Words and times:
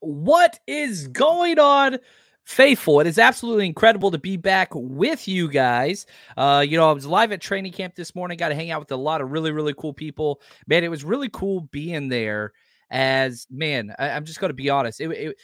What 0.00 0.58
is 0.66 1.08
going 1.08 1.58
on? 1.58 1.98
Faithful. 2.44 3.00
It 3.00 3.06
is 3.06 3.18
absolutely 3.18 3.66
incredible 3.66 4.10
to 4.10 4.18
be 4.18 4.36
back 4.36 4.70
with 4.74 5.28
you 5.28 5.48
guys. 5.48 6.06
Uh, 6.36 6.64
you 6.66 6.76
know, 6.76 6.88
I 6.88 6.92
was 6.92 7.06
live 7.06 7.32
at 7.32 7.40
training 7.40 7.72
camp 7.72 7.94
this 7.94 8.14
morning, 8.14 8.36
got 8.36 8.48
to 8.48 8.54
hang 8.54 8.70
out 8.70 8.80
with 8.80 8.90
a 8.92 8.96
lot 8.96 9.20
of 9.20 9.30
really, 9.30 9.52
really 9.52 9.74
cool 9.76 9.92
people. 9.92 10.40
Man, 10.66 10.82
it 10.82 10.90
was 10.90 11.04
really 11.04 11.28
cool 11.28 11.60
being 11.70 12.08
there 12.08 12.52
as 12.90 13.46
man, 13.50 13.94
I, 13.98 14.08
am 14.08 14.24
just 14.24 14.40
gonna 14.40 14.52
be 14.52 14.70
honest. 14.70 15.00
It, 15.00 15.10
it 15.10 15.36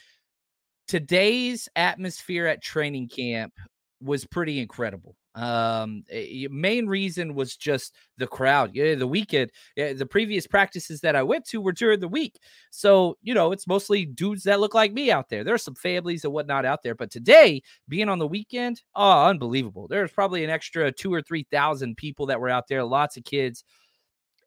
today's 0.88 1.68
atmosphere 1.77 2.46
at 2.46 2.62
training 2.62 3.09
camp 3.09 3.54
was 4.01 4.27
pretty 4.27 4.60
incredible. 4.60 5.16
Um, 5.36 6.02
eh, 6.10 6.48
main 6.50 6.86
reason 6.86 7.34
was 7.34 7.56
just 7.56 7.95
the 8.16 8.26
crowd. 8.26 8.70
Yeah, 8.74 8.95
the 8.95 9.06
weekend, 9.06 9.50
yeah, 9.76 9.92
the 9.92 10.06
previous 10.06 10.46
practices 10.46 11.00
that 11.02 11.14
I 11.14 11.22
went 11.22 11.45
to 11.46 11.60
were 11.60 11.72
during 11.72 12.00
the 12.00 12.09
week. 12.09 12.38
So, 12.70 13.18
you 13.22 13.34
know, 13.34 13.52
it's 13.52 13.66
mostly 13.66 14.07
dudes 14.07 14.45
that 14.45 14.60
look 14.60 14.74
like 14.74 14.95
me 14.95 15.10
out 15.10 15.29
there. 15.29 15.45
There's 15.45 15.62
some 15.62 15.74
families 15.74 16.24
and 16.24 16.32
whatnot 16.32 16.64
out 16.64 16.82
there. 16.82 16.95
But 16.95 17.10
today, 17.10 17.62
being 17.88 18.09
on 18.09 18.18
the 18.18 18.26
weekend, 18.26 18.80
oh, 18.95 19.26
unbelievable. 19.26 19.88
There's 19.88 20.10
probably 20.10 20.42
an 20.42 20.51
extra 20.51 20.90
two 20.90 21.12
or 21.12 21.20
3,000 21.23 21.96
people 21.96 22.26
that 22.26 22.40
were 22.40 22.48
out 22.48 22.66
there, 22.68 22.82
lots 22.82 23.18
of 23.18 23.24
kids. 23.24 23.62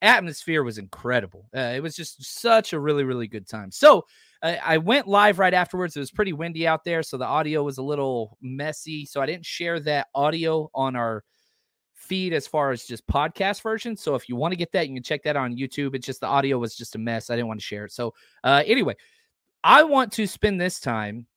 Atmosphere 0.01 0.63
was 0.63 0.77
incredible. 0.77 1.49
Uh, 1.55 1.73
it 1.75 1.83
was 1.83 1.95
just 1.95 2.23
such 2.23 2.71
a 2.73 2.79
really, 2.79 3.03
really 3.03 3.27
good 3.27 3.47
time. 3.47 3.69
So, 3.71 4.05
I, 4.41 4.77
went 4.77 5.07
live 5.07 5.37
right 5.39 5.53
afterwards. 5.53 5.95
It 5.95 5.99
was 5.99 6.11
pretty 6.11 6.33
windy 6.33 6.65
out 6.65 6.83
there, 6.83 7.03
so 7.03 7.17
the 7.17 7.25
audio 7.25 7.63
was 7.63 7.77
a 7.77 7.83
little 7.83 8.37
messy. 8.41 9.05
So 9.05 9.21
I 9.21 9.25
didn't 9.25 9.45
share 9.45 9.79
that 9.81 10.07
audio 10.15 10.69
on 10.73 10.95
our 10.95 11.23
feed 11.93 12.33
as 12.33 12.47
far 12.47 12.71
as 12.71 12.85
just 12.85 13.05
podcast 13.07 13.61
version. 13.61 13.97
So 13.97 14.15
if 14.15 14.29
you 14.29 14.35
want 14.35 14.53
to 14.53 14.57
get 14.57 14.71
that, 14.71 14.87
you 14.87 14.95
can 14.95 15.03
check 15.03 15.23
that 15.23 15.35
on 15.35 15.55
YouTube. 15.55 15.93
It's 15.93 16.05
just 16.05 16.21
the 16.21 16.27
audio 16.27 16.57
was 16.57 16.75
just 16.75 16.95
a 16.95 16.97
mess. 16.97 17.29
I 17.29 17.35
didn't 17.35 17.49
want 17.49 17.59
to 17.59 17.65
share 17.65 17.85
it. 17.85 17.91
So 17.91 18.13
uh, 18.43 18.63
anyway, 18.65 18.95
I 19.63 19.83
want 19.83 20.11
to 20.13 20.25
spend 20.25 20.59
this 20.59 20.79
time. 20.79 21.27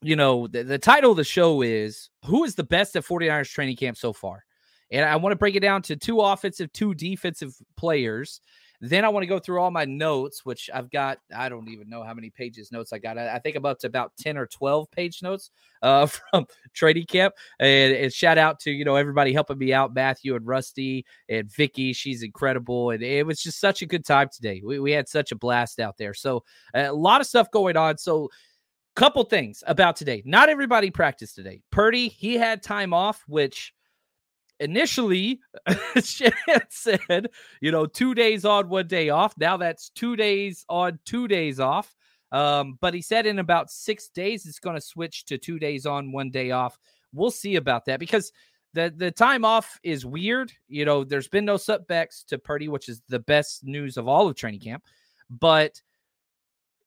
You 0.00 0.16
know, 0.16 0.46
the, 0.46 0.62
the 0.62 0.78
title 0.78 1.10
of 1.10 1.16
the 1.16 1.24
show 1.24 1.62
is 1.62 2.10
Who 2.26 2.44
is 2.44 2.54
the 2.54 2.64
best 2.64 2.94
at 2.96 3.04
49ers 3.04 3.50
training 3.50 3.76
camp 3.76 3.96
so 3.96 4.12
far? 4.12 4.44
And 4.90 5.04
I 5.04 5.16
want 5.16 5.32
to 5.32 5.36
break 5.36 5.56
it 5.56 5.60
down 5.60 5.82
to 5.82 5.96
two 5.96 6.20
offensive, 6.20 6.72
two 6.72 6.94
defensive 6.94 7.54
players. 7.76 8.40
Then 8.80 9.04
I 9.04 9.08
want 9.08 9.22
to 9.22 9.28
go 9.28 9.38
through 9.38 9.60
all 9.60 9.70
my 9.70 9.84
notes, 9.84 10.44
which 10.44 10.68
I've 10.72 10.90
got. 10.90 11.18
I 11.34 11.48
don't 11.48 11.68
even 11.68 11.88
know 11.88 12.02
how 12.02 12.14
many 12.14 12.30
pages 12.30 12.72
notes 12.72 12.92
I 12.92 12.98
got. 12.98 13.18
I, 13.18 13.34
I 13.34 13.38
think 13.38 13.56
about 13.56 13.80
to 13.80 13.86
about 13.86 14.12
ten 14.18 14.36
or 14.36 14.46
twelve 14.46 14.90
page 14.90 15.22
notes 15.22 15.50
uh, 15.82 16.06
from 16.30 16.46
trading 16.72 17.06
camp. 17.06 17.34
And, 17.60 17.94
and, 17.94 18.12
shout 18.12 18.38
out 18.38 18.60
to 18.60 18.70
you 18.70 18.84
know 18.84 18.96
everybody 18.96 19.32
helping 19.32 19.58
me 19.58 19.72
out, 19.72 19.94
Matthew 19.94 20.34
and 20.34 20.46
Rusty 20.46 21.06
and 21.28 21.50
Vicky. 21.50 21.92
She's 21.92 22.22
incredible, 22.22 22.90
and 22.90 23.02
it 23.02 23.26
was 23.26 23.40
just 23.40 23.60
such 23.60 23.82
a 23.82 23.86
good 23.86 24.04
time 24.04 24.28
today. 24.32 24.62
We 24.64 24.78
we 24.78 24.92
had 24.92 25.08
such 25.08 25.32
a 25.32 25.36
blast 25.36 25.80
out 25.80 25.96
there. 25.96 26.14
So 26.14 26.44
a 26.74 26.92
lot 26.92 27.20
of 27.20 27.26
stuff 27.26 27.50
going 27.50 27.76
on. 27.76 27.98
So 27.98 28.30
couple 28.94 29.24
things 29.24 29.62
about 29.66 29.96
today. 29.96 30.22
Not 30.24 30.48
everybody 30.48 30.90
practiced 30.90 31.34
today. 31.34 31.62
Purdy, 31.70 32.08
he 32.08 32.34
had 32.34 32.62
time 32.62 32.92
off, 32.94 33.24
which 33.26 33.72
initially 34.60 35.40
said, 35.98 37.28
you 37.60 37.70
know, 37.70 37.86
two 37.86 38.14
days 38.14 38.44
on, 38.44 38.68
one 38.68 38.86
day 38.86 39.10
off. 39.10 39.34
Now 39.36 39.56
that's 39.56 39.90
two 39.90 40.16
days 40.16 40.64
on, 40.68 40.98
two 41.04 41.28
days 41.28 41.60
off. 41.60 41.94
Um, 42.32 42.78
but 42.80 42.94
he 42.94 43.02
said 43.02 43.26
in 43.26 43.38
about 43.38 43.70
six 43.70 44.08
days 44.08 44.46
it's 44.46 44.58
going 44.58 44.76
to 44.76 44.80
switch 44.80 45.24
to 45.26 45.38
two 45.38 45.58
days 45.58 45.86
on, 45.86 46.12
one 46.12 46.30
day 46.30 46.50
off. 46.50 46.78
We'll 47.12 47.30
see 47.30 47.56
about 47.56 47.84
that 47.86 48.00
because 48.00 48.32
the 48.72 48.92
the 48.94 49.12
time 49.12 49.44
off 49.44 49.78
is 49.84 50.04
weird. 50.04 50.52
You 50.68 50.84
know, 50.84 51.04
there's 51.04 51.28
been 51.28 51.44
no 51.44 51.56
setbacks 51.56 52.24
to 52.24 52.38
Purdy, 52.38 52.68
which 52.68 52.88
is 52.88 53.02
the 53.08 53.20
best 53.20 53.64
news 53.64 53.96
of 53.96 54.08
all 54.08 54.26
of 54.26 54.34
training 54.34 54.60
camp. 54.60 54.82
But 55.30 55.80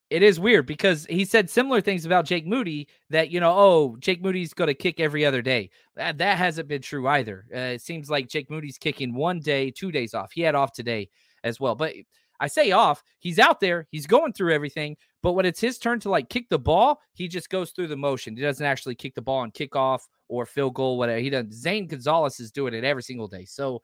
it 0.10 0.24
is 0.24 0.40
weird 0.40 0.66
because 0.66 1.06
he 1.10 1.26
said 1.26 1.50
similar 1.50 1.82
things 1.82 2.06
about 2.06 2.26
Jake 2.26 2.48
Moody 2.48 2.88
that, 3.10 3.30
you 3.30 3.40
know, 3.40 3.54
oh, 3.56 3.98
Jake 4.00 4.22
Moody's 4.22 4.54
going 4.54 4.70
to 4.70 4.74
kick 4.74 5.00
every 5.00 5.26
other 5.26 5.42
day. 5.42 5.70
That, 5.96 6.18
that 6.20 6.38
hasn't 6.38 6.70
been 6.70 6.82
true 6.82 7.08
either. 7.08 7.46
Uh, 7.54 7.76
it 7.76 7.82
seems 7.82 8.10
like 8.10 8.30
Jake 8.30 8.50
Moody's 8.50 8.78
kicking 8.78 9.14
one 9.14 9.40
day, 9.40 9.70
two 9.70 9.92
days 9.92 10.14
off. 10.14 10.32
He 10.32 10.42
had 10.42 10.56
off 10.56 10.72
today 10.72 11.10
as 11.44 11.60
well. 11.60 11.76
But 11.76 11.94
I 12.40 12.48
say 12.48 12.72
off, 12.72 13.04
he's 13.20 13.38
out 13.38 13.60
there, 13.60 13.86
he's 13.92 14.08
going 14.08 14.32
through 14.32 14.54
everything. 14.54 14.96
But 15.22 15.34
when 15.34 15.46
it's 15.46 15.60
his 15.60 15.78
turn 15.78 16.00
to 16.02 16.10
like 16.10 16.30
kick 16.30 16.48
the 16.50 16.60
ball, 16.60 17.02
he 17.14 17.28
just 17.28 17.50
goes 17.50 17.72
through 17.72 17.88
the 17.88 17.98
motion. 17.98 18.38
He 18.38 18.42
doesn't 18.42 18.66
actually 18.66 18.96
kick 18.96 19.14
the 19.14 19.22
ball 19.22 19.44
and 19.44 19.54
kick 19.54 19.76
off 19.76 20.08
or 20.30 20.46
field 20.46 20.76
goal, 20.76 20.98
whatever. 20.98 21.20
He 21.20 21.30
doesn't. 21.30 21.54
Zane 21.54 21.88
Gonzalez 21.88 22.40
is 22.40 22.52
doing 22.52 22.74
it 22.74 22.86
every 22.86 23.04
single 23.04 23.28
day. 23.28 23.46
So, 23.46 23.82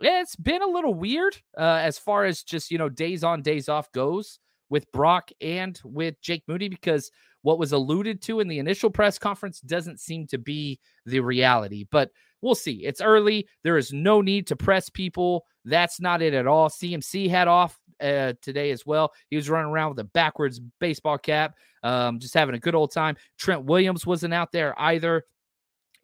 it's 0.00 0.36
been 0.36 0.62
a 0.62 0.66
little 0.66 0.94
weird 0.94 1.36
uh, 1.58 1.80
as 1.82 1.98
far 1.98 2.24
as 2.24 2.44
just, 2.44 2.70
you 2.70 2.78
know, 2.78 2.88
days 2.88 3.24
on, 3.24 3.42
days 3.42 3.68
off 3.68 3.90
goes 3.90 4.38
with 4.70 4.90
Brock 4.92 5.30
and 5.40 5.80
with 5.84 6.20
Jake 6.20 6.42
Moody 6.46 6.68
because 6.68 7.10
what 7.42 7.58
was 7.58 7.72
alluded 7.72 8.20
to 8.22 8.40
in 8.40 8.48
the 8.48 8.58
initial 8.58 8.90
press 8.90 9.18
conference 9.18 9.60
doesn't 9.60 10.00
seem 10.00 10.26
to 10.28 10.38
be 10.38 10.78
the 11.06 11.20
reality. 11.20 11.86
But 11.90 12.10
we'll 12.42 12.54
see. 12.54 12.84
It's 12.84 13.00
early. 13.00 13.48
There 13.64 13.76
is 13.76 13.92
no 13.92 14.20
need 14.20 14.46
to 14.48 14.56
press 14.56 14.88
people. 14.88 15.44
That's 15.64 16.00
not 16.00 16.22
it 16.22 16.34
at 16.34 16.46
all. 16.46 16.68
CMC 16.68 17.30
had 17.30 17.48
off 17.48 17.78
uh, 18.00 18.34
today 18.42 18.70
as 18.70 18.86
well. 18.86 19.12
He 19.30 19.36
was 19.36 19.50
running 19.50 19.70
around 19.70 19.90
with 19.90 20.00
a 20.00 20.04
backwards 20.04 20.60
baseball 20.80 21.18
cap, 21.18 21.54
um, 21.82 22.18
just 22.18 22.34
having 22.34 22.54
a 22.54 22.60
good 22.60 22.74
old 22.74 22.92
time. 22.92 23.16
Trent 23.38 23.64
Williams 23.64 24.06
wasn't 24.06 24.34
out 24.34 24.52
there 24.52 24.78
either. 24.80 25.24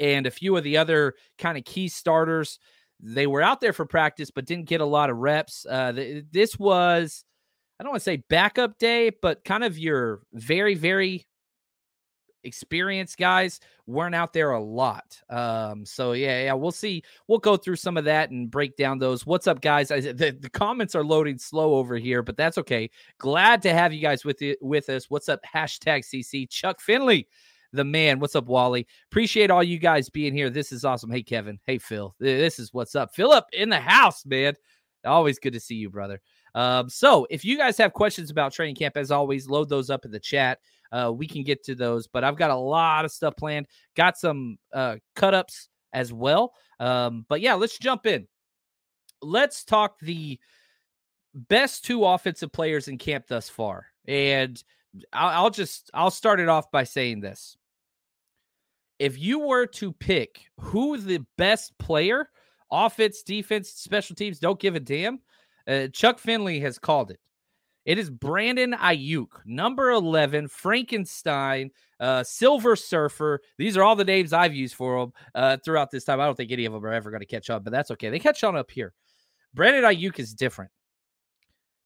And 0.01 0.27
a 0.27 0.31
few 0.31 0.57
of 0.57 0.65
the 0.65 0.77
other 0.77 1.15
kind 1.39 1.57
of 1.57 1.65
key 1.65 1.89
starters, 1.89 2.59
they 3.01 3.27
were 3.27 3.43
out 3.43 3.61
there 3.61 3.73
for 3.73 3.87
practice, 3.87 4.31
but 4.31 4.45
didn't 4.45 4.69
get 4.69 4.81
a 4.81 4.87
lot 4.87 5.09
of 5.09 5.19
reps. 5.19 5.67
Uh, 5.69 5.93
th- 5.93 6.25
this 6.33 6.59
was 6.59 7.25
I 7.79 7.83
don't 7.83 7.91
want 7.91 8.01
to 8.01 8.05
say 8.05 8.23
backup 8.29 8.79
day, 8.79 9.11
but 9.11 9.45
kind 9.45 9.65
of 9.65 9.79
your 9.79 10.23
very, 10.33 10.75
very 10.75 11.27
experienced 12.45 13.19
guys 13.19 13.61
weren't 13.87 14.15
out 14.15 14.33
there 14.33 14.53
a 14.53 14.63
lot. 14.63 15.21
Um, 15.29 15.85
so 15.85 16.13
yeah, 16.13 16.45
yeah, 16.45 16.53
we'll 16.53 16.73
see. 16.73 17.03
We'll 17.27 17.39
go 17.39 17.57
through 17.57 17.77
some 17.77 17.97
of 17.97 18.05
that 18.05 18.31
and 18.31 18.51
break 18.51 18.77
down 18.77 18.99
those. 18.99 19.27
What's 19.27 19.47
up, 19.47 19.61
guys? 19.61 19.91
I, 19.91 20.01
the, 20.01 20.37
the 20.39 20.51
comments 20.51 20.95
are 20.95 21.05
loading 21.05 21.39
slow 21.39 21.75
over 21.75 21.97
here, 21.97 22.23
but 22.23 22.37
that's 22.37 22.59
okay. 22.59 22.91
Glad 23.19 23.63
to 23.63 23.73
have 23.73 23.93
you 23.93 24.01
guys 24.01 24.25
with 24.25 24.43
it 24.43 24.59
with 24.61 24.89
us. 24.89 25.11
What's 25.11 25.29
up? 25.29 25.41
Hashtag 25.43 26.05
CC 26.05 26.49
Chuck 26.49 26.81
Finley. 26.81 27.27
The 27.73 27.85
man, 27.85 28.21
what's 28.21 28.37
up, 28.37 28.47
Wally? 28.47 28.87
Appreciate 29.11 29.51
all 29.51 29.65
you 29.65 29.79
guys 29.79 30.09
being 30.09 30.33
here. 30.33 30.49
This 30.49 30.71
is 30.71 30.85
awesome. 30.85 31.11
Hey, 31.11 31.25
Kevin. 31.25 31.59
Hey, 31.67 31.79
Phil. 31.79 32.15
This 32.21 32.61
is 32.61 32.73
what's 32.73 32.95
up. 32.95 33.13
Philip 33.17 33.47
in 33.53 33.69
the 33.69 33.81
house, 33.81 34.25
man. 34.25 34.55
Always 35.05 35.41
good 35.41 35.55
to 35.55 35.61
see 35.61 35.75
you, 35.75 35.91
brother. 35.91 36.21
Um, 36.55 36.89
so 36.89 37.27
if 37.31 37.45
you 37.45 37.57
guys 37.57 37.77
have 37.79 37.93
questions 37.93 38.31
about 38.31 38.53
training 38.53 38.77
camp, 38.77 38.97
as 38.97 39.11
always, 39.11 39.49
load 39.49 39.69
those 39.69 39.91
up 39.91 40.05
in 40.05 40.11
the 40.11 40.21
chat. 40.21 40.59
Uh, 40.93 41.11
we 41.11 41.27
can 41.27 41.43
get 41.43 41.65
to 41.65 41.75
those, 41.75 42.07
but 42.07 42.23
I've 42.23 42.37
got 42.37 42.51
a 42.51 42.57
lot 42.57 43.05
of 43.05 43.11
stuff 43.11 43.35
planned. 43.37 43.67
Got 43.97 44.17
some 44.17 44.59
uh, 44.73 44.97
cut 45.17 45.35
ups 45.35 45.69
as 45.93 46.13
well. 46.13 46.53
Um, 46.79 47.27
but 47.29 47.41
yeah, 47.41 47.55
let's 47.55 47.79
jump 47.79 48.07
in. 48.07 48.29
Let's 49.21 49.65
talk 49.65 49.99
the 50.01 50.39
best 51.35 51.85
two 51.85 52.05
offensive 52.05 52.53
players 52.53 52.87
in 52.89 52.99
camp 52.99 53.27
thus 53.27 53.49
far. 53.49 53.87
And 54.07 54.63
I'll, 55.13 55.45
I'll 55.45 55.51
just 55.51 55.91
I'll 55.95 56.11
start 56.11 56.41
it 56.41 56.49
off 56.49 56.71
by 56.71 56.85
saying 56.85 57.21
this. 57.21 57.57
If 59.01 59.19
you 59.19 59.41
were 59.41 59.67
to 59.67 59.93
pick 59.93 60.43
who 60.61 60.99
the 60.99 61.25
best 61.37 61.77
player, 61.79 62.29
offense, 62.71 63.23
defense, 63.23 63.71
special 63.71 64.15
teams, 64.15 64.39
don't 64.39 64.61
give 64.61 64.77
a 64.77 64.81
damn 64.81 65.21
uh, 65.67 65.89
Chuck 65.89 66.19
Finley 66.19 66.61
has 66.61 66.79
called 66.79 67.11
it. 67.11 67.21
It 67.85 67.99
is 67.99 68.09
Brandon 68.09 68.73
Aiyuk, 68.73 69.29
number 69.45 69.91
11, 69.91 70.49
Frankenstein, 70.49 71.71
uh, 72.01 72.25
Silver 72.25 72.77
Surfer. 72.77 73.41
These 73.59 73.77
are 73.77 73.83
all 73.83 73.95
the 73.95 74.05
names 74.05 74.33
I've 74.33 74.55
used 74.55 74.75
for 74.75 75.01
them 75.01 75.13
uh, 75.35 75.59
throughout 75.63 75.91
this 75.91 76.05
time. 76.05 76.19
I 76.19 76.25
don't 76.25 76.35
think 76.35 76.51
any 76.51 76.65
of 76.65 76.73
them 76.73 76.85
are 76.85 76.93
ever 76.93 77.11
going 77.11 77.21
to 77.21 77.27
catch 77.27 77.51
on, 77.51 77.63
but 77.63 77.73
that's 77.73 77.91
okay. 77.91 78.09
They 78.09 78.19
catch 78.19 78.43
on 78.43 78.57
up 78.57 78.71
here. 78.71 78.95
Brandon 79.53 79.85
Aiyuk 79.85 80.19
is 80.19 80.33
different. 80.33 80.71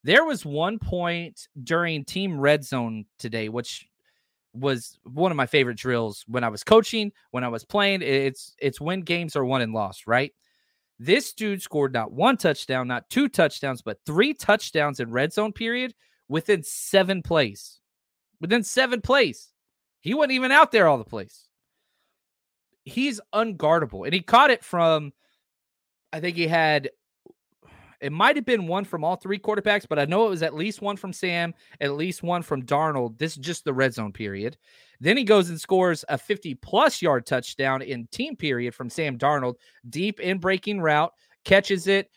There 0.03 0.23
was 0.23 0.45
one 0.45 0.79
point 0.79 1.49
during 1.61 2.05
Team 2.05 2.39
Red 2.39 2.63
Zone 2.63 3.05
today, 3.17 3.49
which 3.49 3.85
was 4.53 4.97
one 5.03 5.31
of 5.31 5.37
my 5.37 5.45
favorite 5.45 5.77
drills 5.77 6.23
when 6.27 6.45
I 6.45 6.49
was 6.49 6.63
coaching, 6.63 7.11
when 7.31 7.43
I 7.43 7.49
was 7.49 7.65
playing. 7.65 8.01
It's 8.01 8.55
it's 8.59 8.79
when 8.79 9.01
games 9.01 9.35
are 9.35 9.43
won 9.43 9.61
and 9.61 9.73
lost, 9.73 10.07
right? 10.07 10.33
This 10.99 11.31
dude 11.33 11.61
scored 11.61 11.93
not 11.93 12.11
one 12.11 12.35
touchdown, 12.35 12.87
not 12.87 13.09
two 13.09 13.29
touchdowns, 13.29 13.81
but 13.81 13.99
three 14.05 14.33
touchdowns 14.33 14.99
in 14.99 15.11
red 15.11 15.31
zone 15.31 15.53
period 15.53 15.95
within 16.27 16.61
seven 16.61 17.23
plays. 17.23 17.79
Within 18.41 18.63
seven 18.63 19.01
plays. 19.01 19.49
He 20.01 20.13
wasn't 20.13 20.33
even 20.33 20.51
out 20.51 20.71
there 20.71 20.87
all 20.87 20.97
the 20.97 21.03
place. 21.05 21.47
He's 22.83 23.21
unguardable. 23.33 24.05
And 24.05 24.13
he 24.13 24.21
caught 24.21 24.51
it 24.51 24.63
from, 24.63 25.13
I 26.11 26.19
think 26.19 26.35
he 26.35 26.47
had, 26.47 26.89
it 28.01 28.11
might 28.11 28.35
have 28.35 28.45
been 28.45 28.67
one 28.67 28.85
from 28.85 29.03
all 29.03 29.15
three 29.15 29.39
quarterbacks, 29.39 29.87
but 29.87 29.99
I 29.99 30.05
know 30.05 30.25
it 30.25 30.29
was 30.29 30.43
at 30.43 30.55
least 30.55 30.81
one 30.81 30.95
from 30.95 31.13
Sam, 31.13 31.53
at 31.81 31.95
least 31.95 32.23
one 32.23 32.41
from 32.41 32.63
Darnold. 32.63 33.17
This 33.17 33.33
is 33.33 33.37
just 33.37 33.65
the 33.65 33.73
red 33.73 33.93
zone 33.93 34.13
period. 34.13 34.57
Then 34.99 35.17
he 35.17 35.23
goes 35.23 35.49
and 35.49 35.59
scores 35.59 36.05
a 36.09 36.17
50 36.17 36.55
plus 36.55 37.01
yard 37.01 37.25
touchdown 37.25 37.81
in 37.81 38.07
team 38.07 38.35
period 38.35 38.73
from 38.73 38.89
Sam 38.89 39.17
Darnold, 39.17 39.55
deep 39.89 40.19
in 40.19 40.39
breaking 40.39 40.81
route, 40.81 41.13
catches 41.45 41.87
it, 41.87 42.09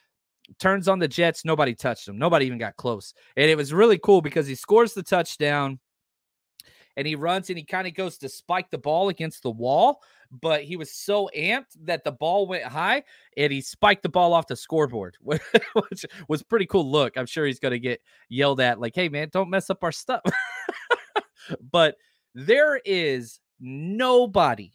turns 0.59 0.89
on 0.89 0.99
the 0.99 1.09
Jets. 1.09 1.45
Nobody 1.45 1.75
touched 1.75 2.09
him. 2.09 2.19
Nobody 2.19 2.47
even 2.47 2.59
got 2.59 2.77
close. 2.77 3.15
And 3.37 3.51
it 3.51 3.57
was 3.57 3.73
really 3.73 3.99
cool 3.99 4.21
because 4.21 4.47
he 4.47 4.55
scores 4.55 4.95
the 4.95 5.03
touchdown 5.03 5.79
and 6.97 7.07
he 7.07 7.15
runs 7.15 7.49
and 7.49 7.59
he 7.59 7.65
kind 7.65 7.87
of 7.87 7.95
goes 7.95 8.19
to 8.19 8.29
spike 8.29 8.71
the 8.71 8.79
ball 8.79 9.09
against 9.09 9.43
the 9.43 9.51
wall, 9.51 10.01
but 10.31 10.63
he 10.63 10.77
was 10.77 10.93
so 10.93 11.29
amped 11.37 11.77
that 11.85 12.05
the 12.05 12.13
ball 12.13 12.47
went 12.47 12.65
high 12.65 13.03
and 13.37 13.53
he 13.53 13.61
spiked 13.61 14.03
the 14.03 14.09
ball 14.09 14.33
off 14.33 14.47
the 14.47 14.57
scoreboard, 14.57 15.17
which 15.23 16.07
was 16.29 16.43
pretty 16.43 16.67
cool 16.67 16.91
look. 16.91 17.17
I'm 17.17 17.27
sure 17.27 17.47
he's 17.47 17.61
going 17.61 17.73
to 17.73 17.79
get 17.79 18.01
yelled 18.29 18.61
at 18.61 18.81
like, 18.81 18.95
"Hey 18.95 19.09
man, 19.09 19.29
don't 19.33 19.51
mess 19.51 19.71
up 19.71 19.83
our 19.85 19.93
stuff." 19.93 20.23
but 21.73 21.97
there 22.35 22.81
is 22.85 23.41
nobody 23.61 24.73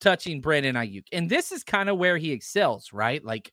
touching 0.00 0.40
Brandon 0.40 0.74
Aiyuk. 0.74 1.04
And 1.12 1.30
this 1.30 1.52
is 1.52 1.64
kind 1.64 1.88
of 1.88 1.96
where 1.96 2.18
he 2.18 2.32
excels, 2.32 2.92
right? 2.92 3.24
Like 3.24 3.52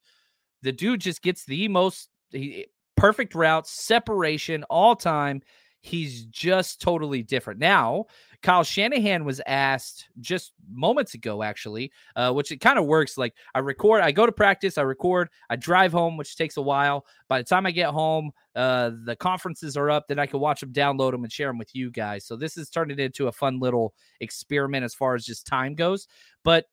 the 0.64 0.72
dude 0.72 1.02
just 1.02 1.22
gets 1.22 1.46
the 1.46 1.68
most 1.68 2.10
he, 2.32 2.66
perfect 2.98 3.36
routes, 3.36 3.72
separation 3.72 4.64
all 4.64 4.96
time. 4.96 5.42
He's 5.82 6.26
just 6.26 6.82
totally 6.82 7.24
different. 7.24 7.60
Now, 7.60 8.06
Kyle 8.42 8.64
Shanahan 8.64 9.24
was 9.24 9.42
asked 9.48 10.10
just 10.20 10.54
moments 10.70 11.14
ago, 11.14 11.42
actually, 11.42 11.92
uh, 12.16 12.32
which 12.34 12.52
it 12.52 12.58
kind 12.58 12.78
of 12.78 12.86
works. 12.86 13.18
Like 13.18 13.34
I 13.54 13.60
record, 13.60 14.02
I 14.02 14.12
go 14.12 14.26
to 14.26 14.32
practice, 14.32 14.78
I 14.78 14.82
record, 14.82 15.30
I 15.50 15.56
drive 15.56 15.92
home, 15.92 16.18
which 16.18 16.36
takes 16.36 16.58
a 16.58 16.62
while. 16.62 17.06
By 17.28 17.40
the 17.40 17.46
time 17.46 17.66
I 17.66 17.72
get 17.72 17.90
home, 17.90 18.32
uh, 18.56 18.92
the 19.06 19.16
conferences 19.16 19.78
are 19.78 19.90
up. 19.90 20.08
Then 20.08 20.20
I 20.20 20.26
can 20.26 20.40
watch 20.40 20.62
them, 20.62 20.74
download 20.74 21.12
them, 21.12 21.24
and 21.24 21.32
share 21.32 21.48
them 21.48 21.58
with 21.58 21.74
you 21.74 21.92
guys. 21.92 22.26
So 22.26 22.36
this 22.36 22.58
is 22.58 22.70
turning 22.70 23.00
into 23.00 23.28
a 23.28 23.32
fun 23.32 23.60
little 23.60 23.94
experiment 24.20 24.84
as 24.84 24.94
far 24.94 25.16
as 25.16 25.26
just 25.26 25.48
time 25.48 25.76
goes. 25.76 26.08
But 26.44 26.66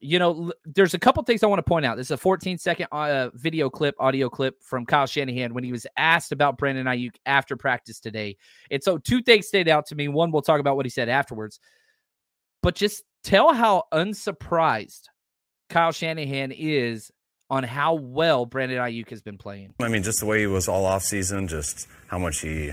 you 0.00 0.18
know, 0.18 0.52
there's 0.64 0.94
a 0.94 0.98
couple 0.98 1.22
things 1.24 1.42
I 1.42 1.46
want 1.46 1.58
to 1.58 1.68
point 1.68 1.84
out. 1.84 1.96
This 1.96 2.08
is 2.08 2.12
a 2.12 2.16
14 2.16 2.58
second 2.58 2.86
uh, 2.92 3.30
video 3.34 3.68
clip, 3.68 3.96
audio 3.98 4.28
clip 4.28 4.62
from 4.62 4.86
Kyle 4.86 5.06
Shanahan 5.06 5.54
when 5.54 5.64
he 5.64 5.72
was 5.72 5.86
asked 5.96 6.30
about 6.30 6.56
Brandon 6.56 6.86
Aiyuk 6.86 7.16
after 7.26 7.56
practice 7.56 7.98
today. 7.98 8.36
And 8.70 8.82
so 8.82 8.98
two 8.98 9.22
things 9.22 9.48
stayed 9.48 9.68
out 9.68 9.86
to 9.86 9.96
me. 9.96 10.08
One, 10.08 10.30
we'll 10.30 10.42
talk 10.42 10.60
about 10.60 10.76
what 10.76 10.86
he 10.86 10.90
said 10.90 11.08
afterwards, 11.08 11.58
but 12.62 12.74
just 12.74 13.02
tell 13.24 13.52
how 13.52 13.84
unsurprised 13.92 15.08
Kyle 15.68 15.92
Shanahan 15.92 16.52
is 16.52 17.10
on 17.50 17.64
how 17.64 17.94
well 17.94 18.46
Brandon 18.46 18.78
Aiyuk 18.78 19.10
has 19.10 19.22
been 19.22 19.38
playing. 19.38 19.74
I 19.80 19.88
mean, 19.88 20.02
just 20.02 20.20
the 20.20 20.26
way 20.26 20.40
he 20.40 20.46
was 20.46 20.68
all 20.68 20.84
off 20.84 21.02
season, 21.02 21.48
just 21.48 21.88
how 22.06 22.18
much 22.18 22.40
he 22.40 22.72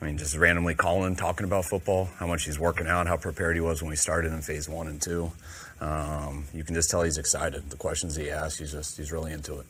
I 0.00 0.04
mean, 0.04 0.16
just 0.16 0.36
randomly 0.36 0.76
calling, 0.76 1.16
talking 1.16 1.44
about 1.44 1.64
football, 1.64 2.08
how 2.18 2.26
much 2.28 2.44
he's 2.44 2.58
working 2.58 2.86
out, 2.86 3.08
how 3.08 3.16
prepared 3.16 3.56
he 3.56 3.60
was 3.60 3.82
when 3.82 3.90
we 3.90 3.96
started 3.96 4.32
in 4.32 4.40
phase 4.42 4.68
one 4.68 4.86
and 4.86 5.02
two. 5.02 5.32
Um, 5.80 6.44
you 6.52 6.64
can 6.64 6.74
just 6.74 6.90
tell 6.90 7.02
he's 7.02 7.18
excited. 7.18 7.70
The 7.70 7.76
questions 7.76 8.16
he 8.16 8.30
asks, 8.30 8.58
he's 8.58 8.72
just 8.72 8.96
he's 8.96 9.12
really 9.12 9.32
into 9.32 9.58
it. 9.60 9.66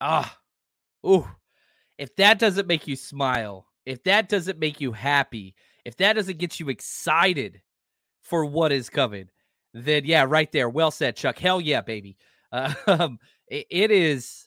Ah, 0.00 0.38
ooh, 1.06 1.26
if 1.98 2.14
that 2.16 2.38
doesn't 2.38 2.66
make 2.66 2.86
you 2.86 2.96
smile, 2.96 3.66
if 3.86 4.02
that 4.04 4.28
doesn't 4.28 4.58
make 4.58 4.80
you 4.80 4.92
happy, 4.92 5.54
if 5.84 5.96
that 5.98 6.14
doesn't 6.14 6.38
get 6.38 6.60
you 6.60 6.68
excited 6.68 7.62
for 8.22 8.44
what 8.44 8.72
is 8.72 8.90
coming, 8.90 9.28
then 9.74 10.04
yeah, 10.04 10.24
right 10.28 10.50
there. 10.52 10.68
Well 10.68 10.90
said, 10.90 11.16
Chuck. 11.16 11.38
Hell 11.38 11.60
yeah, 11.60 11.80
baby. 11.80 12.16
Um, 12.86 13.18
it, 13.48 13.66
it 13.70 13.90
is 13.90 14.46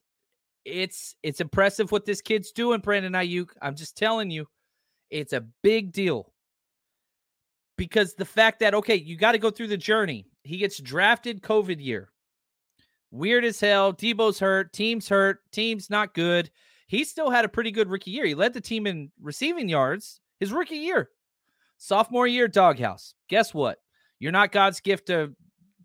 it's 0.65 1.15
it's 1.23 1.41
impressive 1.41 1.91
what 1.91 2.05
this 2.05 2.21
kid's 2.21 2.51
doing, 2.51 2.81
Brandon 2.81 3.13
Aiyuk. 3.13 3.49
I'm 3.61 3.75
just 3.75 3.97
telling 3.97 4.31
you, 4.31 4.47
it's 5.09 5.33
a 5.33 5.45
big 5.63 5.91
deal. 5.91 6.33
Because 7.77 8.13
the 8.13 8.25
fact 8.25 8.59
that 8.59 8.73
okay, 8.73 8.95
you 8.95 9.17
got 9.17 9.33
to 9.33 9.37
go 9.37 9.51
through 9.51 9.67
the 9.67 9.77
journey. 9.77 10.27
He 10.43 10.57
gets 10.57 10.79
drafted 10.79 11.41
COVID 11.41 11.83
year. 11.83 12.09
Weird 13.11 13.45
as 13.45 13.59
hell. 13.59 13.93
Deebo's 13.93 14.39
hurt. 14.39 14.73
Team's 14.73 15.09
hurt. 15.09 15.39
Team's 15.51 15.89
not 15.89 16.13
good. 16.13 16.51
He 16.87 17.03
still 17.03 17.29
had 17.29 17.45
a 17.45 17.49
pretty 17.49 17.71
good 17.71 17.89
rookie 17.89 18.11
year. 18.11 18.25
He 18.25 18.35
led 18.35 18.53
the 18.53 18.61
team 18.61 18.85
in 18.85 19.11
receiving 19.21 19.67
yards 19.67 20.21
his 20.39 20.51
rookie 20.51 20.77
year. 20.77 21.09
Sophomore 21.77 22.27
year, 22.27 22.47
doghouse. 22.47 23.15
Guess 23.27 23.53
what? 23.53 23.79
You're 24.19 24.31
not 24.31 24.51
God's 24.51 24.79
gift 24.79 25.07
to 25.07 25.33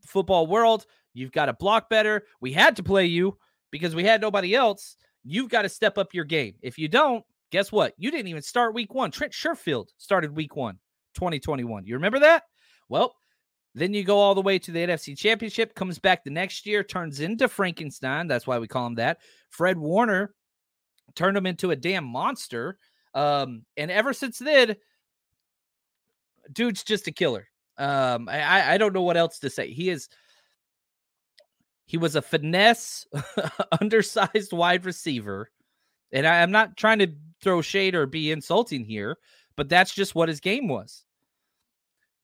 football 0.06 0.46
world. 0.46 0.86
You've 1.14 1.32
got 1.32 1.46
to 1.46 1.52
block 1.52 1.88
better. 1.88 2.24
We 2.40 2.52
had 2.52 2.76
to 2.76 2.82
play 2.82 3.06
you 3.06 3.36
because 3.70 3.94
we 3.94 4.04
had 4.04 4.20
nobody 4.20 4.54
else, 4.54 4.96
you've 5.24 5.50
got 5.50 5.62
to 5.62 5.68
step 5.68 5.98
up 5.98 6.14
your 6.14 6.24
game. 6.24 6.54
If 6.62 6.78
you 6.78 6.88
don't, 6.88 7.24
guess 7.50 7.72
what? 7.72 7.94
You 7.98 8.10
didn't 8.10 8.28
even 8.28 8.42
start 8.42 8.74
week 8.74 8.94
one. 8.94 9.10
Trent 9.10 9.32
Sherfield 9.32 9.88
started 9.96 10.34
week 10.34 10.56
one, 10.56 10.78
2021. 11.14 11.86
You 11.86 11.94
remember 11.94 12.20
that? 12.20 12.44
Well, 12.88 13.14
then 13.74 13.94
you 13.94 14.02
go 14.02 14.18
all 14.18 14.34
the 14.34 14.42
way 14.42 14.58
to 14.58 14.72
the 14.72 14.80
NFC 14.80 15.16
Championship, 15.16 15.74
comes 15.74 15.98
back 15.98 16.24
the 16.24 16.30
next 16.30 16.66
year, 16.66 16.82
turns 16.82 17.20
into 17.20 17.48
Frankenstein. 17.48 18.26
That's 18.26 18.46
why 18.46 18.58
we 18.58 18.66
call 18.66 18.86
him 18.86 18.96
that. 18.96 19.18
Fred 19.48 19.78
Warner 19.78 20.34
turned 21.14 21.36
him 21.36 21.46
into 21.46 21.70
a 21.70 21.76
damn 21.76 22.04
monster. 22.04 22.78
Um, 23.14 23.64
and 23.76 23.90
ever 23.90 24.12
since 24.12 24.38
then, 24.38 24.76
dude's 26.52 26.82
just 26.82 27.06
a 27.06 27.12
killer. 27.12 27.48
Um, 27.78 28.28
I, 28.28 28.74
I 28.74 28.78
don't 28.78 28.92
know 28.92 29.02
what 29.02 29.16
else 29.16 29.38
to 29.40 29.50
say. 29.50 29.72
He 29.72 29.88
is 29.88 30.08
he 31.90 31.96
was 31.96 32.14
a 32.14 32.22
finesse, 32.22 33.04
undersized 33.80 34.52
wide 34.52 34.84
receiver. 34.84 35.50
And 36.12 36.24
I, 36.24 36.36
am 36.36 36.52
not 36.52 36.76
trying 36.76 37.00
to 37.00 37.08
throw 37.42 37.62
shade 37.62 37.96
or 37.96 38.06
be 38.06 38.30
insulting 38.30 38.84
here, 38.84 39.18
but 39.60 39.68
that's 39.68 39.92
just 39.92 40.14
what 40.14 40.30
his 40.30 40.40
game 40.40 40.68
was. 40.68 41.04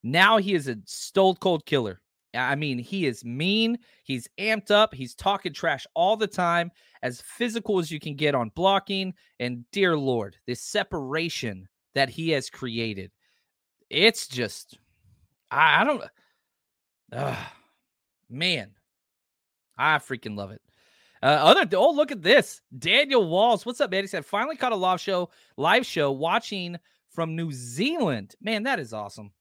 Now 0.03 0.39
he 0.39 0.55
is 0.55 0.69
a 0.69 0.79
stole 0.87 1.35
cold 1.35 1.67
killer. 1.67 2.01
I 2.33 2.55
mean, 2.55 2.79
he 2.79 3.05
is 3.05 3.27
mean. 3.27 3.77
He's 4.05 4.27
amped 4.39 4.71
up. 4.71 4.95
He's 4.95 5.15
talking 5.15 5.53
trash 5.53 5.87
all 5.93 6.17
the 6.17 6.27
time, 6.27 6.71
as 7.03 7.21
physical 7.21 7.79
as 7.79 7.91
you 7.91 8.01
can 8.01 8.15
get 8.17 8.35
on 8.35 8.53
blocking. 8.55 9.13
And 9.39 9.71
dear 9.71 9.99
Lord, 9.99 10.39
this 10.47 10.63
separation 10.63 11.69
that 11.95 12.09
he 12.09 12.31
has 12.31 12.49
created, 12.49 13.11
it's 13.91 14.29
just, 14.29 14.79
I, 15.51 15.83
I 15.83 15.85
don't, 15.85 16.05
uh, 17.13 17.37
man, 18.31 18.71
I 19.77 19.99
freaking 19.99 20.39
love 20.39 20.53
it. 20.53 20.63
Uh, 21.23 21.27
other 21.27 21.69
oh 21.77 21.91
look 21.91 22.13
at 22.13 22.23
this, 22.23 22.63
Daniel 22.79 23.29
Walls. 23.29 23.67
What's 23.67 23.83
up, 23.83 23.91
man? 23.91 24.05
He 24.05 24.09
said 24.09 24.25
finally 24.25 24.57
caught 24.57 24.73
a 24.73 24.77
live 24.77 25.03
show, 25.03 25.29
live 25.59 25.85
show 25.85 26.13
watching 26.13 26.79
from 27.17 27.35
New 27.35 27.51
Zealand. 27.51 28.37
Man, 28.41 28.63
that 28.63 28.79
is 28.79 28.93
awesome. 28.93 29.33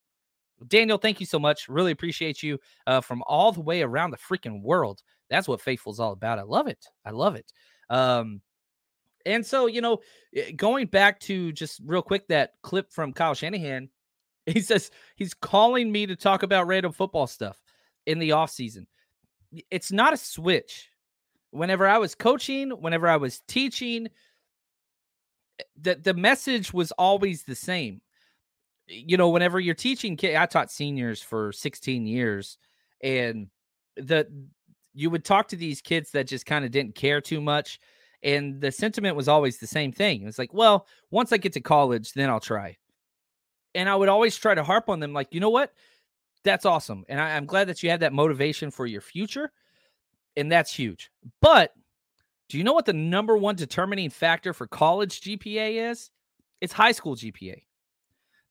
Daniel, 0.67 0.97
thank 0.97 1.19
you 1.19 1.27
so 1.27 1.37
much. 1.37 1.69
Really 1.69 1.91
appreciate 1.91 2.41
you 2.41 2.57
uh, 2.87 3.01
from 3.01 3.21
all 3.27 3.51
the 3.51 3.61
way 3.61 3.83
around 3.83 4.09
the 4.09 4.17
freaking 4.17 4.63
world. 4.63 5.03
That's 5.29 5.47
what 5.47 5.61
faithful 5.61 5.91
is 5.91 5.99
all 5.99 6.13
about. 6.13 6.39
I 6.39 6.43
love 6.43 6.67
it. 6.67 6.83
I 7.05 7.11
love 7.11 7.35
it. 7.35 7.51
Um, 7.89 8.41
and 9.27 9.45
so 9.45 9.67
you 9.67 9.81
know, 9.81 9.99
eh, 10.35 10.51
going 10.55 10.87
back 10.87 11.19
to 11.21 11.51
just 11.51 11.81
real 11.85 12.01
quick 12.01 12.27
that 12.29 12.53
clip 12.63 12.91
from 12.91 13.13
Kyle 13.13 13.35
Shanahan, 13.35 13.89
he 14.47 14.61
says 14.61 14.89
he's 15.15 15.35
calling 15.35 15.91
me 15.91 16.07
to 16.07 16.15
talk 16.15 16.41
about 16.41 16.65
random 16.65 16.91
football 16.91 17.27
stuff 17.27 17.61
in 18.07 18.17
the 18.17 18.31
off 18.31 18.49
season 18.49 18.87
it's 19.71 19.91
not 19.91 20.13
a 20.13 20.17
switch. 20.17 20.89
Whenever 21.51 21.87
I 21.87 21.97
was 21.97 22.15
coaching, 22.15 22.69
whenever 22.71 23.07
I 23.07 23.17
was 23.17 23.41
teaching, 23.47 24.09
the 25.79 25.95
the 25.95 26.13
message 26.13 26.73
was 26.73 26.91
always 26.93 27.43
the 27.43 27.55
same. 27.55 28.01
You 28.87 29.17
know, 29.17 29.29
whenever 29.29 29.59
you're 29.59 29.75
teaching 29.75 30.15
kids, 30.15 30.37
I 30.37 30.45
taught 30.45 30.71
seniors 30.71 31.21
for 31.21 31.51
16 31.51 32.05
years, 32.05 32.57
and 33.01 33.47
the 33.95 34.27
you 34.93 35.09
would 35.09 35.25
talk 35.25 35.47
to 35.49 35.55
these 35.55 35.81
kids 35.81 36.11
that 36.11 36.27
just 36.27 36.45
kind 36.45 36.63
of 36.63 36.71
didn't 36.71 36.95
care 36.95 37.21
too 37.21 37.41
much. 37.41 37.79
And 38.23 38.59
the 38.61 38.71
sentiment 38.71 39.15
was 39.15 39.27
always 39.27 39.57
the 39.57 39.67
same 39.67 39.91
thing. 39.91 40.21
It 40.21 40.25
was 40.25 40.39
like, 40.39 40.53
well, 40.53 40.87
once 41.11 41.31
I 41.31 41.37
get 41.37 41.53
to 41.53 41.59
college, 41.59 42.13
then 42.13 42.29
I'll 42.29 42.39
try. 42.39 42.77
And 43.75 43.89
I 43.89 43.95
would 43.95 44.09
always 44.09 44.37
try 44.37 44.55
to 44.55 44.63
harp 44.63 44.89
on 44.89 44.99
them, 45.01 45.13
like, 45.13 45.33
you 45.33 45.41
know 45.41 45.49
what? 45.49 45.73
that's 46.45 46.65
awesome. 46.65 47.03
And 47.09 47.19
I, 47.19 47.31
am 47.31 47.45
glad 47.45 47.67
that 47.67 47.83
you 47.83 47.89
have 47.89 47.99
that 47.99 48.13
motivation 48.13 48.71
for 48.71 48.85
your 48.85 49.01
future. 49.01 49.51
And 50.37 50.49
that's 50.49 50.73
huge. 50.73 51.11
But 51.41 51.73
do 52.49 52.57
you 52.57 52.63
know 52.63 52.73
what 52.73 52.85
the 52.85 52.93
number 52.93 53.37
one 53.37 53.55
determining 53.55 54.09
factor 54.09 54.53
for 54.53 54.67
college 54.67 55.21
GPA 55.21 55.91
is? 55.91 56.11
It's 56.61 56.73
high 56.73 56.91
school 56.91 57.15
GPA. 57.15 57.63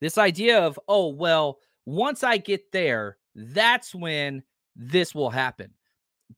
This 0.01 0.19
idea 0.19 0.61
of, 0.61 0.79
oh, 0.89 1.09
well, 1.09 1.59
once 1.87 2.23
I 2.25 2.37
get 2.39 2.73
there, 2.73 3.19
that's 3.35 3.95
when 3.95 4.43
this 4.77 5.15
will 5.15 5.31
happen. 5.31 5.71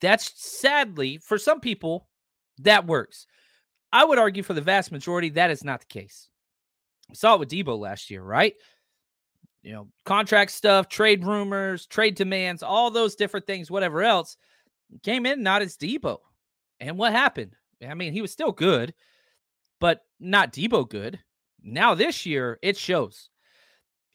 That's 0.01 0.33
sadly, 0.37 1.19
for 1.19 1.39
some 1.39 1.61
people, 1.61 2.09
that 2.59 2.87
works. 2.87 3.27
I 3.93 4.05
would 4.05 4.19
argue 4.19 4.43
for 4.43 4.55
the 4.55 4.61
vast 4.61 4.93
majority 4.93 5.31
that 5.31 5.51
is 5.51 5.65
not 5.65 5.81
the 5.81 5.87
case. 5.87 6.29
We 7.09 7.15
saw 7.15 7.35
it 7.35 7.41
with 7.41 7.51
Deebo 7.51 7.79
last 7.79 8.11
year, 8.11 8.23
right? 8.23 8.55
You 9.63 9.73
know, 9.73 9.89
contract 10.05 10.51
stuff, 10.51 10.89
trade 10.89 11.25
rumors, 11.25 11.87
trade 11.87 12.15
demands, 12.15 12.63
all 12.63 12.91
those 12.91 13.17
different 13.17 13.47
things, 13.47 13.71
whatever 13.71 14.03
else, 14.03 14.37
came 15.03 15.25
in 15.27 15.43
not 15.43 15.63
as 15.63 15.77
Deebo. 15.77 16.19
And 16.81 16.99
what 16.99 17.13
happened? 17.13 17.57
I 17.87 17.95
mean, 17.95 18.13
he 18.13 18.23
was 18.23 18.33
still 18.33 18.53
good, 18.53 18.95
but 19.81 20.03
not 20.21 20.53
Deebo 20.53 20.89
good. 20.89 21.19
Now 21.63 21.95
this 21.95 22.27
year, 22.27 22.59
it 22.63 22.77
shows. 22.77 23.31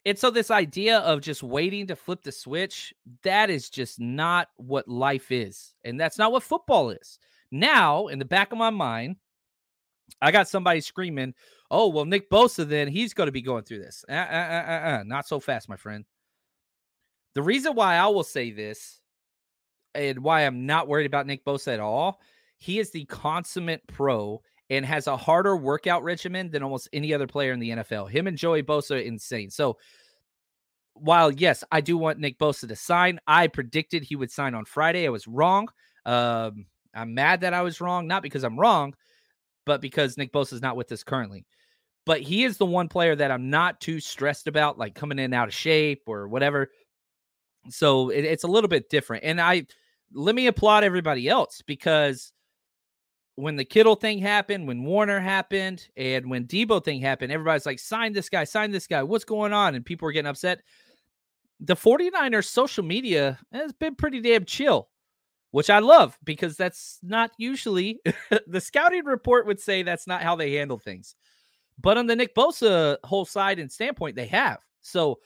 And 0.05 0.17
so 0.17 0.31
this 0.31 0.49
idea 0.49 0.99
of 0.99 1.21
just 1.21 1.43
waiting 1.43 1.87
to 1.87 1.95
flip 1.95 2.23
the 2.23 2.31
switch, 2.31 2.93
that 3.23 3.49
is 3.49 3.69
just 3.69 3.99
not 3.99 4.47
what 4.57 4.87
life 4.87 5.31
is. 5.31 5.75
And 5.83 5.99
that's 5.99 6.17
not 6.17 6.31
what 6.31 6.43
football 6.43 6.89
is. 6.89 7.19
Now, 7.51 8.07
in 8.07 8.17
the 8.17 8.25
back 8.25 8.51
of 8.51 8.57
my 8.57 8.71
mind, 8.71 9.17
I 10.21 10.31
got 10.31 10.47
somebody 10.47 10.81
screaming, 10.81 11.33
"Oh, 11.69 11.89
well, 11.89 12.05
Nick 12.05 12.29
Bosa, 12.29 12.67
then 12.67 12.87
he's 12.87 13.13
going 13.13 13.27
to 13.27 13.31
be 13.31 13.41
going 13.41 13.63
through 13.63 13.79
this." 13.79 14.03
Uh, 14.09 14.13
uh, 14.13 14.15
uh, 14.15 14.87
uh, 14.99 15.03
not 15.05 15.27
so 15.27 15.39
fast, 15.39 15.69
my 15.69 15.77
friend. 15.77 16.05
The 17.35 17.41
reason 17.41 17.75
why 17.75 17.95
I 17.95 18.07
will 18.07 18.23
say 18.23 18.51
this, 18.51 18.99
and 19.93 20.19
why 20.19 20.41
I'm 20.41 20.65
not 20.65 20.87
worried 20.87 21.05
about 21.05 21.27
Nick 21.27 21.45
Bosa 21.45 21.73
at 21.73 21.79
all, 21.79 22.19
he 22.61 22.77
is 22.77 22.91
the 22.91 23.05
consummate 23.05 23.81
pro 23.87 24.39
and 24.69 24.85
has 24.85 25.07
a 25.07 25.17
harder 25.17 25.57
workout 25.57 26.03
regimen 26.03 26.51
than 26.51 26.61
almost 26.61 26.87
any 26.93 27.11
other 27.11 27.25
player 27.25 27.53
in 27.53 27.59
the 27.59 27.71
NFL. 27.71 28.11
Him 28.11 28.27
and 28.27 28.37
Joey 28.37 28.61
Bosa 28.61 28.97
are 28.97 28.99
insane. 28.99 29.49
So 29.49 29.79
while 30.93 31.31
yes, 31.31 31.63
I 31.71 31.81
do 31.81 31.97
want 31.97 32.19
Nick 32.19 32.37
Bosa 32.37 32.67
to 32.67 32.75
sign, 32.75 33.19
I 33.25 33.47
predicted 33.47 34.03
he 34.03 34.15
would 34.15 34.29
sign 34.29 34.53
on 34.53 34.65
Friday. 34.65 35.07
I 35.07 35.09
was 35.09 35.27
wrong. 35.27 35.69
Um, 36.05 36.67
I'm 36.93 37.15
mad 37.15 37.41
that 37.41 37.55
I 37.55 37.63
was 37.63 37.81
wrong, 37.81 38.05
not 38.05 38.21
because 38.21 38.43
I'm 38.43 38.59
wrong, 38.59 38.93
but 39.65 39.81
because 39.81 40.15
Nick 40.15 40.31
Bosa 40.31 40.53
is 40.53 40.61
not 40.61 40.77
with 40.77 40.91
us 40.91 41.03
currently. 41.03 41.47
But 42.05 42.21
he 42.21 42.43
is 42.43 42.57
the 42.57 42.65
one 42.67 42.89
player 42.89 43.15
that 43.15 43.31
I'm 43.31 43.49
not 43.49 43.81
too 43.81 43.99
stressed 43.99 44.45
about, 44.45 44.77
like 44.77 44.93
coming 44.93 45.17
in 45.17 45.33
out 45.33 45.47
of 45.47 45.53
shape 45.55 46.03
or 46.05 46.27
whatever. 46.27 46.69
So 47.69 48.09
it, 48.09 48.23
it's 48.23 48.43
a 48.43 48.47
little 48.47 48.67
bit 48.67 48.91
different. 48.91 49.23
And 49.23 49.41
I 49.41 49.65
let 50.13 50.35
me 50.35 50.45
applaud 50.45 50.83
everybody 50.83 51.27
else 51.27 51.63
because 51.65 52.31
when 53.41 53.55
the 53.55 53.65
Kittle 53.65 53.95
thing 53.95 54.19
happened, 54.19 54.67
when 54.67 54.83
Warner 54.83 55.19
happened, 55.19 55.87
and 55.97 56.29
when 56.29 56.45
Deebo 56.45 56.83
thing 56.83 57.01
happened, 57.01 57.31
everybody's 57.31 57.65
like, 57.65 57.79
sign 57.79 58.13
this 58.13 58.29
guy, 58.29 58.43
sign 58.43 58.71
this 58.71 58.87
guy. 58.87 59.03
What's 59.03 59.25
going 59.25 59.53
on? 59.53 59.75
And 59.75 59.85
people 59.85 60.05
were 60.05 60.11
getting 60.11 60.29
upset. 60.29 60.61
The 61.59 61.75
49ers 61.75 62.45
social 62.45 62.83
media 62.83 63.39
has 63.51 63.73
been 63.73 63.95
pretty 63.95 64.21
damn 64.21 64.45
chill 64.45 64.89
which 65.51 65.69
I 65.69 65.79
love 65.79 66.17
because 66.23 66.57
that's 66.57 66.97
not 67.03 67.31
usually 67.37 67.99
the 68.47 68.61
scouting 68.61 69.05
report 69.05 69.45
would 69.45 69.59
say 69.59 69.83
that's 69.83 70.07
not 70.07 70.23
how 70.23 70.35
they 70.35 70.53
handle 70.53 70.79
things. 70.79 71.15
But 71.79 71.97
on 71.97 72.07
the 72.07 72.15
Nick 72.15 72.35
Bosa 72.35 72.97
whole 73.03 73.25
side 73.25 73.59
and 73.59 73.71
standpoint, 73.71 74.15
they 74.15 74.27
have. 74.27 74.59
So 74.81 75.19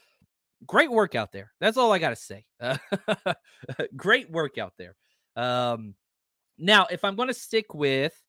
great 0.66 0.90
work 0.90 1.14
out 1.14 1.32
there. 1.32 1.52
That's 1.60 1.76
all 1.76 1.92
I 1.92 1.98
got 1.98 2.10
to 2.10 2.16
say. 2.16 2.44
Great 3.96 4.30
work 4.30 4.58
out 4.58 4.74
there. 4.78 4.96
Um, 5.36 5.94
now, 6.58 6.86
if 6.90 7.04
I'm 7.04 7.16
going 7.16 7.28
to 7.28 7.34
stick 7.34 7.74
with 7.74 8.20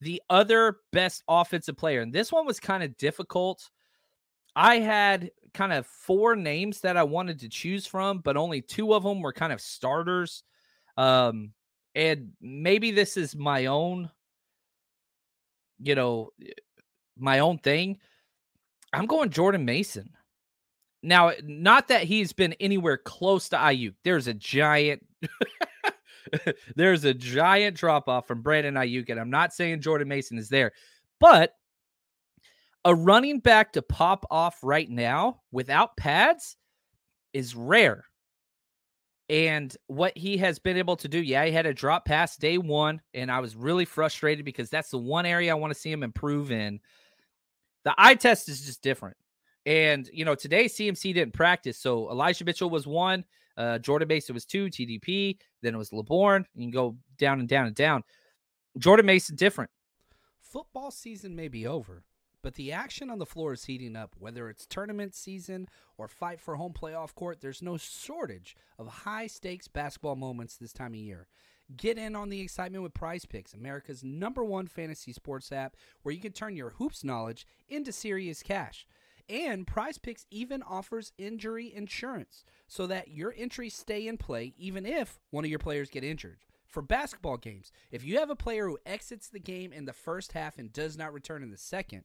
the 0.00 0.22
other 0.30 0.78
best 0.92 1.22
offensive 1.28 1.76
player, 1.76 2.00
and 2.00 2.12
this 2.12 2.32
one 2.32 2.46
was 2.46 2.60
kind 2.60 2.82
of 2.82 2.96
difficult. 2.96 3.70
I 4.56 4.78
had 4.78 5.30
kind 5.54 5.72
of 5.72 5.86
four 5.86 6.36
names 6.36 6.80
that 6.80 6.96
I 6.96 7.02
wanted 7.04 7.40
to 7.40 7.48
choose 7.48 7.86
from, 7.86 8.18
but 8.18 8.36
only 8.36 8.60
two 8.60 8.94
of 8.94 9.02
them 9.02 9.20
were 9.20 9.32
kind 9.32 9.52
of 9.52 9.60
starters. 9.60 10.42
Um, 10.96 11.52
and 11.94 12.32
maybe 12.40 12.90
this 12.90 13.16
is 13.16 13.36
my 13.36 13.66
own, 13.66 14.10
you 15.80 15.94
know, 15.94 16.30
my 17.16 17.40
own 17.40 17.58
thing. 17.58 17.98
I'm 18.92 19.06
going 19.06 19.30
Jordan 19.30 19.64
Mason. 19.64 20.10
Now, 21.02 21.32
not 21.44 21.88
that 21.88 22.04
he's 22.04 22.32
been 22.32 22.54
anywhere 22.54 22.96
close 22.96 23.48
to 23.50 23.56
Aiyuk. 23.56 23.94
There's 24.02 24.26
a 24.26 24.34
giant, 24.34 25.06
there's 26.76 27.04
a 27.04 27.14
giant 27.14 27.76
drop 27.76 28.08
off 28.08 28.26
from 28.26 28.42
Brandon 28.42 28.74
Aiyuk. 28.74 29.08
and 29.10 29.20
I'm 29.20 29.30
not 29.30 29.52
saying 29.52 29.80
Jordan 29.80 30.08
Mason 30.08 30.38
is 30.38 30.48
there, 30.48 30.72
but 31.20 31.54
a 32.84 32.94
running 32.94 33.40
back 33.40 33.72
to 33.72 33.82
pop 33.82 34.24
off 34.30 34.58
right 34.62 34.88
now 34.88 35.40
without 35.52 35.96
pads 35.96 36.56
is 37.32 37.54
rare. 37.54 38.04
And 39.30 39.76
what 39.88 40.16
he 40.16 40.38
has 40.38 40.58
been 40.58 40.78
able 40.78 40.96
to 40.96 41.08
do, 41.08 41.20
yeah, 41.20 41.44
he 41.44 41.52
had 41.52 41.66
a 41.66 41.74
drop 41.74 42.06
pass 42.06 42.36
day 42.36 42.56
one, 42.56 43.02
and 43.12 43.30
I 43.30 43.40
was 43.40 43.54
really 43.54 43.84
frustrated 43.84 44.44
because 44.44 44.70
that's 44.70 44.90
the 44.90 44.98
one 44.98 45.26
area 45.26 45.50
I 45.50 45.54
want 45.54 45.72
to 45.72 45.78
see 45.78 45.92
him 45.92 46.02
improve 46.02 46.50
in. 46.50 46.80
The 47.84 47.94
eye 47.98 48.14
test 48.14 48.48
is 48.48 48.64
just 48.64 48.82
different. 48.82 49.16
And, 49.66 50.08
you 50.14 50.24
know, 50.24 50.34
today 50.34 50.64
CMC 50.64 51.12
didn't 51.12 51.34
practice. 51.34 51.76
So 51.76 52.10
Elijah 52.10 52.44
Mitchell 52.46 52.70
was 52.70 52.86
one, 52.86 53.24
uh, 53.58 53.78
Jordan 53.78 54.08
Mason 54.08 54.34
was 54.34 54.46
two, 54.46 54.66
TDP, 54.66 55.36
then 55.62 55.74
it 55.74 55.78
was 55.78 55.92
Laborn. 55.92 56.46
You 56.54 56.62
can 56.62 56.70
go 56.70 56.96
down 57.18 57.40
and 57.40 57.48
down 57.48 57.66
and 57.66 57.74
down. 57.74 58.04
Jordan 58.78 59.04
Mason 59.04 59.34
different. 59.34 59.70
Football 60.40 60.92
season 60.92 61.34
may 61.34 61.48
be 61.48 61.66
over, 61.66 62.04
but 62.40 62.54
the 62.54 62.72
action 62.72 63.10
on 63.10 63.18
the 63.18 63.26
floor 63.26 63.52
is 63.52 63.64
heating 63.64 63.96
up. 63.96 64.14
Whether 64.18 64.48
it's 64.48 64.64
tournament 64.64 65.14
season 65.14 65.68
or 65.98 66.06
fight 66.06 66.40
for 66.40 66.54
home 66.54 66.72
playoff 66.72 67.14
court, 67.14 67.40
there's 67.40 67.60
no 67.60 67.76
shortage 67.76 68.56
of 68.78 68.86
high 68.86 69.26
stakes 69.26 69.66
basketball 69.66 70.16
moments 70.16 70.56
this 70.56 70.72
time 70.72 70.94
of 70.94 71.00
year. 71.00 71.26
Get 71.76 71.98
in 71.98 72.16
on 72.16 72.30
the 72.30 72.40
excitement 72.40 72.82
with 72.82 72.94
Prize 72.94 73.26
Picks, 73.26 73.52
America's 73.52 74.02
number 74.02 74.42
one 74.42 74.68
fantasy 74.68 75.12
sports 75.12 75.52
app, 75.52 75.76
where 76.02 76.14
you 76.14 76.20
can 76.20 76.32
turn 76.32 76.56
your 76.56 76.70
hoops 76.70 77.04
knowledge 77.04 77.46
into 77.68 77.92
serious 77.92 78.42
cash. 78.42 78.86
And 79.28 79.66
Prize 79.66 79.98
Picks 79.98 80.26
even 80.30 80.62
offers 80.62 81.12
injury 81.18 81.72
insurance 81.74 82.44
so 82.66 82.86
that 82.86 83.08
your 83.08 83.34
entries 83.36 83.74
stay 83.74 84.06
in 84.06 84.16
play 84.16 84.54
even 84.56 84.86
if 84.86 85.20
one 85.30 85.44
of 85.44 85.50
your 85.50 85.58
players 85.58 85.90
get 85.90 86.04
injured. 86.04 86.38
For 86.66 86.82
basketball 86.82 87.38
games, 87.38 87.72
if 87.90 88.04
you 88.04 88.18
have 88.18 88.30
a 88.30 88.36
player 88.36 88.66
who 88.66 88.78
exits 88.84 89.28
the 89.28 89.40
game 89.40 89.72
in 89.72 89.86
the 89.86 89.92
first 89.92 90.32
half 90.32 90.58
and 90.58 90.72
does 90.72 90.96
not 90.96 91.12
return 91.12 91.42
in 91.42 91.50
the 91.50 91.56
second, 91.56 92.04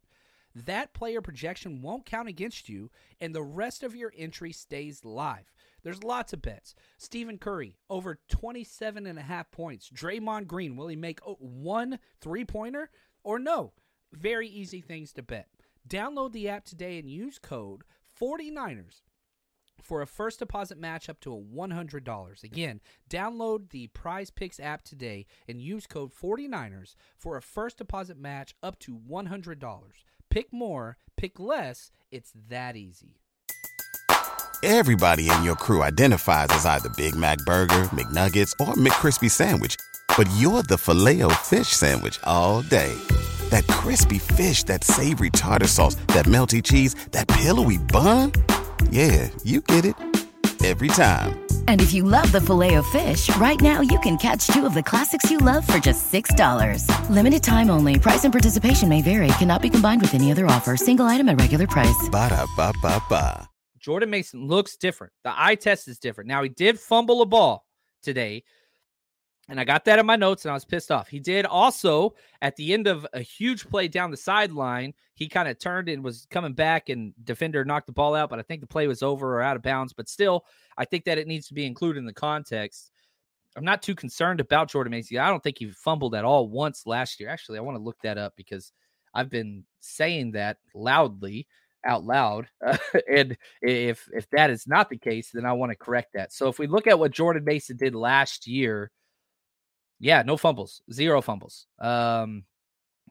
that 0.56 0.94
player 0.94 1.22
projection 1.22 1.82
won't 1.82 2.06
count 2.06 2.30
against 2.30 2.70
you, 2.70 2.92
and 3.20 3.34
the 3.34 3.42
rest 3.42 3.84
of 3.84 3.96
your 3.96 4.14
entry 4.16 4.52
stays 4.52 5.04
live. 5.04 5.52
There's 5.84 6.04
lots 6.04 6.32
of 6.32 6.42
bets. 6.42 6.76
Stephen 6.98 7.38
Curry, 7.38 7.76
over 7.90 8.20
27 8.30 9.06
and 9.06 9.20
a 9.20 9.24
half 9.24 9.52
points. 9.52 9.90
Draymond 9.90 10.48
Green, 10.48 10.76
will 10.76 10.88
he 10.88 10.96
make 10.96 11.20
one 11.22 12.00
three 12.22 12.46
pointer 12.46 12.90
or 13.24 13.40
no? 13.40 13.74
Very 14.14 14.48
easy 14.48 14.80
things 14.80 15.12
to 15.14 15.24
bet. 15.24 15.48
Download 15.88 16.32
the 16.32 16.50
app 16.50 16.66
today 16.66 16.98
and 16.98 17.10
use 17.10 17.40
code 17.40 17.84
49ers 18.20 19.02
for 19.82 20.02
a 20.02 20.08
first 20.08 20.40
deposit 20.40 20.78
match 20.78 21.10
up 21.10 21.20
to 21.22 21.34
a 21.34 21.40
$100. 21.40 22.44
Again, 22.44 22.80
download 23.10 23.70
the 23.70 23.88
Prize 23.88 24.30
Picks 24.30 24.60
app 24.60 24.84
today 24.84 25.26
and 25.48 25.62
use 25.62 25.86
code 25.86 26.12
49ers 26.14 26.96
for 27.18 27.36
a 27.36 27.42
first 27.42 27.78
deposit 27.78 28.18
match 28.18 28.56
up 28.64 28.80
to 28.80 28.98
$100. 28.98 29.92
Pick 30.30 30.54
more, 30.54 30.98
pick 31.18 31.40
less. 31.40 31.92
It's 32.12 32.32
that 32.50 32.76
easy. 32.76 33.20
Everybody 34.64 35.30
in 35.30 35.44
your 35.44 35.56
crew 35.56 35.84
identifies 35.84 36.48
as 36.52 36.66
either 36.66 36.90
Big 36.96 37.16
Mac 37.16 37.40
Burger, 37.40 37.84
McNuggets, 37.92 38.54
or 38.62 38.74
McCrispy 38.76 39.30
Sandwich, 39.30 39.76
but 40.16 40.30
you're 40.38 40.64
the 40.64 40.78
filet 40.78 41.22
fish 41.44 41.68
Sandwich 41.68 42.18
all 42.24 42.62
day. 42.62 42.96
That 43.54 43.68
crispy 43.68 44.18
fish, 44.18 44.64
that 44.64 44.84
savory 44.84 45.30
tartar 45.30 45.68
sauce, 45.68 45.94
that 46.08 46.26
melty 46.26 46.64
cheese, 46.64 46.96
that 47.12 47.28
pillowy 47.28 47.78
bun. 47.78 48.32
Yeah, 48.90 49.30
you 49.44 49.62
get 49.62 49.86
it 49.86 49.96
every 50.66 50.88
time. 50.88 51.38
And 51.68 51.80
if 51.80 51.94
you 51.94 52.04
love 52.04 52.32
the 52.32 52.42
filet 52.42 52.74
of 52.74 52.86
fish, 52.88 53.30
right 53.36 53.62
now 53.62 53.82
you 53.82 54.00
can 54.00 54.18
catch 54.18 54.48
two 54.48 54.66
of 54.66 54.74
the 54.74 54.82
classics 54.82 55.30
you 55.30 55.38
love 55.38 55.68
for 55.68 55.78
just 55.78 56.12
$6. 56.12 56.88
Limited 57.12 57.44
time 57.44 57.70
only. 57.70 58.00
Price 58.00 58.24
and 58.24 58.34
participation 58.34 58.90
may 58.90 59.04
vary. 59.04 59.28
Cannot 59.38 59.62
be 59.62 59.70
combined 59.70 60.02
with 60.02 60.16
any 60.16 60.32
other 60.32 60.48
offer. 60.48 60.76
Single 60.76 61.06
item 61.06 61.30
at 61.30 61.40
regular 61.40 61.68
price. 61.68 62.10
Ba 62.10 62.30
da 62.30 62.48
ba 62.58 62.74
ba 62.82 63.00
ba. 63.08 63.48
Jordan 63.78 64.10
Mason 64.10 64.48
looks 64.48 64.78
different. 64.78 65.14
The 65.24 65.34
eye 65.36 65.56
test 65.56 65.88
is 65.88 66.00
different. 66.00 66.28
Now 66.28 66.42
he 66.42 66.50
did 66.50 66.80
fumble 66.80 67.22
a 67.22 67.28
ball 67.28 67.68
today, 68.02 68.46
and 69.54 69.60
I 69.60 69.66
got 69.66 69.86
that 69.86 70.00
in 70.00 70.08
my 70.08 70.16
notes 70.16 70.46
and 70.46 70.50
I 70.50 70.56
was 70.56 70.66
pissed 70.66 70.90
off. 70.90 71.08
He 71.08 71.20
did 71.20 71.46
also 71.46 72.16
at 72.42 72.56
the 72.56 72.74
end 72.74 72.88
of 72.88 73.06
a 73.14 73.22
huge 73.22 73.70
play 73.70 73.88
down 73.88 74.10
the 74.10 74.18
sideline, 74.18 74.96
he 75.14 75.30
kind 75.30 75.48
of 75.48 75.60
turned 75.60 75.90
and 75.90 76.04
was 76.04 76.26
coming 76.32 76.54
back 76.54 76.90
and 76.90 77.14
defender 77.24 77.64
knocked 77.64 77.86
the 77.86 77.94
ball 77.94 78.16
out, 78.16 78.32
but 78.32 78.40
I 78.40 78.42
think 78.42 78.62
the 78.62 78.68
play 78.68 78.88
was 78.88 79.04
over 79.04 79.36
or 79.36 79.44
out 79.44 79.56
of 79.56 79.62
bounds. 79.62 79.94
But 79.94 80.10
still, 80.10 80.46
I 80.76 80.86
think 80.86 81.06
that 81.06 81.20
it 81.20 81.28
needs 81.28 81.50
to 81.50 81.54
be 81.54 81.68
included 81.68 82.00
in 82.00 82.08
the 82.08 82.14
context. 82.14 82.90
I'm 83.56 83.64
not 83.64 83.84
too 83.84 83.94
concerned 83.94 84.40
about 84.40 84.72
Jordan 84.72 84.90
Mason. 84.90 85.20
I 85.20 85.30
don't 85.30 85.44
think 85.44 85.60
he 85.60 85.70
fumbled 85.70 86.16
at 86.16 86.26
all 86.26 86.48
once 86.48 86.88
last 86.88 87.20
year. 87.20 87.30
Actually, 87.30 87.60
I 87.60 87.62
want 87.62 87.78
to 87.78 87.84
look 87.84 88.02
that 88.02 88.18
up 88.18 88.34
because 88.36 88.72
I've 89.14 89.30
been 89.30 89.66
saying 89.82 90.32
that 90.32 90.58
loudly 90.74 91.46
out 91.86 92.04
loud. 92.04 92.48
and 93.08 93.38
if 93.62 94.10
if 94.12 94.28
that 94.32 94.50
is 94.50 94.66
not 94.66 94.90
the 94.90 94.98
case, 94.98 95.30
then 95.32 95.46
I 95.46 95.54
want 95.54 95.72
to 95.72 95.76
correct 95.76 96.14
that. 96.16 96.34
So 96.34 96.48
if 96.48 96.58
we 96.58 96.66
look 96.66 96.88
at 96.88 96.98
what 96.98 97.12
Jordan 97.12 97.44
Mason 97.44 97.78
did 97.78 97.94
last 97.94 98.48
year, 98.48 98.90
yeah, 100.00 100.22
no 100.24 100.38
fumbles, 100.38 100.82
zero 100.92 101.22
fumbles. 101.22 101.68
Um, 101.80 102.44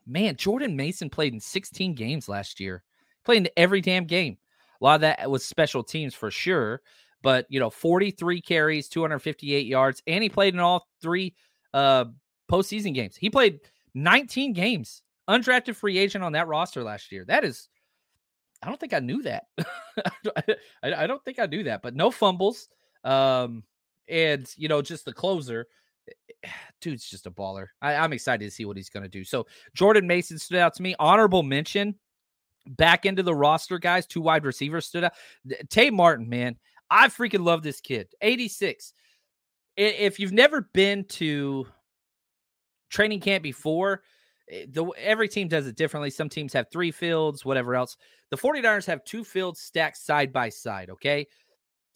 man, 0.07 0.37
Jordan 0.37 0.77
Mason 0.77 1.11
played 1.11 1.33
in 1.33 1.41
16 1.41 1.95
games 1.95 2.29
last 2.29 2.61
year, 2.61 2.83
played 3.25 3.39
in 3.39 3.49
every 3.57 3.81
damn 3.81 4.05
game. 4.05 4.37
A 4.81 4.85
lot 4.85 4.97
of 4.97 5.01
that 5.03 5.31
was 5.31 5.45
special 5.45 5.85
teams 5.85 6.15
for 6.15 6.31
sure, 6.31 6.83
but 7.23 7.47
you 7.49 7.61
know, 7.61 7.71
43 7.71 8.41
carries, 8.41 8.89
258 8.89 9.67
yards, 9.67 10.03
and 10.07 10.23
he 10.23 10.29
played 10.29 10.55
in 10.55 10.61
all 10.61 10.87
three 11.01 11.35
uh 11.73 12.07
postseason 12.51 12.95
games. 12.95 13.17
He 13.17 13.31
played 13.31 13.61
19 13.95 14.53
games, 14.53 15.03
undrafted 15.29 15.77
free 15.77 15.99
agent 15.99 16.25
on 16.25 16.33
that 16.33 16.49
roster 16.49 16.83
last 16.83 17.13
year. 17.13 17.25
That 17.25 17.45
is, 17.45 17.69
I 18.63 18.69
don't 18.69 18.79
think 18.79 18.93
I 18.93 18.99
knew 18.99 19.23
that. 19.23 19.45
I, 20.83 20.95
I 20.95 21.07
don't 21.07 21.25
think 21.25 21.39
I 21.39 21.47
knew 21.47 21.65
that, 21.65 21.83
but 21.83 21.95
no 21.95 22.11
fumbles. 22.11 22.69
Um, 23.05 23.65
and 24.09 24.47
you 24.57 24.69
know, 24.69 24.83
just 24.83 25.05
the 25.05 25.13
closer 25.13 25.67
dude's 26.81 27.09
just 27.09 27.27
a 27.27 27.31
baller. 27.31 27.69
I, 27.81 27.95
am 27.95 28.13
excited 28.13 28.45
to 28.45 28.51
see 28.51 28.65
what 28.65 28.77
he's 28.77 28.91
going 28.91 29.05
to 29.05 29.09
do. 29.09 29.25
So 29.25 29.47
Jordan 29.75 30.07
Mason 30.07 30.39
stood 30.39 30.59
out 30.59 30.75
to 30.75 30.83
me. 30.83 30.95
Honorable 30.99 31.43
mention 31.43 31.95
back 32.67 33.07
into 33.07 33.23
the 33.23 33.35
roster, 33.35 33.79
guys. 33.79 34.07
Two 34.07 34.21
wide 34.21 34.45
receivers 34.45 34.87
stood 34.87 35.05
out. 35.05 35.13
Tay 35.69 35.91
Martin, 35.91 36.29
man, 36.29 36.57
I 36.91 37.09
freaking 37.09 37.45
love 37.45 37.63
this 37.63 37.81
kid. 37.81 38.09
86. 38.21 38.93
If 39.77 40.21
you've 40.21 40.33
never 40.33 40.69
been 40.75 41.05
to 41.05 41.67
training 42.91 43.21
camp 43.21 43.43
before, 43.43 44.03
eh, 44.51 44.67
the 44.69 44.85
every 44.99 45.29
team 45.29 45.49
does 45.49 45.67
it 45.67 45.77
differently. 45.77 46.11
Some 46.11 46.29
teams 46.29 46.53
have 46.53 46.67
three 46.71 46.91
fields, 46.91 47.45
whatever 47.45 47.75
else. 47.75 47.97
The 48.31 48.37
49ers 48.37 48.87
have 48.87 49.05
two 49.05 49.25
fields 49.25 49.61
stacked 49.61 49.97
side 49.97 50.33
by 50.33 50.51
side, 50.51 50.91
okay? 50.91 51.27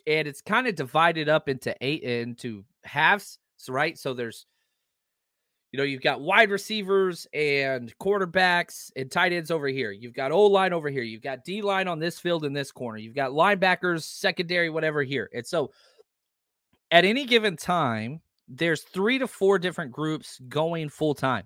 And 0.07 0.27
it's 0.27 0.41
kind 0.41 0.67
of 0.67 0.75
divided 0.75 1.29
up 1.29 1.49
into 1.49 1.75
eight 1.83 2.03
into 2.03 2.65
halves. 2.85 3.39
So 3.57 3.73
right, 3.73 3.99
so 3.99 4.15
there's 4.15 4.47
you 5.73 5.79
know, 5.79 5.85
you've 5.85 6.03
got 6.03 6.21
wide 6.21 6.51
receivers 6.51 7.27
and 7.35 7.93
quarterbacks 7.99 8.91
and 8.97 9.11
tight 9.11 9.33
ends 9.33 9.51
over 9.51 9.67
here. 9.67 9.91
You've 9.91 10.15
got 10.15 10.33
O 10.33 10.47
line 10.47 10.73
over 10.73 10.89
here. 10.89 11.03
You've 11.03 11.23
got 11.23 11.45
D 11.45 11.61
line 11.61 11.89
on 11.89 11.99
this 11.99 12.19
field 12.19 12.45
in 12.45 12.53
this 12.53 12.73
corner. 12.73 12.99
You've 12.99 13.15
got 13.15 13.33
linebackers, 13.33 14.05
secondary, 14.05 14.71
whatever 14.71 15.03
here. 15.03 15.29
And 15.35 15.47
so 15.47 15.73
at 16.91 17.05
any 17.05 17.27
given 17.27 17.57
time, 17.57 18.21
there's 18.49 18.83
three 18.83 19.19
to 19.19 19.27
four 19.27 19.59
different 19.59 19.93
groups 19.93 20.41
going 20.49 20.89
full 20.89 21.15
time. 21.15 21.45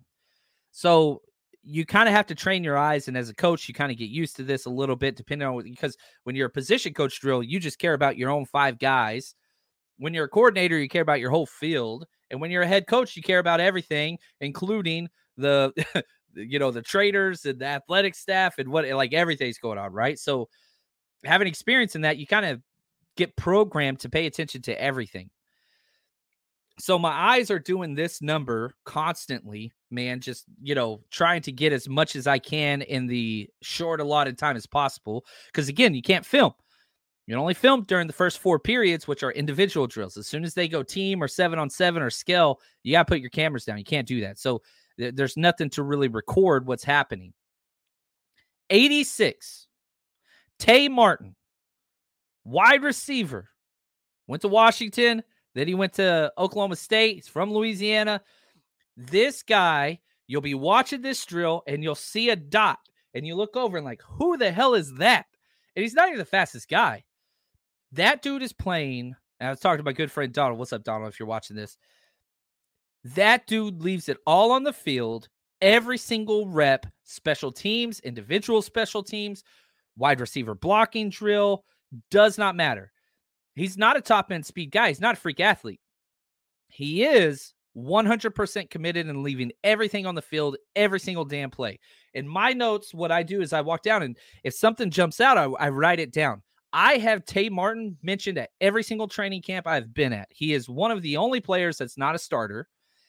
So 0.70 1.22
you 1.62 1.84
kind 1.84 2.08
of 2.08 2.14
have 2.14 2.26
to 2.26 2.34
train 2.34 2.62
your 2.62 2.78
eyes. 2.78 3.08
And 3.08 3.16
as 3.16 3.30
a 3.30 3.34
coach, 3.34 3.68
you 3.68 3.74
kind 3.74 3.90
of 3.90 3.98
get 3.98 4.10
used 4.10 4.36
to 4.36 4.42
this 4.42 4.66
a 4.66 4.70
little 4.70 4.96
bit, 4.96 5.16
depending 5.16 5.48
on 5.48 5.62
because 5.62 5.96
when 6.24 6.36
you're 6.36 6.46
a 6.46 6.50
position 6.50 6.94
coach 6.94 7.20
drill, 7.20 7.42
you 7.42 7.58
just 7.58 7.78
care 7.78 7.94
about 7.94 8.16
your 8.16 8.30
own 8.30 8.44
five 8.44 8.78
guys. 8.78 9.34
When 10.00 10.14
you're 10.14 10.24
a 10.24 10.28
coordinator, 10.28 10.78
you 10.78 10.88
care 10.88 11.02
about 11.02 11.20
your 11.20 11.30
whole 11.30 11.46
field. 11.46 12.06
And 12.30 12.40
when 12.40 12.50
you're 12.50 12.62
a 12.62 12.66
head 12.66 12.86
coach, 12.86 13.16
you 13.16 13.22
care 13.22 13.38
about 13.38 13.60
everything, 13.60 14.18
including 14.40 15.08
the, 15.36 15.72
you 16.34 16.58
know, 16.58 16.70
the 16.70 16.82
traders 16.82 17.44
and 17.44 17.58
the 17.58 17.66
athletic 17.66 18.14
staff 18.14 18.58
and 18.58 18.70
what, 18.70 18.88
like 18.88 19.12
everything's 19.12 19.58
going 19.58 19.78
on, 19.78 19.92
right? 19.92 20.18
So, 20.18 20.48
having 21.24 21.46
experience 21.46 21.94
in 21.94 22.02
that, 22.02 22.16
you 22.16 22.26
kind 22.26 22.46
of 22.46 22.62
get 23.16 23.36
programmed 23.36 24.00
to 24.00 24.08
pay 24.08 24.26
attention 24.26 24.62
to 24.62 24.82
everything. 24.82 25.28
So 26.78 26.98
my 26.98 27.10
eyes 27.10 27.50
are 27.50 27.58
doing 27.58 27.94
this 27.94 28.22
number 28.22 28.74
constantly, 28.84 29.70
man, 29.90 30.20
just, 30.20 30.46
you 30.62 30.74
know, 30.74 31.02
trying 31.10 31.42
to 31.42 31.52
get 31.52 31.74
as 31.74 31.88
much 31.88 32.16
as 32.16 32.26
I 32.26 32.38
can 32.38 32.80
in 32.80 33.06
the 33.06 33.50
short 33.60 34.00
allotted 34.00 34.38
time 34.38 34.56
as 34.56 34.66
possible. 34.66 35.26
Because 35.46 35.68
again, 35.68 35.94
you 35.94 36.00
can't 36.00 36.24
film. 36.24 36.54
You 37.30 37.36
only 37.36 37.54
film 37.54 37.84
during 37.84 38.08
the 38.08 38.12
first 38.12 38.40
four 38.40 38.58
periods, 38.58 39.06
which 39.06 39.22
are 39.22 39.30
individual 39.30 39.86
drills. 39.86 40.16
As 40.16 40.26
soon 40.26 40.42
as 40.42 40.52
they 40.52 40.66
go 40.66 40.82
team 40.82 41.22
or 41.22 41.28
seven 41.28 41.60
on 41.60 41.70
seven 41.70 42.02
or 42.02 42.10
scale, 42.10 42.60
you 42.82 42.90
got 42.90 43.06
to 43.06 43.12
put 43.12 43.20
your 43.20 43.30
cameras 43.30 43.64
down. 43.64 43.78
You 43.78 43.84
can't 43.84 44.08
do 44.08 44.22
that. 44.22 44.36
So 44.36 44.62
th- 44.98 45.14
there's 45.14 45.36
nothing 45.36 45.70
to 45.70 45.84
really 45.84 46.08
record 46.08 46.66
what's 46.66 46.82
happening. 46.82 47.32
86, 48.70 49.68
Tay 50.58 50.88
Martin, 50.88 51.36
wide 52.42 52.82
receiver, 52.82 53.48
went 54.26 54.42
to 54.42 54.48
Washington. 54.48 55.22
Then 55.54 55.68
he 55.68 55.74
went 55.74 55.92
to 55.94 56.32
Oklahoma 56.36 56.74
State. 56.74 57.14
He's 57.14 57.28
from 57.28 57.52
Louisiana. 57.52 58.22
This 58.96 59.44
guy, 59.44 60.00
you'll 60.26 60.40
be 60.40 60.54
watching 60.54 61.00
this 61.00 61.24
drill 61.24 61.62
and 61.68 61.84
you'll 61.84 61.94
see 61.94 62.30
a 62.30 62.34
dot 62.34 62.80
and 63.14 63.24
you 63.24 63.36
look 63.36 63.56
over 63.56 63.76
and 63.76 63.86
like, 63.86 64.02
who 64.02 64.36
the 64.36 64.50
hell 64.50 64.74
is 64.74 64.92
that? 64.94 65.26
And 65.76 65.84
he's 65.84 65.94
not 65.94 66.08
even 66.08 66.18
the 66.18 66.24
fastest 66.24 66.68
guy. 66.68 67.04
That 67.92 68.22
dude 68.22 68.42
is 68.42 68.52
playing. 68.52 69.14
And 69.38 69.48
I 69.48 69.50
was 69.50 69.60
talking 69.60 69.78
to 69.78 69.84
my 69.84 69.92
good 69.92 70.10
friend 70.10 70.32
Donald. 70.32 70.58
What's 70.58 70.72
up, 70.72 70.84
Donald? 70.84 71.12
If 71.12 71.18
you're 71.18 71.28
watching 71.28 71.56
this, 71.56 71.76
that 73.04 73.46
dude 73.46 73.82
leaves 73.82 74.08
it 74.08 74.18
all 74.26 74.52
on 74.52 74.62
the 74.62 74.72
field, 74.72 75.28
every 75.62 75.98
single 75.98 76.46
rep, 76.46 76.86
special 77.04 77.50
teams, 77.50 78.00
individual 78.00 78.62
special 78.62 79.02
teams, 79.02 79.42
wide 79.96 80.20
receiver 80.20 80.54
blocking 80.54 81.10
drill, 81.10 81.64
does 82.10 82.38
not 82.38 82.56
matter. 82.56 82.92
He's 83.54 83.76
not 83.76 83.96
a 83.96 84.00
top 84.00 84.30
end 84.30 84.46
speed 84.46 84.70
guy. 84.70 84.88
He's 84.88 85.00
not 85.00 85.16
a 85.16 85.20
freak 85.20 85.40
athlete. 85.40 85.80
He 86.68 87.04
is 87.04 87.52
100% 87.76 88.70
committed 88.70 89.06
and 89.06 89.22
leaving 89.22 89.52
everything 89.64 90.06
on 90.06 90.14
the 90.14 90.22
field 90.22 90.56
every 90.76 91.00
single 91.00 91.24
damn 91.24 91.50
play. 91.50 91.78
In 92.14 92.28
my 92.28 92.52
notes, 92.52 92.94
what 92.94 93.12
I 93.12 93.22
do 93.22 93.40
is 93.40 93.52
I 93.52 93.60
walk 93.60 93.82
down 93.82 94.02
and 94.02 94.16
if 94.44 94.54
something 94.54 94.90
jumps 94.90 95.20
out, 95.20 95.38
I, 95.38 95.44
I 95.44 95.68
write 95.70 96.00
it 96.00 96.12
down. 96.12 96.42
I 96.72 96.98
have 96.98 97.24
Tay 97.24 97.48
Martin 97.48 97.96
mentioned 98.02 98.38
at 98.38 98.50
every 98.60 98.82
single 98.82 99.08
training 99.08 99.42
camp 99.42 99.66
I've 99.66 99.92
been 99.92 100.12
at. 100.12 100.28
He 100.30 100.52
is 100.52 100.68
one 100.68 100.90
of 100.90 101.02
the 101.02 101.16
only 101.16 101.40
players 101.40 101.78
that's 101.78 101.98
not 101.98 102.14
a 102.14 102.18
starter 102.18 102.68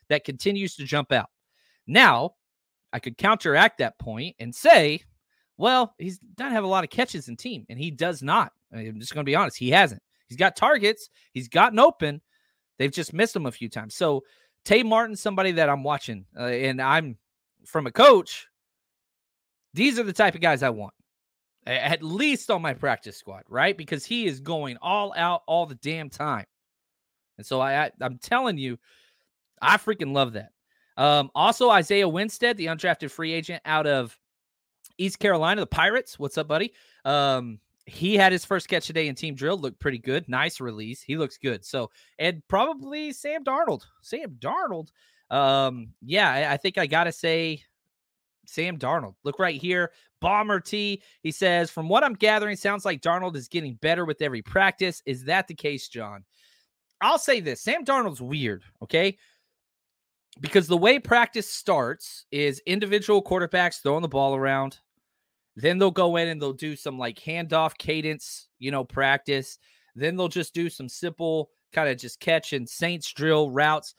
that 0.09 0.23
continues 0.23 0.75
to 0.75 0.83
jump 0.83 1.11
out. 1.11 1.29
Now, 1.85 2.35
I 2.91 2.99
could 2.99 3.17
counteract 3.17 3.77
that 3.77 3.99
point 3.99 4.35
and 4.39 4.53
say, 4.53 5.01
well, 5.57 5.93
he's 5.99 6.17
doesn't 6.35 6.53
have 6.53 6.63
a 6.63 6.67
lot 6.67 6.83
of 6.83 6.89
catches 6.89 7.27
in 7.27 7.37
team, 7.37 7.65
and 7.69 7.77
he 7.77 7.91
does 7.91 8.23
not. 8.23 8.51
I'm 8.73 8.99
just 8.99 9.13
going 9.13 9.25
to 9.25 9.29
be 9.29 9.35
honest, 9.35 9.57
he 9.57 9.69
hasn't. 9.69 10.01
He's 10.27 10.37
got 10.37 10.55
targets, 10.55 11.09
he's 11.33 11.47
gotten 11.47 11.79
open. 11.79 12.21
They've 12.79 12.91
just 12.91 13.13
missed 13.13 13.35
him 13.35 13.45
a 13.45 13.51
few 13.51 13.69
times. 13.69 13.95
So 13.95 14.23
Tay 14.65 14.81
Martin, 14.81 15.15
somebody 15.15 15.51
that 15.51 15.69
I'm 15.69 15.83
watching, 15.83 16.25
uh, 16.37 16.45
and 16.45 16.81
I'm 16.81 17.17
from 17.65 17.85
a 17.85 17.91
coach. 17.91 18.47
These 19.73 19.99
are 19.99 20.03
the 20.03 20.13
type 20.13 20.35
of 20.35 20.41
guys 20.41 20.63
I 20.63 20.71
want 20.71 20.93
at 21.65 22.01
least 22.01 22.49
on 22.49 22.61
my 22.61 22.73
practice 22.73 23.17
squad, 23.17 23.43
right? 23.47 23.77
Because 23.77 24.05
he 24.05 24.25
is 24.25 24.39
going 24.39 24.77
all 24.81 25.13
out 25.15 25.43
all 25.47 25.65
the 25.65 25.75
damn 25.75 26.09
time. 26.09 26.45
And 27.37 27.45
so 27.45 27.59
I, 27.59 27.85
I 27.85 27.91
am 28.01 28.17
telling 28.17 28.57
you, 28.57 28.77
I 29.61 29.77
freaking 29.77 30.13
love 30.13 30.33
that. 30.33 30.51
Um, 30.97 31.31
also 31.33 31.69
Isaiah 31.69 32.09
Winstead, 32.09 32.57
the 32.57 32.67
undrafted 32.67 33.11
free 33.11 33.33
agent 33.33 33.61
out 33.65 33.87
of 33.87 34.17
East 34.97 35.19
Carolina, 35.19 35.61
the 35.61 35.67
Pirates. 35.67 36.19
What's 36.19 36.37
up, 36.37 36.47
buddy? 36.47 36.73
Um, 37.05 37.59
he 37.85 38.15
had 38.15 38.31
his 38.31 38.45
first 38.45 38.67
catch 38.67 38.87
today 38.87 39.07
in 39.07 39.15
team 39.15 39.35
drill, 39.35 39.57
looked 39.57 39.79
pretty 39.79 39.97
good. 39.97 40.27
Nice 40.29 40.59
release. 40.59 41.01
He 41.01 41.17
looks 41.17 41.37
good. 41.37 41.65
So, 41.65 41.89
and 42.19 42.41
probably 42.47 43.11
Sam 43.13 43.43
Darnold. 43.43 43.83
Sam 44.01 44.37
Darnold. 44.39 44.89
Um, 45.29 45.89
yeah, 46.01 46.29
I, 46.29 46.53
I 46.53 46.57
think 46.57 46.77
I 46.77 46.85
gotta 46.85 47.11
say 47.11 47.63
Sam 48.45 48.77
Darnold. 48.77 49.15
Look 49.23 49.39
right 49.39 49.59
here. 49.59 49.91
Bomber 50.19 50.59
T. 50.59 51.01
He 51.23 51.31
says, 51.31 51.71
from 51.71 51.89
what 51.89 52.03
I'm 52.03 52.13
gathering, 52.13 52.55
sounds 52.55 52.85
like 52.85 53.01
Darnold 53.01 53.35
is 53.35 53.47
getting 53.47 53.75
better 53.75 54.05
with 54.05 54.21
every 54.21 54.41
practice. 54.41 55.01
Is 55.05 55.23
that 55.25 55.47
the 55.47 55.55
case, 55.55 55.87
John? 55.87 56.23
I'll 57.01 57.17
say 57.17 57.39
this 57.39 57.61
Sam 57.61 57.83
Darnold's 57.83 58.21
weird, 58.21 58.63
okay? 58.83 59.17
Because 60.39 60.67
the 60.67 60.77
way 60.77 60.99
practice 60.99 61.49
starts 61.49 62.25
is 62.31 62.61
individual 62.65 63.23
quarterbacks 63.23 63.81
throwing 63.81 64.03
the 64.03 64.07
ball 64.07 64.35
around. 64.35 64.79
Then 65.55 65.77
they'll 65.77 65.91
go 65.91 66.15
in 66.15 66.29
and 66.29 66.41
they'll 66.41 66.53
do 66.53 66.75
some 66.75 66.97
like 66.97 67.19
handoff 67.19 67.77
cadence, 67.77 68.47
you 68.59 68.71
know, 68.71 68.83
practice. 68.83 69.57
Then 69.95 70.15
they'll 70.15 70.29
just 70.29 70.53
do 70.53 70.69
some 70.69 70.87
simple 70.87 71.49
kind 71.73 71.89
of 71.89 71.97
just 71.97 72.19
catch 72.19 72.53
and 72.53 72.69
Saints 72.69 73.11
drill 73.11 73.49
routes. 73.49 73.95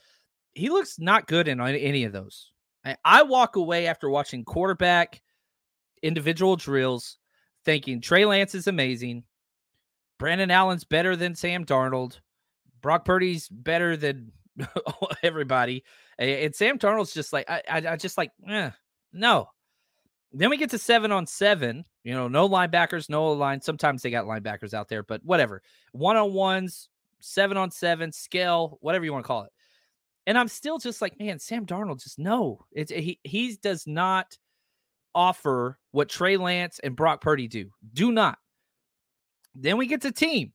He 0.55 0.71
looks 0.71 0.99
not 0.99 1.27
good 1.27 1.49
in 1.49 1.61
any 1.61 2.05
of 2.05 2.13
those. 2.13 2.52
I, 3.05 3.23
walk 3.23 3.57
away 3.57 3.87
after 3.87 4.11
watching 4.11 4.45
quarterback 4.45 5.23
individual 6.03 6.57
drills 6.57 7.19
thinking 7.65 8.01
Trey 8.01 8.25
Lance 8.25 8.55
is 8.55 8.67
amazing. 8.67 9.25
Brandon 10.19 10.51
Allen's 10.51 10.85
better 10.85 11.17
than 11.17 11.35
Sam 11.35 11.65
Darnold. 11.65 12.21
Brock 12.81 13.05
Purdy's 13.05 13.49
better 13.49 13.97
than 13.97 14.33
everybody. 15.23 15.85
And 16.19 16.55
Sam 16.55 16.79
Darnold's 16.79 17.15
just 17.15 17.33
like, 17.33 17.49
I, 17.49 17.63
I, 17.69 17.77
I 17.93 17.97
just 17.97 18.19
like, 18.19 18.33
eh, 18.49 18.71
no. 19.13 19.49
Then 20.33 20.51
we 20.51 20.57
get 20.57 20.71
to 20.71 20.79
seven 20.79 21.13
on 21.13 21.27
seven. 21.27 21.85
You 22.05 22.15
know, 22.15 22.29
no 22.29 22.49
linebackers, 22.49 23.09
no 23.09 23.33
line. 23.33 23.61
Sometimes 23.61 24.03
they 24.03 24.11
got 24.11 24.25
linebackers 24.25 24.75
out 24.75 24.89
there, 24.89 25.03
but 25.03 25.25
whatever. 25.25 25.63
One 25.93 26.17
on 26.17 26.33
ones, 26.33 26.89
seven 27.21 27.57
on 27.57 27.71
seven, 27.71 28.13
scale, 28.13 28.79
whatever 28.81 29.05
you 29.05 29.13
want 29.13 29.25
to 29.25 29.29
call 29.29 29.43
it. 29.45 29.53
And 30.27 30.39
I'm 30.39 30.49
still 30.49 30.79
just 30.79 31.03
like, 31.03 31.19
man, 31.19 31.39
Sam 31.39 31.67
Darnold, 31.67 32.03
just 32.03 32.19
no. 32.19 32.65
It's 32.73 32.93
he 32.93 33.19
he 33.25 33.57
does 33.61 33.87
not 33.87 34.37
offer 35.15 35.79
what 35.91 36.09
Trey 36.09 36.37
Lance 36.37 36.79
and 36.83 36.97
Brock 36.97 37.21
Purdy 37.21 37.49
do. 37.49 37.71
Do 37.93 38.13
not. 38.13 38.39
Then 39.55 39.77
we 39.77 39.87
get 39.87 40.03
to 40.03 40.13
team. 40.13 40.53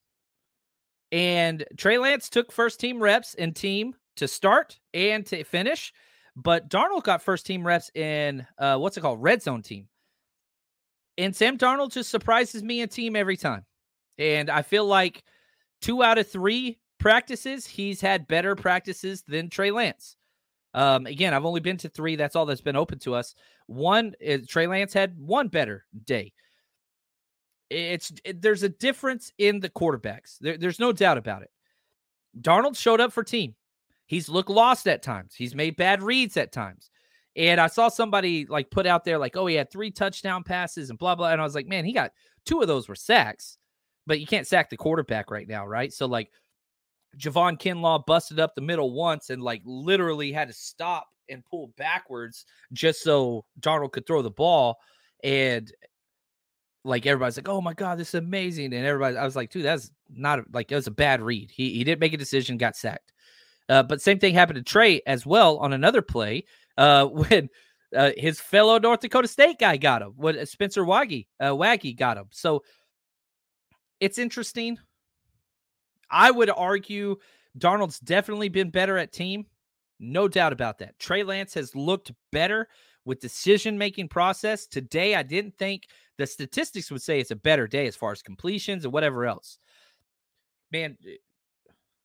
And 1.11 1.63
Trey 1.77 1.97
Lance 1.97 2.29
took 2.29 2.51
first 2.51 2.79
team 2.79 2.99
reps 3.01 3.35
and 3.35 3.55
team 3.55 3.95
to 4.17 4.27
start 4.27 4.79
and 4.93 5.25
to 5.27 5.43
finish. 5.43 5.93
But 6.35 6.69
Darnold 6.69 7.03
got 7.03 7.21
first 7.21 7.45
team 7.45 7.65
reps 7.65 7.89
in 7.95 8.45
uh, 8.57 8.77
what's 8.77 8.97
it 8.97 9.01
called? 9.01 9.21
Red 9.21 9.41
zone 9.41 9.61
team. 9.61 9.87
And 11.17 11.35
Sam 11.35 11.57
Darnold 11.57 11.91
just 11.91 12.09
surprises 12.09 12.63
me 12.63 12.81
a 12.81 12.87
team 12.87 13.15
every 13.15 13.37
time. 13.37 13.65
And 14.17 14.49
I 14.49 14.61
feel 14.61 14.85
like 14.85 15.23
two 15.81 16.03
out 16.03 16.17
of 16.17 16.27
three 16.27 16.79
practices, 17.07 17.65
he's 17.65 18.01
had 18.01 18.27
better 18.27 18.53
practices 18.53 19.23
than 19.25 19.49
Trey 19.49 19.71
Lance. 19.71 20.17
Um, 20.73 21.05
again, 21.05 21.33
I've 21.33 21.45
only 21.45 21.61
been 21.61 21.77
to 21.77 21.87
three. 21.87 22.17
That's 22.17 22.35
all 22.35 22.45
that's 22.45 22.59
been 22.59 22.75
open 22.75 22.99
to 22.99 23.15
us. 23.15 23.33
One 23.67 24.13
is 24.19 24.45
Trey 24.45 24.67
Lance 24.67 24.91
had 24.91 25.17
one 25.17 25.47
better 25.47 25.85
day. 26.03 26.33
It's 27.69 28.11
it, 28.25 28.41
there's 28.41 28.63
a 28.63 28.69
difference 28.69 29.31
in 29.37 29.61
the 29.61 29.69
quarterbacks. 29.69 30.37
There, 30.41 30.57
there's 30.57 30.81
no 30.81 30.91
doubt 30.91 31.17
about 31.17 31.43
it. 31.43 31.49
Darnold 32.41 32.77
showed 32.77 32.99
up 32.99 33.13
for 33.13 33.23
team. 33.23 33.55
He's 34.05 34.27
looked 34.27 34.49
lost 34.49 34.85
at 34.85 35.01
times. 35.01 35.33
He's 35.33 35.55
made 35.55 35.77
bad 35.77 36.03
reads 36.03 36.35
at 36.35 36.51
times. 36.51 36.89
And 37.37 37.61
I 37.61 37.67
saw 37.67 37.87
somebody 37.87 38.45
like 38.47 38.69
put 38.69 38.85
out 38.85 39.05
there 39.05 39.17
like, 39.17 39.37
oh, 39.37 39.45
he 39.45 39.55
had 39.55 39.71
three 39.71 39.91
touchdown 39.91 40.43
passes 40.43 40.89
and 40.89 40.99
blah 40.99 41.15
blah. 41.15 41.29
And 41.29 41.39
I 41.39 41.45
was 41.45 41.55
like, 41.55 41.67
man, 41.67 41.85
he 41.85 41.93
got 41.93 42.11
two 42.45 42.59
of 42.59 42.67
those 42.67 42.89
were 42.89 42.95
sacks, 42.95 43.57
but 44.05 44.19
you 44.19 44.27
can't 44.27 44.45
sack 44.45 44.69
the 44.69 44.75
quarterback 44.75 45.31
right 45.31 45.47
now, 45.47 45.65
right? 45.65 45.93
So 45.93 46.05
like 46.05 46.31
Javon 47.17 47.59
Kinlaw 47.59 48.05
busted 48.05 48.39
up 48.39 48.55
the 48.55 48.61
middle 48.61 48.93
once 48.93 49.29
and 49.29 49.41
like 49.41 49.61
literally 49.65 50.31
had 50.31 50.47
to 50.47 50.53
stop 50.53 51.07
and 51.29 51.45
pull 51.45 51.73
backwards 51.77 52.45
just 52.73 53.01
so 53.01 53.45
Darnold 53.59 53.91
could 53.91 54.05
throw 54.05 54.21
the 54.21 54.31
ball. 54.31 54.77
And 55.23 55.71
like 56.83 57.05
everybody's 57.05 57.37
like, 57.37 57.49
oh 57.49 57.61
my 57.61 57.73
God, 57.73 57.97
this 57.97 58.09
is 58.09 58.15
amazing. 58.15 58.73
And 58.73 58.85
everybody, 58.85 59.17
I 59.17 59.25
was 59.25 59.35
like, 59.35 59.51
dude, 59.51 59.65
that's 59.65 59.91
not 60.09 60.39
like 60.53 60.71
it 60.71 60.75
was 60.75 60.87
a 60.87 60.91
bad 60.91 61.21
read. 61.21 61.51
He 61.51 61.73
he 61.73 61.83
didn't 61.83 62.01
make 62.01 62.13
a 62.13 62.17
decision, 62.17 62.57
got 62.57 62.75
sacked. 62.75 63.11
Uh, 63.69 63.83
but 63.83 64.01
same 64.01 64.19
thing 64.19 64.33
happened 64.33 64.57
to 64.57 64.63
Trey 64.63 65.01
as 65.05 65.25
well 65.25 65.57
on 65.57 65.73
another 65.73 66.01
play 66.01 66.45
uh, 66.77 67.05
when 67.07 67.49
uh, 67.95 68.11
his 68.15 68.39
fellow 68.39 68.79
North 68.79 69.01
Dakota 69.01 69.27
State 69.27 69.59
guy 69.59 69.77
got 69.77 70.01
him. 70.01 70.13
When 70.15 70.45
Spencer 70.45 70.83
Waege 70.83 71.27
uh, 71.39 71.51
Waege 71.51 71.97
got 71.97 72.17
him. 72.17 72.27
So 72.31 72.63
it's 73.99 74.17
interesting. 74.17 74.77
I 76.09 76.31
would 76.31 76.49
argue 76.49 77.17
Darnold's 77.57 77.99
definitely 77.99 78.49
been 78.49 78.69
better 78.69 78.97
at 78.97 79.11
team. 79.11 79.45
No 79.99 80.27
doubt 80.27 80.53
about 80.53 80.77
that. 80.79 80.99
Trey 80.99 81.23
Lance 81.23 81.53
has 81.55 81.75
looked 81.75 82.11
better 82.31 82.67
with 83.05 83.19
decision 83.19 83.77
making 83.77 84.09
process. 84.09 84.67
Today, 84.67 85.15
I 85.15 85.23
didn't 85.23 85.57
think 85.57 85.87
the 86.17 86.27
statistics 86.27 86.91
would 86.91 87.01
say 87.01 87.19
it's 87.19 87.31
a 87.31 87.35
better 87.35 87.67
day 87.67 87.87
as 87.87 87.95
far 87.95 88.11
as 88.11 88.21
completions 88.21 88.83
and 88.83 88.93
whatever 88.93 89.25
else. 89.25 89.57
Man, 90.71 90.97
eh, 91.07 91.15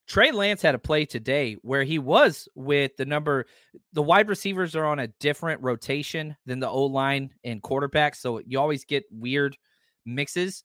Trey 0.07 0.31
Lance 0.31 0.63
had 0.63 0.75
a 0.75 0.79
play 0.79 1.05
today 1.05 1.57
where 1.63 1.85
he 1.85 1.99
was 1.99 2.49
with 2.55 2.97
the 2.97 3.05
number, 3.05 3.47
the 3.93 4.03
wide 4.03 4.29
receivers 4.29 4.77
are 4.77 4.85
on 4.85 4.99
a 4.99 5.09
different 5.21 5.63
rotation 5.63 6.37
than 6.47 6.61
the 6.61 6.69
O 6.69 6.85
line 6.85 7.31
and 7.45 7.63
quarterback. 7.63 8.15
So 8.15 8.41
you 8.47 8.59
always 8.59 8.85
get 8.85 9.05
weird 9.11 9.57
mixes 10.05 10.65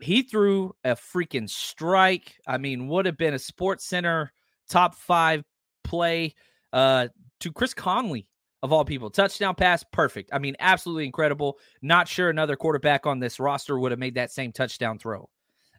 he 0.00 0.22
threw 0.22 0.74
a 0.84 0.90
freaking 0.90 1.48
strike. 1.48 2.36
I 2.46 2.58
mean, 2.58 2.88
would 2.88 3.06
have 3.06 3.16
been 3.16 3.34
a 3.34 3.38
Sports 3.38 3.84
Center 3.84 4.32
top 4.68 4.94
five 4.94 5.44
play 5.84 6.34
uh, 6.72 7.08
to 7.40 7.52
Chris 7.52 7.74
Conley 7.74 8.28
of 8.62 8.72
all 8.72 8.84
people. 8.84 9.10
Touchdown 9.10 9.54
pass, 9.54 9.84
perfect. 9.92 10.30
I 10.32 10.38
mean, 10.38 10.56
absolutely 10.58 11.06
incredible. 11.06 11.58
Not 11.82 12.08
sure 12.08 12.30
another 12.30 12.56
quarterback 12.56 13.06
on 13.06 13.18
this 13.18 13.40
roster 13.40 13.78
would 13.78 13.92
have 13.92 13.98
made 13.98 14.16
that 14.16 14.32
same 14.32 14.52
touchdown 14.52 14.98
throw. 14.98 15.28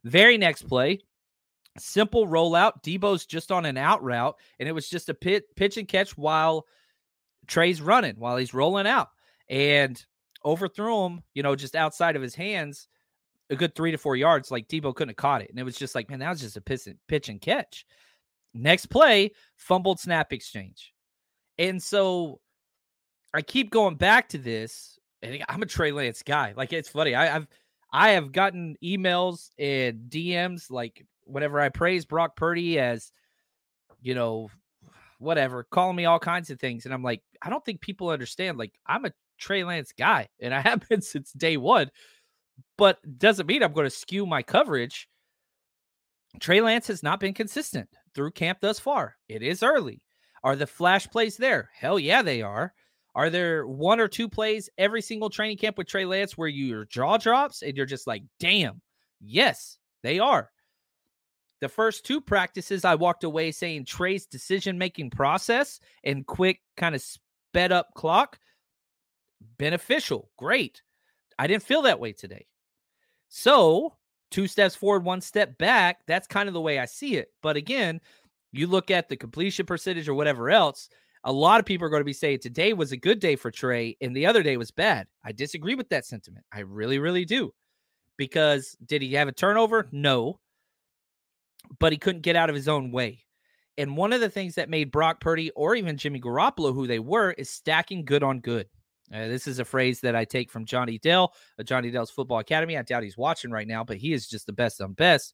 Very 0.03 0.37
next 0.37 0.63
play, 0.63 0.99
simple 1.77 2.27
rollout. 2.27 2.83
Deebo's 2.83 3.25
just 3.25 3.51
on 3.51 3.65
an 3.65 3.77
out 3.77 4.03
route, 4.03 4.35
and 4.59 4.69
it 4.69 4.71
was 4.71 4.89
just 4.89 5.09
a 5.09 5.13
pit, 5.13 5.43
pitch 5.55 5.77
and 5.77 5.87
catch 5.87 6.17
while 6.17 6.65
Trey's 7.47 7.81
running, 7.81 8.15
while 8.17 8.37
he's 8.37 8.53
rolling 8.53 8.87
out, 8.87 9.09
and 9.49 10.03
overthrew 10.45 11.05
him. 11.05 11.23
You 11.33 11.43
know, 11.43 11.55
just 11.55 11.75
outside 11.75 12.15
of 12.15 12.21
his 12.21 12.35
hands 12.35 12.87
a 13.49 13.55
good 13.55 13.75
three 13.75 13.91
to 13.91 13.97
four 13.97 14.15
yards, 14.15 14.51
like 14.51 14.67
Deebo 14.67 14.95
couldn't 14.95 15.09
have 15.09 15.15
caught 15.17 15.41
it. 15.41 15.49
And 15.49 15.59
it 15.59 15.63
was 15.63 15.77
just 15.77 15.95
like, 15.95 16.09
man, 16.09 16.19
that 16.19 16.29
was 16.29 16.41
just 16.41 16.57
a 16.57 16.61
pitch 16.61 16.87
and, 16.87 16.97
pitch 17.07 17.29
and 17.29 17.41
catch. 17.41 17.85
Next 18.53 18.87
play, 18.87 19.31
fumbled 19.55 19.99
snap 19.99 20.33
exchange. 20.33 20.93
And 21.57 21.81
so 21.81 22.39
I 23.33 23.41
keep 23.41 23.71
going 23.71 23.95
back 23.95 24.29
to 24.29 24.37
this. 24.37 24.99
And 25.21 25.43
I'm 25.49 25.61
a 25.61 25.67
Trey 25.67 25.91
Lance 25.91 26.23
guy. 26.23 26.53
Like 26.55 26.73
it's 26.73 26.89
funny. 26.89 27.15
I, 27.15 27.25
have 27.25 27.47
I 27.91 28.09
have 28.09 28.31
gotten 28.31 28.75
emails 28.83 29.49
and 29.57 30.09
DMs 30.09 30.69
like 30.69 31.05
whenever 31.25 31.59
I 31.59 31.69
praise 31.69 32.05
Brock 32.05 32.35
Purdy 32.35 32.79
as, 32.79 33.11
you 34.01 34.13
know, 34.13 34.49
whatever, 35.19 35.63
calling 35.63 35.95
me 35.95 36.05
all 36.05 36.19
kinds 36.19 36.49
of 36.49 36.59
things. 36.59 36.85
And 36.85 36.93
I'm 36.93 37.03
like, 37.03 37.21
I 37.41 37.49
don't 37.49 37.65
think 37.65 37.81
people 37.81 38.09
understand. 38.09 38.57
Like, 38.57 38.73
I'm 38.85 39.05
a 39.05 39.13
Trey 39.39 39.63
Lance 39.63 39.91
guy, 39.97 40.27
and 40.39 40.53
I 40.53 40.61
have 40.61 40.87
been 40.87 41.01
since 41.01 41.31
day 41.31 41.57
one 41.57 41.89
but 42.77 42.99
doesn't 43.17 43.47
mean 43.47 43.63
I'm 43.63 43.73
going 43.73 43.87
to 43.87 43.95
skew 43.95 44.25
my 44.25 44.43
coverage. 44.43 45.07
Trey 46.39 46.61
Lance 46.61 46.87
has 46.87 47.03
not 47.03 47.19
been 47.19 47.33
consistent 47.33 47.89
through 48.13 48.31
camp 48.31 48.59
thus 48.61 48.79
far. 48.79 49.15
It 49.27 49.41
is 49.41 49.63
early. 49.63 50.01
Are 50.43 50.55
the 50.55 50.67
flash 50.67 51.07
plays 51.07 51.37
there? 51.37 51.69
Hell 51.73 51.97
yeah, 51.99 52.21
they 52.21 52.41
are. 52.41 52.73
Are 53.15 53.31
there 53.31 53.65
one 53.65 53.99
or 53.99 54.07
two 54.07 54.29
plays 54.29 54.69
every 54.77 55.01
single 55.01 55.31
training 55.31 55.57
camp 55.57 55.77
with 55.77 55.87
Trey 55.87 56.05
Lance 56.05 56.37
where 56.37 56.47
your 56.47 56.85
jaw 56.85 57.17
drops 57.17 57.63
and 57.63 57.75
you're 57.75 57.87
just 57.87 58.05
like, 58.05 58.21
damn? 58.39 58.81
Yes, 59.19 59.79
they 60.03 60.19
are. 60.19 60.51
The 61.59 61.69
first 61.69 62.05
two 62.05 62.21
practices, 62.21 62.85
I 62.85 62.93
walked 62.93 63.23
away 63.23 63.51
saying 63.51 63.85
Trey's 63.85 64.27
decision 64.27 64.77
making 64.77 65.09
process 65.09 65.79
and 66.03 66.27
quick 66.27 66.61
kind 66.75 66.93
of 66.93 67.01
sped 67.01 67.71
up 67.71 67.87
clock 67.95 68.37
beneficial. 69.57 70.29
Great. 70.37 70.83
I 71.39 71.47
didn't 71.47 71.63
feel 71.63 71.81
that 71.83 71.99
way 71.99 72.13
today. 72.13 72.45
So, 73.29 73.95
two 74.31 74.47
steps 74.47 74.75
forward, 74.75 75.03
one 75.03 75.21
step 75.21 75.57
back. 75.57 76.01
That's 76.07 76.27
kind 76.27 76.47
of 76.47 76.53
the 76.53 76.61
way 76.61 76.79
I 76.79 76.85
see 76.85 77.15
it. 77.15 77.31
But 77.41 77.57
again, 77.57 77.99
you 78.51 78.67
look 78.67 78.91
at 78.91 79.09
the 79.09 79.17
completion 79.17 79.65
percentage 79.65 80.07
or 80.07 80.13
whatever 80.13 80.49
else, 80.49 80.89
a 81.23 81.31
lot 81.31 81.59
of 81.59 81.65
people 81.65 81.85
are 81.85 81.89
going 81.89 82.01
to 82.01 82.05
be 82.05 82.13
saying 82.13 82.39
today 82.39 82.73
was 82.73 82.91
a 82.91 82.97
good 82.97 83.19
day 83.19 83.35
for 83.35 83.51
Trey 83.51 83.97
and 84.01 84.15
the 84.15 84.25
other 84.25 84.43
day 84.43 84.57
was 84.57 84.71
bad. 84.71 85.07
I 85.23 85.31
disagree 85.31 85.75
with 85.75 85.89
that 85.89 86.05
sentiment. 86.05 86.45
I 86.53 86.59
really, 86.59 86.99
really 86.99 87.25
do. 87.25 87.53
Because 88.17 88.75
did 88.85 89.01
he 89.01 89.13
have 89.13 89.27
a 89.27 89.33
turnover? 89.33 89.87
No. 89.91 90.39
But 91.79 91.91
he 91.91 91.97
couldn't 91.97 92.21
get 92.21 92.35
out 92.35 92.49
of 92.49 92.55
his 92.55 92.67
own 92.67 92.91
way. 92.91 93.25
And 93.77 93.95
one 93.95 94.13
of 94.13 94.21
the 94.21 94.29
things 94.29 94.55
that 94.55 94.69
made 94.69 94.91
Brock 94.91 95.19
Purdy 95.19 95.51
or 95.51 95.75
even 95.75 95.97
Jimmy 95.97 96.19
Garoppolo 96.19 96.73
who 96.73 96.87
they 96.87 96.99
were 96.99 97.31
is 97.31 97.49
stacking 97.49 98.05
good 98.05 98.23
on 98.23 98.39
good. 98.39 98.67
Uh, 99.13 99.27
this 99.27 99.47
is 99.47 99.59
a 99.59 99.65
phrase 99.65 100.01
that 100.01 100.15
I 100.15 100.25
take 100.25 100.51
from 100.51 100.65
Johnny 100.65 100.97
Dell, 100.97 101.33
uh, 101.59 101.63
Johnny 101.63 101.91
Dell's 101.91 102.11
Football 102.11 102.39
Academy. 102.39 102.77
I 102.77 102.81
doubt 102.81 103.03
he's 103.03 103.17
watching 103.17 103.51
right 103.51 103.67
now, 103.67 103.83
but 103.83 103.97
he 103.97 104.13
is 104.13 104.27
just 104.27 104.45
the 104.45 104.53
best 104.53 104.81
on 104.81 104.93
best. 104.93 105.33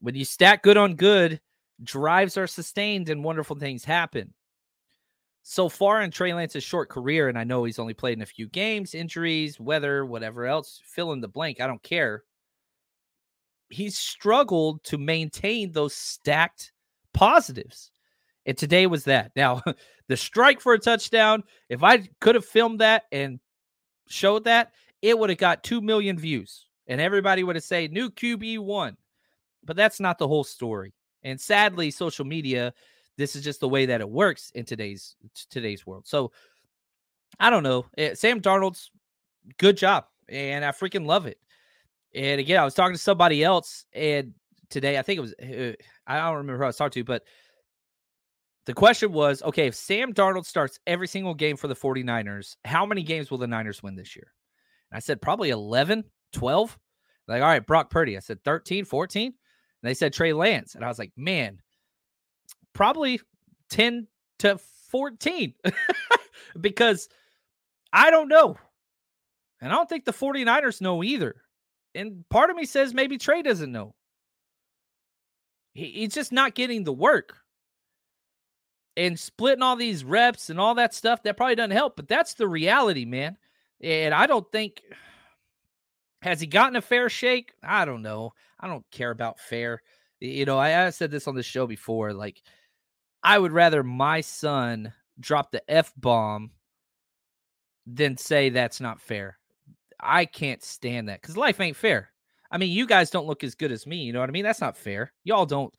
When 0.00 0.14
you 0.14 0.24
stack 0.24 0.62
good 0.62 0.76
on 0.76 0.96
good, 0.96 1.40
drives 1.82 2.36
are 2.36 2.46
sustained 2.46 3.08
and 3.08 3.22
wonderful 3.22 3.56
things 3.56 3.84
happen. 3.84 4.34
So 5.42 5.68
far 5.68 6.02
in 6.02 6.10
Trey 6.10 6.34
Lance's 6.34 6.64
short 6.64 6.90
career, 6.90 7.28
and 7.28 7.38
I 7.38 7.44
know 7.44 7.64
he's 7.64 7.78
only 7.78 7.94
played 7.94 8.18
in 8.18 8.22
a 8.22 8.26
few 8.26 8.48
games, 8.48 8.94
injuries, 8.94 9.58
weather, 9.58 10.04
whatever 10.04 10.46
else, 10.46 10.80
fill 10.84 11.12
in 11.12 11.20
the 11.20 11.28
blank. 11.28 11.60
I 11.60 11.66
don't 11.66 11.82
care. 11.82 12.24
He's 13.68 13.96
struggled 13.96 14.82
to 14.84 14.98
maintain 14.98 15.72
those 15.72 15.94
stacked 15.94 16.72
positives. 17.14 17.90
And 18.46 18.56
today 18.56 18.86
was 18.86 19.04
that. 19.04 19.32
Now, 19.36 19.62
the 20.08 20.16
strike 20.16 20.60
for 20.60 20.72
a 20.72 20.78
touchdown, 20.78 21.44
if 21.68 21.82
I 21.82 22.08
could 22.20 22.34
have 22.34 22.44
filmed 22.44 22.80
that 22.80 23.04
and 23.12 23.40
showed 24.08 24.44
that, 24.44 24.72
it 25.02 25.18
would 25.18 25.30
have 25.30 25.38
got 25.38 25.64
2 25.64 25.80
million 25.80 26.18
views 26.18 26.66
and 26.86 27.00
everybody 27.00 27.44
would 27.44 27.56
have 27.56 27.64
said 27.64 27.92
new 27.92 28.10
QB1. 28.10 28.96
But 29.64 29.76
that's 29.76 30.00
not 30.00 30.18
the 30.18 30.28
whole 30.28 30.44
story. 30.44 30.94
And 31.22 31.40
sadly, 31.40 31.90
social 31.90 32.24
media, 32.24 32.72
this 33.16 33.36
is 33.36 33.44
just 33.44 33.60
the 33.60 33.68
way 33.68 33.86
that 33.86 34.00
it 34.00 34.08
works 34.08 34.50
in 34.54 34.64
today's 34.64 35.16
today's 35.50 35.86
world. 35.86 36.06
So 36.06 36.32
I 37.38 37.50
don't 37.50 37.62
know. 37.62 37.86
Eh, 37.98 38.14
Sam 38.14 38.40
Darnold's 38.40 38.90
good 39.58 39.76
job 39.76 40.06
and 40.28 40.64
I 40.64 40.70
freaking 40.70 41.06
love 41.06 41.26
it. 41.26 41.38
And 42.14 42.40
again, 42.40 42.58
I 42.58 42.64
was 42.64 42.74
talking 42.74 42.94
to 42.94 43.00
somebody 43.00 43.44
else 43.44 43.84
and 43.92 44.34
today, 44.70 44.98
I 44.98 45.02
think 45.02 45.18
it 45.18 45.20
was 45.20 45.34
uh, 45.34 45.74
I 46.06 46.18
don't 46.20 46.36
remember 46.36 46.58
who 46.58 46.64
I 46.64 46.68
was 46.68 46.76
talking 46.76 47.02
to, 47.02 47.04
but 47.04 47.24
the 48.66 48.74
question 48.74 49.12
was 49.12 49.42
okay, 49.42 49.66
if 49.66 49.74
Sam 49.74 50.12
Darnold 50.12 50.46
starts 50.46 50.78
every 50.86 51.08
single 51.08 51.34
game 51.34 51.56
for 51.56 51.68
the 51.68 51.74
49ers, 51.74 52.56
how 52.64 52.84
many 52.84 53.02
games 53.02 53.30
will 53.30 53.38
the 53.38 53.46
Niners 53.46 53.82
win 53.82 53.96
this 53.96 54.14
year? 54.14 54.32
And 54.90 54.96
I 54.96 55.00
said 55.00 55.22
probably 55.22 55.50
11, 55.50 56.04
12. 56.32 56.78
Like, 57.28 57.42
all 57.42 57.48
right, 57.48 57.66
Brock 57.66 57.90
Purdy. 57.90 58.16
I 58.16 58.20
said 58.20 58.42
13, 58.44 58.84
14. 58.84 59.26
And 59.26 59.34
they 59.82 59.94
said 59.94 60.12
Trey 60.12 60.32
Lance. 60.32 60.74
And 60.74 60.84
I 60.84 60.88
was 60.88 60.98
like, 60.98 61.12
man, 61.16 61.58
probably 62.72 63.20
10 63.70 64.06
to 64.40 64.58
14 64.90 65.54
because 66.60 67.08
I 67.92 68.10
don't 68.10 68.28
know. 68.28 68.56
And 69.60 69.72
I 69.72 69.76
don't 69.76 69.88
think 69.88 70.04
the 70.04 70.12
49ers 70.12 70.80
know 70.80 71.02
either. 71.02 71.36
And 71.94 72.24
part 72.30 72.50
of 72.50 72.56
me 72.56 72.64
says 72.64 72.94
maybe 72.94 73.18
Trey 73.18 73.42
doesn't 73.42 73.72
know. 73.72 73.94
He, 75.72 75.86
he's 75.86 76.14
just 76.14 76.32
not 76.32 76.54
getting 76.54 76.84
the 76.84 76.92
work. 76.92 77.36
And 78.96 79.18
splitting 79.18 79.62
all 79.62 79.76
these 79.76 80.04
reps 80.04 80.50
and 80.50 80.60
all 80.60 80.74
that 80.74 80.94
stuff, 80.94 81.22
that 81.22 81.36
probably 81.36 81.54
doesn't 81.54 81.70
help. 81.70 81.96
But 81.96 82.08
that's 82.08 82.34
the 82.34 82.48
reality, 82.48 83.04
man. 83.04 83.36
And 83.80 84.12
I 84.12 84.26
don't 84.26 84.50
think 84.52 84.82
has 86.22 86.40
he 86.40 86.46
gotten 86.46 86.76
a 86.76 86.82
fair 86.82 87.08
shake? 87.08 87.52
I 87.62 87.84
don't 87.84 88.02
know. 88.02 88.32
I 88.58 88.66
don't 88.66 88.84
care 88.90 89.10
about 89.10 89.40
fair. 89.40 89.82
You 90.20 90.44
know, 90.44 90.58
I, 90.58 90.86
I 90.86 90.90
said 90.90 91.10
this 91.10 91.26
on 91.26 91.34
the 91.34 91.42
show 91.42 91.66
before. 91.66 92.12
Like, 92.12 92.42
I 93.22 93.38
would 93.38 93.52
rather 93.52 93.82
my 93.82 94.20
son 94.20 94.92
drop 95.18 95.50
the 95.50 95.62
F 95.70 95.92
bomb 95.96 96.50
than 97.86 98.16
say 98.16 98.50
that's 98.50 98.80
not 98.80 99.00
fair. 99.00 99.38
I 99.98 100.24
can't 100.24 100.62
stand 100.62 101.08
that 101.08 101.20
because 101.20 101.36
life 101.36 101.60
ain't 101.60 101.76
fair. 101.76 102.10
I 102.50 102.58
mean, 102.58 102.70
you 102.70 102.86
guys 102.86 103.10
don't 103.10 103.26
look 103.26 103.44
as 103.44 103.54
good 103.54 103.72
as 103.72 103.86
me. 103.86 103.98
You 103.98 104.12
know 104.12 104.20
what 104.20 104.28
I 104.28 104.32
mean? 104.32 104.44
That's 104.44 104.60
not 104.60 104.76
fair. 104.76 105.12
Y'all 105.24 105.46
don't 105.46 105.74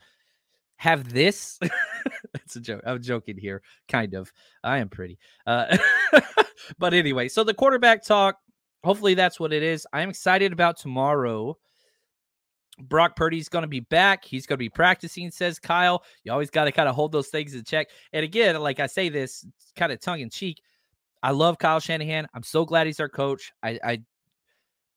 have 0.81 1.13
this. 1.13 1.59
That's 2.33 2.55
a 2.55 2.59
joke. 2.59 2.81
I'm 2.87 3.03
joking 3.03 3.37
here, 3.37 3.61
kind 3.87 4.15
of. 4.15 4.31
I 4.63 4.79
am 4.79 4.89
pretty. 4.89 5.19
Uh, 5.45 5.77
but 6.79 6.95
anyway, 6.95 7.27
so 7.27 7.43
the 7.43 7.53
quarterback 7.53 8.03
talk. 8.03 8.37
Hopefully, 8.83 9.13
that's 9.13 9.39
what 9.39 9.53
it 9.53 9.61
is. 9.61 9.85
I'm 9.93 10.09
excited 10.09 10.51
about 10.51 10.77
tomorrow. 10.77 11.55
Brock 12.79 13.15
Purdy's 13.15 13.47
going 13.47 13.61
to 13.61 13.67
be 13.67 13.81
back. 13.81 14.25
He's 14.25 14.47
going 14.47 14.55
to 14.55 14.59
be 14.59 14.69
practicing, 14.69 15.29
says 15.29 15.59
Kyle. 15.59 16.03
You 16.23 16.31
always 16.31 16.49
got 16.49 16.63
to 16.63 16.71
kind 16.71 16.89
of 16.89 16.95
hold 16.95 17.11
those 17.11 17.27
things 17.27 17.53
in 17.53 17.63
check. 17.63 17.89
And 18.11 18.23
again, 18.23 18.59
like 18.59 18.79
I 18.79 18.87
say 18.87 19.09
this 19.09 19.45
kind 19.75 19.91
of 19.91 19.99
tongue 19.99 20.21
in 20.21 20.31
cheek, 20.31 20.63
I 21.21 21.29
love 21.29 21.59
Kyle 21.59 21.79
Shanahan. 21.79 22.25
I'm 22.33 22.41
so 22.41 22.65
glad 22.65 22.87
he's 22.87 22.99
our 22.99 23.09
coach. 23.09 23.51
I, 23.61 23.79
I 23.83 24.01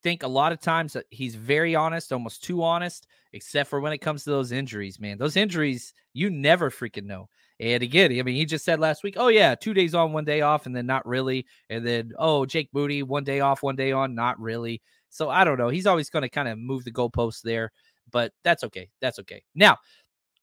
think 0.05 0.21
a 0.21 0.27
lot 0.27 0.51
of 0.51 0.61
times 0.61 0.95
he's 1.09 1.33
very 1.33 1.73
honest, 1.73 2.13
almost 2.13 2.43
too 2.43 2.61
honest, 2.61 3.07
except 3.33 3.67
for 3.67 3.79
when 3.79 3.91
it 3.91 3.97
comes 3.97 4.23
to 4.23 4.29
those 4.29 4.51
injuries, 4.51 4.99
man. 4.99 5.17
Those 5.17 5.35
injuries, 5.35 5.95
you 6.13 6.29
never 6.29 6.69
freaking 6.69 7.05
know. 7.05 7.27
And 7.59 7.81
again, 7.81 8.11
I 8.11 8.21
mean, 8.21 8.35
he 8.35 8.45
just 8.45 8.63
said 8.63 8.79
last 8.79 9.03
week, 9.03 9.15
oh, 9.17 9.29
yeah, 9.29 9.55
two 9.55 9.73
days 9.73 9.95
on, 9.95 10.13
one 10.13 10.23
day 10.23 10.41
off, 10.41 10.67
and 10.67 10.75
then 10.75 10.85
not 10.85 11.07
really. 11.07 11.47
And 11.71 11.83
then, 11.83 12.11
oh, 12.19 12.45
Jake 12.45 12.69
Moody, 12.71 13.01
one 13.01 13.23
day 13.23 13.39
off, 13.39 13.63
one 13.63 13.75
day 13.75 13.93
on, 13.93 14.13
not 14.13 14.39
really. 14.39 14.79
So 15.09 15.31
I 15.31 15.43
don't 15.43 15.57
know. 15.57 15.69
He's 15.69 15.87
always 15.87 16.11
going 16.11 16.21
to 16.21 16.29
kind 16.29 16.49
of 16.49 16.59
move 16.59 16.83
the 16.83 16.91
goalposts 16.91 17.41
there, 17.41 17.71
but 18.11 18.31
that's 18.43 18.63
okay. 18.65 18.87
That's 19.01 19.17
okay. 19.17 19.41
Now, 19.55 19.77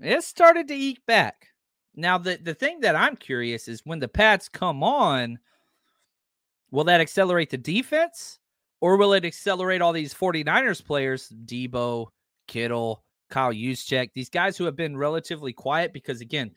it 0.00 0.22
started 0.22 0.68
to 0.68 0.74
eke 0.74 1.04
back. 1.06 1.48
Now, 1.94 2.18
the, 2.18 2.36
the 2.36 2.54
thing 2.54 2.80
that 2.80 2.94
I'm 2.94 3.16
curious 3.16 3.66
is 3.66 3.82
when 3.84 3.98
the 3.98 4.08
pads 4.08 4.48
come 4.48 4.82
on, 4.84 5.38
will 6.70 6.84
that 6.84 7.00
accelerate 7.00 7.50
the 7.50 7.58
defense 7.58 8.38
or 8.80 8.96
will 8.96 9.14
it 9.14 9.24
accelerate 9.24 9.82
all 9.82 9.92
these 9.92 10.14
49ers 10.14 10.84
players, 10.84 11.32
Deebo, 11.44 12.08
Kittle, 12.46 13.02
Kyle 13.30 13.52
Juszczyk, 13.52 14.10
these 14.14 14.30
guys 14.30 14.56
who 14.56 14.64
have 14.64 14.76
been 14.76 14.96
relatively 14.96 15.52
quiet 15.52 15.92
because, 15.92 16.20
again, 16.20 16.52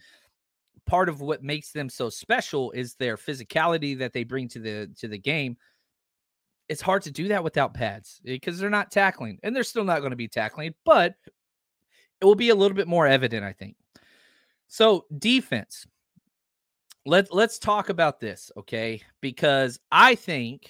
part 0.86 1.10
of 1.10 1.21
what 1.21 1.43
makes 1.43 1.71
them 1.71 1.89
so 1.89 2.10
special 2.10 2.71
is 2.71 2.95
their 2.95 3.17
physicality 3.17 3.97
that 3.99 4.13
they 4.13 4.23
bring 4.23 4.47
to 4.49 4.60
the 4.60 4.89
to 4.99 5.07
the 5.07 5.17
game. 5.17 5.57
It's 6.69 6.81
hard 6.81 7.01
to 7.03 7.12
do 7.12 7.27
that 7.29 7.43
without 7.43 7.73
pads 7.73 8.21
eh, 8.25 8.34
because 8.34 8.60
they're 8.60 8.69
not 8.69 8.91
tackling 8.91 9.39
and 9.43 9.55
they're 9.55 9.63
still 9.63 9.84
not 9.84 9.99
going 9.99 10.12
to 10.12 10.17
be 10.17 10.27
tackling, 10.27 10.73
but 10.86 11.15
it 12.21 12.25
will 12.25 12.36
be 12.36 12.49
a 12.49 12.55
little 12.55 12.75
bit 12.75 12.88
more 12.88 13.07
evident, 13.07 13.43
I 13.43 13.53
think. 13.53 13.75
So, 14.67 15.05
defense. 15.17 15.86
Let 17.05 17.34
let's 17.34 17.57
talk 17.57 17.89
about 17.89 18.19
this, 18.19 18.51
okay? 18.57 19.01
Because 19.21 19.79
I 19.91 20.15
think 20.15 20.69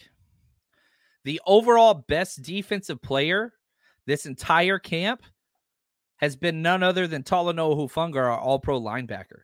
the 1.23 1.41
overall 1.45 1.93
best 1.93 2.41
defensive 2.41 3.01
player 3.01 3.53
this 4.05 4.25
entire 4.25 4.79
camp 4.79 5.21
has 6.17 6.35
been 6.35 6.61
none 6.61 6.83
other 6.83 7.07
than 7.07 7.23
Talanoa 7.23 7.75
Hufanga, 7.75 8.15
our 8.15 8.39
all 8.39 8.59
pro 8.59 8.79
linebacker. 8.79 9.41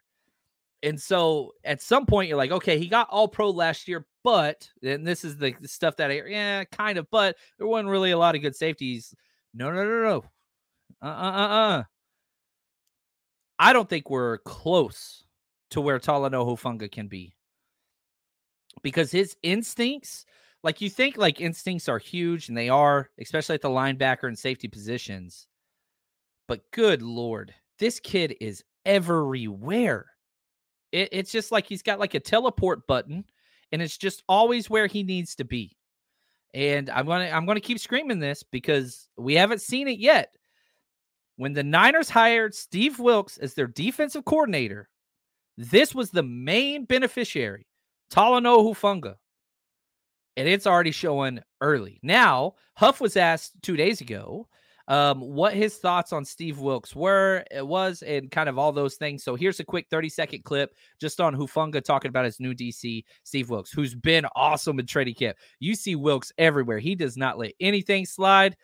And 0.84 1.02
so 1.02 1.54
at 1.64 1.82
some 1.82 2.06
point 2.06 2.30
you're 2.30 2.38
like, 2.38 2.52
okay, 2.52 2.78
he 2.78 2.88
got 2.88 3.10
all 3.10 3.28
pro 3.28 3.50
last 3.50 3.88
year, 3.88 4.06
but 4.24 4.70
and 4.84 5.06
this 5.06 5.24
is 5.24 5.38
the 5.38 5.56
stuff 5.64 5.96
that 5.98 6.12
I 6.12 6.22
yeah, 6.28 6.64
kind 6.66 6.98
of, 6.98 7.10
but 7.10 7.36
there 7.58 7.68
wasn't 7.68 7.90
really 7.90 8.12
a 8.12 8.18
lot 8.18 8.36
of 8.36 8.42
good 8.42 8.56
safeties. 8.56 9.14
No, 9.54 9.72
no, 9.72 9.84
no, 9.84 10.02
no. 10.04 10.26
Uh 11.02 11.06
uh 11.06 11.32
uh 11.32 11.48
uh. 11.48 11.84
I 13.60 13.74
don't 13.74 13.90
think 13.90 14.10
we're 14.10 14.38
close 14.40 15.24
to 15.72 15.82
where 15.82 16.00
Talanoa 16.00 16.46
Hufanga 16.46 16.92
can 16.92 17.08
be. 17.08 17.34
Because 18.84 19.12
his 19.12 19.36
instincts, 19.42 20.26
like 20.64 20.82
you 20.82 20.90
think 20.90 21.18
like 21.18 21.42
instincts 21.42 21.90
are 21.90 21.98
huge, 21.98 22.50
and 22.50 22.58
they 22.58 22.70
are, 22.70 23.10
especially 23.20 23.56
at 23.56 23.62
the 23.62 23.70
linebacker 23.70 24.28
and 24.28 24.38
safety 24.38 24.68
positions. 24.68 25.48
But 26.48 26.72
good 26.72 27.02
lord, 27.02 27.54
this 27.80 28.00
kid 28.00 28.36
is 28.40 28.64
everywhere. 28.86 30.06
It, 30.92 31.10
it's 31.12 31.32
just 31.32 31.52
like 31.52 31.66
he's 31.66 31.82
got 31.82 32.00
like 32.00 32.14
a 32.14 32.20
teleport 32.20 32.88
button, 32.88 33.26
and 33.72 33.82
it's 33.82 33.98
just 33.98 34.24
always 34.28 34.70
where 34.70 34.88
he 34.88 35.04
needs 35.04 35.36
to 35.36 35.44
be. 35.44 35.78
And 36.54 36.90
I'm 36.90 37.06
gonna 37.06 37.30
I'm 37.30 37.46
gonna 37.46 37.60
keep 37.60 37.80
screaming 37.80 38.20
this 38.20 38.44
because 38.44 39.10
we 39.18 39.36
haven't 39.36 39.62
seen 39.62 39.88
it 39.88 40.00
yet. 40.00 40.34
When 41.36 41.54
the 41.54 41.64
Niners 41.64 42.10
hired 42.10 42.56
Steve 42.56 43.00
Wilks 43.00 43.38
as 43.38 43.54
their 43.54 43.68
defensive 43.68 44.26
coordinator, 44.26 44.90
this 45.58 45.94
was 45.94 46.10
the 46.10 46.24
main 46.24 46.86
beneficiary, 46.86 47.68
Talanoa 48.12 48.64
Hufanga. 48.64 49.16
And 50.36 50.48
it's 50.48 50.68
already 50.68 50.92
showing 50.92 51.42
early. 51.62 52.00
Now, 52.04 52.56
Huff 52.76 53.02
was 53.02 53.18
asked 53.18 53.54
two 53.64 53.76
days 53.76 54.02
ago 54.02 54.48
um, 54.88 55.20
what 55.20 55.54
his 55.54 55.76
thoughts 55.78 56.14
on 56.14 56.24
Steve 56.24 56.60
Wilks 56.60 56.96
were, 56.96 57.44
it 57.52 57.66
was, 57.66 58.02
and 58.02 58.32
kind 58.32 58.48
of 58.48 58.58
all 58.58 58.72
those 58.72 58.96
things. 58.96 59.24
So 59.24 59.36
here's 59.36 59.60
a 59.60 59.66
quick 59.66 59.88
30 59.90 60.10
second 60.10 60.44
clip 60.44 60.76
just 61.00 61.20
on 61.20 61.36
Hufanga 61.36 61.84
talking 61.84 62.10
about 62.10 62.26
his 62.26 62.40
new 62.40 62.54
DC, 62.54 63.04
Steve 63.24 63.50
Wilks, 63.50 63.72
who's 63.72 63.96
been 63.96 64.26
awesome 64.36 64.80
in 64.80 64.86
training 64.86 65.16
camp. 65.16 65.38
You 65.60 65.76
see 65.76 65.96
Wilks 65.96 66.32
everywhere. 66.38 66.80
He 66.80 66.96
does 66.96 67.18
not 67.18 67.38
let 67.38 67.54
anything 67.60 68.06
slide. 68.06 68.56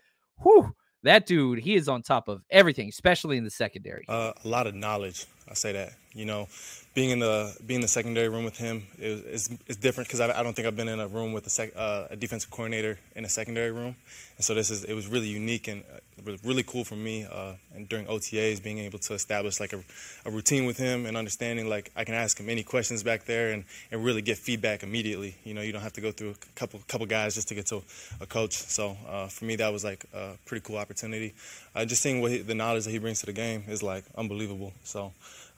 Whew, 0.42 0.74
that 1.04 1.26
dude, 1.26 1.60
he 1.60 1.76
is 1.76 1.90
on 1.90 2.02
top 2.02 2.30
of 2.30 2.42
everything, 2.50 2.88
especially 2.88 3.38
in 3.38 3.44
the 3.44 3.50
secondary. 3.50 4.06
Uh, 4.08 4.32
a 4.44 4.48
lot 4.48 4.68
of 4.68 4.76
knowledge. 4.76 5.26
I 5.50 5.54
say 5.54 5.74
that. 5.74 5.94
You 6.14 6.26
know, 6.26 6.48
being 6.94 7.10
in 7.10 7.20
the 7.20 7.56
being 7.66 7.78
in 7.78 7.82
the 7.82 7.88
secondary 7.88 8.30
room 8.30 8.46
with 8.46 8.58
him 8.58 8.86
is 9.00 9.50
is, 9.68 9.78
different 9.78 10.08
because 10.08 10.20
I, 10.20 10.40
I, 10.40 10.44
don't 10.44 10.56
think 10.56 10.68
I've 10.68 10.76
been 10.76 10.88
in 10.88 11.00
a 11.00 11.08
room 11.08 11.34
with 11.34 11.48
a, 11.48 11.50
sec, 11.50 11.72
uh, 11.76 12.06
a 12.12 12.16
defensive 12.16 12.52
coordinator 12.52 13.00
in 13.16 13.26
a 13.26 13.30
secondary 13.30 13.72
room, 13.72 13.96
and 14.38 14.46
so 14.46 14.54
this 14.54 14.70
is 14.70 14.84
it 14.84 14.94
was 14.94 15.08
really 15.08 15.28
unique 15.28 15.68
and 15.68 15.84
uh, 15.92 16.00
was 16.26 16.44
really 16.44 16.64
cool 16.64 16.84
for 16.84 16.96
me. 16.96 17.26
Uh, 17.26 17.54
and 17.76 17.90
during 17.90 18.06
OTAs, 18.06 18.62
being 18.62 18.78
able 18.80 19.00
to 19.00 19.14
establish 19.14 19.60
like 19.60 19.74
a, 19.74 19.84
a, 20.26 20.32
routine 20.32 20.66
with 20.66 20.78
him 20.78 21.06
and 21.06 21.18
understanding 21.18 21.68
like 21.68 21.92
I 21.96 22.04
can 22.04 22.14
ask 22.14 22.40
him 22.40 22.50
any 22.50 22.64
questions 22.64 23.04
back 23.04 23.26
there 23.26 23.52
and, 23.52 23.66
and 23.92 24.04
really 24.04 24.22
get 24.22 24.38
feedback 24.38 24.84
immediately. 24.84 25.36
You 25.44 25.54
know, 25.54 25.62
you 25.62 25.72
don't 25.72 25.82
have 25.82 25.94
to 25.94 26.02
go 26.02 26.12
through 26.12 26.32
a 26.32 26.36
couple 26.56 26.80
couple 26.88 27.08
guys 27.08 27.36
just 27.36 27.48
to 27.50 27.56
get 27.56 27.66
to 27.68 27.82
a 28.22 28.26
coach. 28.26 28.54
So 28.54 28.98
uh, 29.08 29.28
for 29.28 29.46
me, 29.46 29.56
that 29.58 29.74
was 29.74 29.84
like 29.84 30.06
a 30.14 30.34
pretty 30.46 30.64
cool 30.66 30.78
opportunity. 30.78 31.34
Uh, 31.76 31.86
just 31.86 32.02
seeing 32.02 32.22
what 32.22 32.32
he, 32.32 32.38
the 32.40 32.56
knowledge 32.56 32.86
that 32.86 32.92
he 32.92 33.00
brings 33.00 33.20
to 33.22 33.26
the 33.26 33.34
game 33.34 33.64
is 33.68 33.82
like 33.82 34.04
unbelievable. 34.16 34.74
So 34.84 35.12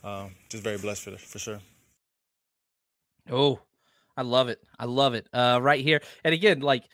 um, 0.06 0.30
just 0.48 0.62
very 0.62 0.78
blessed 0.78 1.02
for 1.02 1.18
for 1.18 1.38
sure. 1.38 1.60
Oh, 3.30 3.60
I 4.16 4.22
love 4.22 4.48
it. 4.48 4.60
I 4.78 4.84
love 4.84 5.14
it. 5.14 5.26
Uh, 5.32 5.58
right 5.60 5.82
here, 5.82 6.00
and 6.24 6.32
again, 6.32 6.60
like 6.60 6.84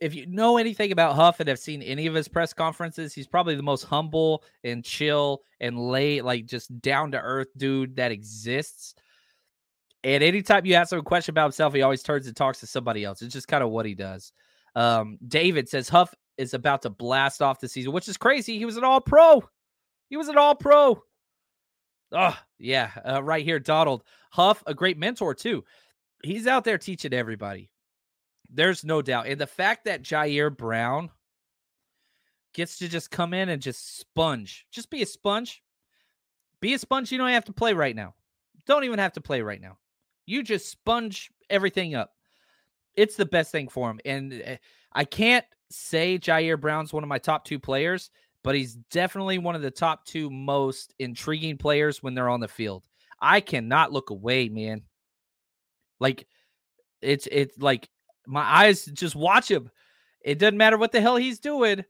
if 0.00 0.14
you 0.14 0.26
know 0.26 0.58
anything 0.58 0.92
about 0.92 1.14
Huff 1.14 1.40
and 1.40 1.48
have 1.48 1.58
seen 1.58 1.82
any 1.82 2.06
of 2.06 2.14
his 2.14 2.28
press 2.28 2.52
conferences, 2.52 3.14
he's 3.14 3.26
probably 3.26 3.54
the 3.54 3.62
most 3.62 3.84
humble 3.84 4.42
and 4.64 4.84
chill 4.84 5.42
and 5.60 5.78
lay, 5.78 6.20
like 6.20 6.46
just 6.46 6.80
down 6.80 7.12
to 7.12 7.20
earth 7.20 7.48
dude 7.56 7.96
that 7.96 8.12
exists. 8.12 8.94
And 10.02 10.22
anytime 10.22 10.64
you 10.64 10.74
ask 10.74 10.92
him 10.92 10.98
a 10.98 11.02
question 11.02 11.32
about 11.32 11.44
himself, 11.44 11.74
he 11.74 11.82
always 11.82 12.02
turns 12.02 12.26
and 12.26 12.34
talks 12.34 12.60
to 12.60 12.66
somebody 12.66 13.04
else. 13.04 13.20
It's 13.20 13.34
just 13.34 13.48
kind 13.48 13.62
of 13.62 13.70
what 13.70 13.84
he 13.84 13.94
does. 13.94 14.32
Um, 14.74 15.18
David 15.26 15.68
says 15.68 15.88
Huff 15.88 16.14
is 16.38 16.54
about 16.54 16.82
to 16.82 16.90
blast 16.90 17.42
off 17.42 17.60
the 17.60 17.68
season, 17.68 17.92
which 17.92 18.08
is 18.08 18.16
crazy. 18.16 18.58
He 18.58 18.64
was 18.64 18.78
an 18.78 18.84
all 18.84 19.00
pro. 19.00 19.42
He 20.08 20.16
was 20.16 20.28
an 20.28 20.38
all 20.38 20.54
pro. 20.54 21.02
Oh, 22.12 22.36
yeah. 22.58 22.90
Uh, 23.08 23.22
right 23.22 23.44
here, 23.44 23.58
Donald. 23.58 24.02
Huff, 24.30 24.62
a 24.66 24.74
great 24.74 24.98
mentor, 24.98 25.34
too. 25.34 25.64
He's 26.22 26.46
out 26.46 26.64
there 26.64 26.78
teaching 26.78 27.14
everybody. 27.14 27.70
There's 28.48 28.84
no 28.84 29.00
doubt. 29.00 29.26
And 29.26 29.40
the 29.40 29.46
fact 29.46 29.84
that 29.84 30.02
Ji'Ayir 30.02 30.56
Brown 30.56 31.10
gets 32.52 32.78
to 32.78 32.88
just 32.88 33.10
come 33.10 33.32
in 33.32 33.48
and 33.48 33.62
just 33.62 33.98
sponge, 33.98 34.66
just 34.72 34.90
be 34.90 35.02
a 35.02 35.06
sponge. 35.06 35.62
Be 36.60 36.74
a 36.74 36.78
sponge. 36.78 37.10
You 37.10 37.18
don't 37.18 37.28
have 37.30 37.44
to 37.46 37.52
play 37.52 37.72
right 37.72 37.96
now. 37.96 38.14
Don't 38.66 38.84
even 38.84 38.98
have 38.98 39.14
to 39.14 39.20
play 39.20 39.40
right 39.40 39.60
now. 39.60 39.78
You 40.26 40.42
just 40.42 40.68
sponge 40.68 41.30
everything 41.48 41.94
up. 41.94 42.12
It's 42.94 43.16
the 43.16 43.24
best 43.24 43.50
thing 43.50 43.68
for 43.68 43.90
him. 43.90 44.00
And 44.04 44.32
eh, 44.32 44.56
I 44.92 45.04
can't 45.04 45.46
say 45.70 46.18
Ji'Ayir 46.18 46.60
Brown's 46.60 46.92
one 46.92 47.02
of 47.02 47.08
my 47.08 47.18
top 47.18 47.44
two 47.44 47.58
players, 47.58 48.10
but 48.42 48.54
he's 48.54 48.74
definitely 48.90 49.38
one 49.38 49.54
of 49.54 49.62
the 49.62 49.70
top 49.70 50.04
two 50.04 50.30
most 50.30 50.94
intriguing 50.98 51.58
players 51.58 52.02
when 52.02 52.14
they're 52.14 52.28
on 52.28 52.40
the 52.40 52.48
field. 52.48 52.84
I 53.20 53.40
cannot 53.40 53.92
look 53.92 54.10
away, 54.10 54.48
man. 54.48 54.82
Like 55.98 56.26
it's 57.02 57.28
it's 57.30 57.58
like 57.58 57.88
my 58.26 58.42
eyes 58.42 58.86
just 58.86 59.14
watch 59.14 59.50
him. 59.50 59.70
It 60.22 60.38
doesn't 60.38 60.56
matter 60.56 60.78
what 60.78 60.92
the 60.92 61.00
hell 61.00 61.16
he's 61.16 61.40
doing. 61.40 61.84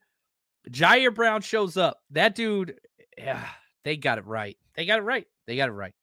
Ji'Ayir 0.70 1.14
Brown 1.14 1.40
shows 1.40 1.76
up. 1.76 2.00
That 2.10 2.34
dude, 2.34 2.80
yeah, 3.16 3.44
they 3.84 3.96
got 3.96 4.18
it 4.18 4.26
right. 4.26 4.56
They 4.76 4.86
got 4.86 4.98
it 4.98 5.02
right. 5.02 5.26
They 5.46 5.56
got 5.56 5.68
it 5.68 5.72
right. 5.72 5.94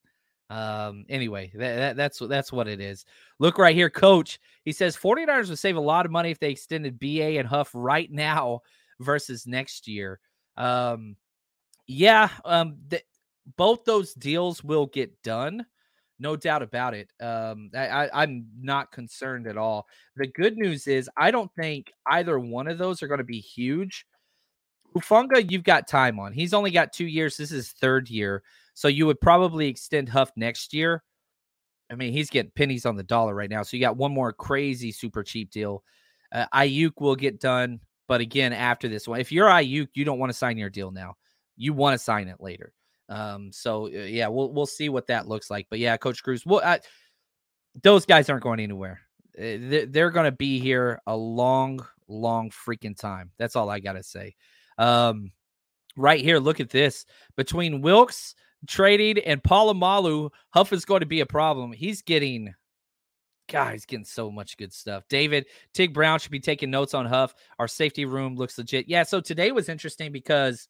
Um, 0.49 1.05
anyway, 1.10 1.51
that, 1.55 1.75
that, 1.75 1.95
that's 1.97 2.19
that's 2.19 2.51
what 2.53 2.67
it 2.67 2.79
is. 2.79 3.05
Look 3.39 3.57
right 3.57 3.75
here, 3.75 3.89
coach. 3.89 4.39
He 4.63 4.71
says 4.71 4.95
49ers 4.95 5.49
would 5.49 5.60
save 5.60 5.75
a 5.75 5.81
lot 5.81 6.05
of 6.05 6.12
money 6.12 6.31
if 6.31 6.39
they 6.39 6.51
extended 6.51 6.99
BA 6.99 7.38
and 7.38 7.47
Huff 7.47 7.69
right 7.73 8.10
now 8.10 8.62
versus 8.99 9.45
next 9.45 9.88
year. 9.88 10.19
Um, 10.57 11.15
yeah, 11.87 12.29
um, 12.43 12.77
th- 12.89 13.05
both 13.55 13.85
those 13.85 14.13
deals 14.13 14.63
will 14.63 14.87
get 14.87 15.21
done, 15.23 15.65
no 16.19 16.35
doubt 16.35 16.63
about 16.63 16.93
it. 16.93 17.09
Um, 17.21 17.69
I, 17.75 17.87
I, 17.87 18.23
I'm 18.23 18.47
not 18.59 18.91
concerned 18.91 19.47
at 19.47 19.57
all. 19.57 19.87
The 20.15 20.27
good 20.27 20.57
news 20.57 20.87
is 20.87 21.09
I 21.15 21.31
don't 21.31 21.51
think 21.55 21.91
either 22.07 22.39
one 22.39 22.67
of 22.67 22.77
those 22.77 23.01
are 23.01 23.07
going 23.07 23.19
to 23.19 23.23
be 23.23 23.39
huge. 23.39 24.05
Hufanga, 24.95 25.49
you've 25.49 25.63
got 25.63 25.87
time 25.87 26.19
on. 26.19 26.33
He's 26.33 26.53
only 26.53 26.71
got 26.71 26.91
two 26.91 27.05
years. 27.05 27.37
This 27.37 27.51
is 27.51 27.71
third 27.71 28.09
year. 28.09 28.43
So 28.73 28.87
you 28.87 29.05
would 29.05 29.21
probably 29.21 29.67
extend 29.67 30.09
Huff 30.09 30.31
next 30.35 30.73
year. 30.73 31.03
I 31.89 31.95
mean, 31.95 32.11
he's 32.11 32.29
getting 32.29 32.51
pennies 32.55 32.85
on 32.85 32.95
the 32.95 33.03
dollar 33.03 33.33
right 33.33 33.49
now. 33.49 33.63
So 33.63 33.77
you 33.77 33.81
got 33.81 33.97
one 33.97 34.13
more 34.13 34.33
crazy 34.33 34.91
super 34.91 35.23
cheap 35.23 35.51
deal. 35.51 35.83
Uh, 36.31 36.45
Aiyuk 36.53 36.93
will 36.99 37.15
get 37.15 37.39
done, 37.39 37.79
but 38.07 38.21
again, 38.21 38.53
after 38.53 38.87
this 38.87 39.07
one, 39.07 39.19
if 39.19 39.31
you're 39.31 39.47
Aiyuk, 39.47 39.89
you 39.93 40.05
don't 40.05 40.19
want 40.19 40.31
to 40.31 40.37
sign 40.37 40.57
your 40.57 40.69
deal 40.69 40.91
now. 40.91 41.15
You 41.55 41.73
want 41.73 41.93
to 41.93 42.03
sign 42.03 42.27
it 42.27 42.41
later. 42.41 42.73
Um, 43.09 43.51
so 43.51 43.85
uh, 43.85 43.89
yeah, 43.89 44.27
we'll 44.27 44.51
we'll 44.51 44.65
see 44.65 44.89
what 44.89 45.07
that 45.07 45.27
looks 45.27 45.49
like. 45.49 45.67
But 45.69 45.79
yeah, 45.79 45.97
Coach 45.97 46.23
Cruz, 46.23 46.45
well, 46.45 46.61
I, 46.63 46.79
those 47.83 48.05
guys 48.05 48.29
aren't 48.29 48.43
going 48.43 48.59
anywhere. 48.59 49.01
Uh, 49.37 49.85
they're 49.87 50.11
going 50.11 50.25
to 50.25 50.31
be 50.31 50.59
here 50.59 50.99
a 51.05 51.15
long, 51.15 51.85
long 52.07 52.49
freaking 52.49 52.97
time. 52.97 53.31
That's 53.37 53.55
all 53.55 53.69
I 53.69 53.79
got 53.79 53.93
to 53.93 54.03
say. 54.03 54.35
Um, 54.77 55.31
right 55.95 56.21
here, 56.21 56.39
look 56.39 56.59
at 56.59 56.69
this. 56.69 57.05
Between 57.35 57.81
Wilks 57.81 58.35
trading 58.67 59.19
and 59.23 59.41
Polamalu, 59.43 60.31
Huff 60.49 60.73
is 60.73 60.85
going 60.85 61.01
to 61.01 61.05
be 61.05 61.19
a 61.19 61.25
problem. 61.25 61.71
He's 61.71 62.01
getting, 62.01 62.55
God, 63.49 63.73
he's 63.73 63.86
getting 63.86 64.05
so 64.05 64.29
much 64.29 64.57
good 64.57 64.73
stuff. 64.73 65.03
David, 65.10 65.45
Tig 65.73 65.93
Brown 65.93 66.19
should 66.19 66.31
be 66.31 66.39
taking 66.39 66.69
notes 66.69 66.93
on 66.93 67.05
Huff. 67.05 67.33
Our 67.60 67.67
safety 67.67 68.05
room 68.05 68.36
looks 68.36 68.57
legit. 68.57 68.89
Yeah, 68.89 69.03
so 69.03 69.21
today 69.21 69.51
was 69.51 69.69
interesting 69.69 70.12
because, 70.12 70.67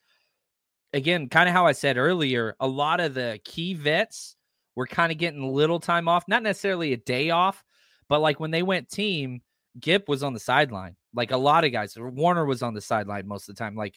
again, 0.93 1.29
kind 1.29 1.49
of 1.49 1.55
how 1.55 1.65
I 1.65 1.71
said 1.71 1.97
earlier, 1.97 2.55
a 2.59 2.67
lot 2.67 2.99
of 2.99 3.13
the 3.13 3.39
key 3.43 3.73
vets 3.73 4.35
were 4.75 4.87
kind 4.87 5.11
of 5.11 5.17
getting 5.17 5.53
little 5.53 5.79
time 5.79 6.07
off, 6.07 6.27
not 6.27 6.43
necessarily 6.43 6.93
a 6.93 6.97
day 6.97 7.31
off, 7.31 7.63
but 8.09 8.21
like 8.21 8.39
when 8.39 8.51
they 8.51 8.63
went 8.63 8.89
team, 8.89 9.41
Gip 9.79 10.07
was 10.07 10.23
on 10.23 10.33
the 10.33 10.39
sideline. 10.39 10.95
Like 11.13 11.31
a 11.31 11.37
lot 11.37 11.63
of 11.63 11.71
guys, 11.71 11.95
Warner 11.97 12.45
was 12.45 12.61
on 12.61 12.75
the 12.75 12.81
sideline 12.81 13.27
most 13.27 13.49
of 13.49 13.55
the 13.55 13.59
time. 13.59 13.75
Like 13.75 13.95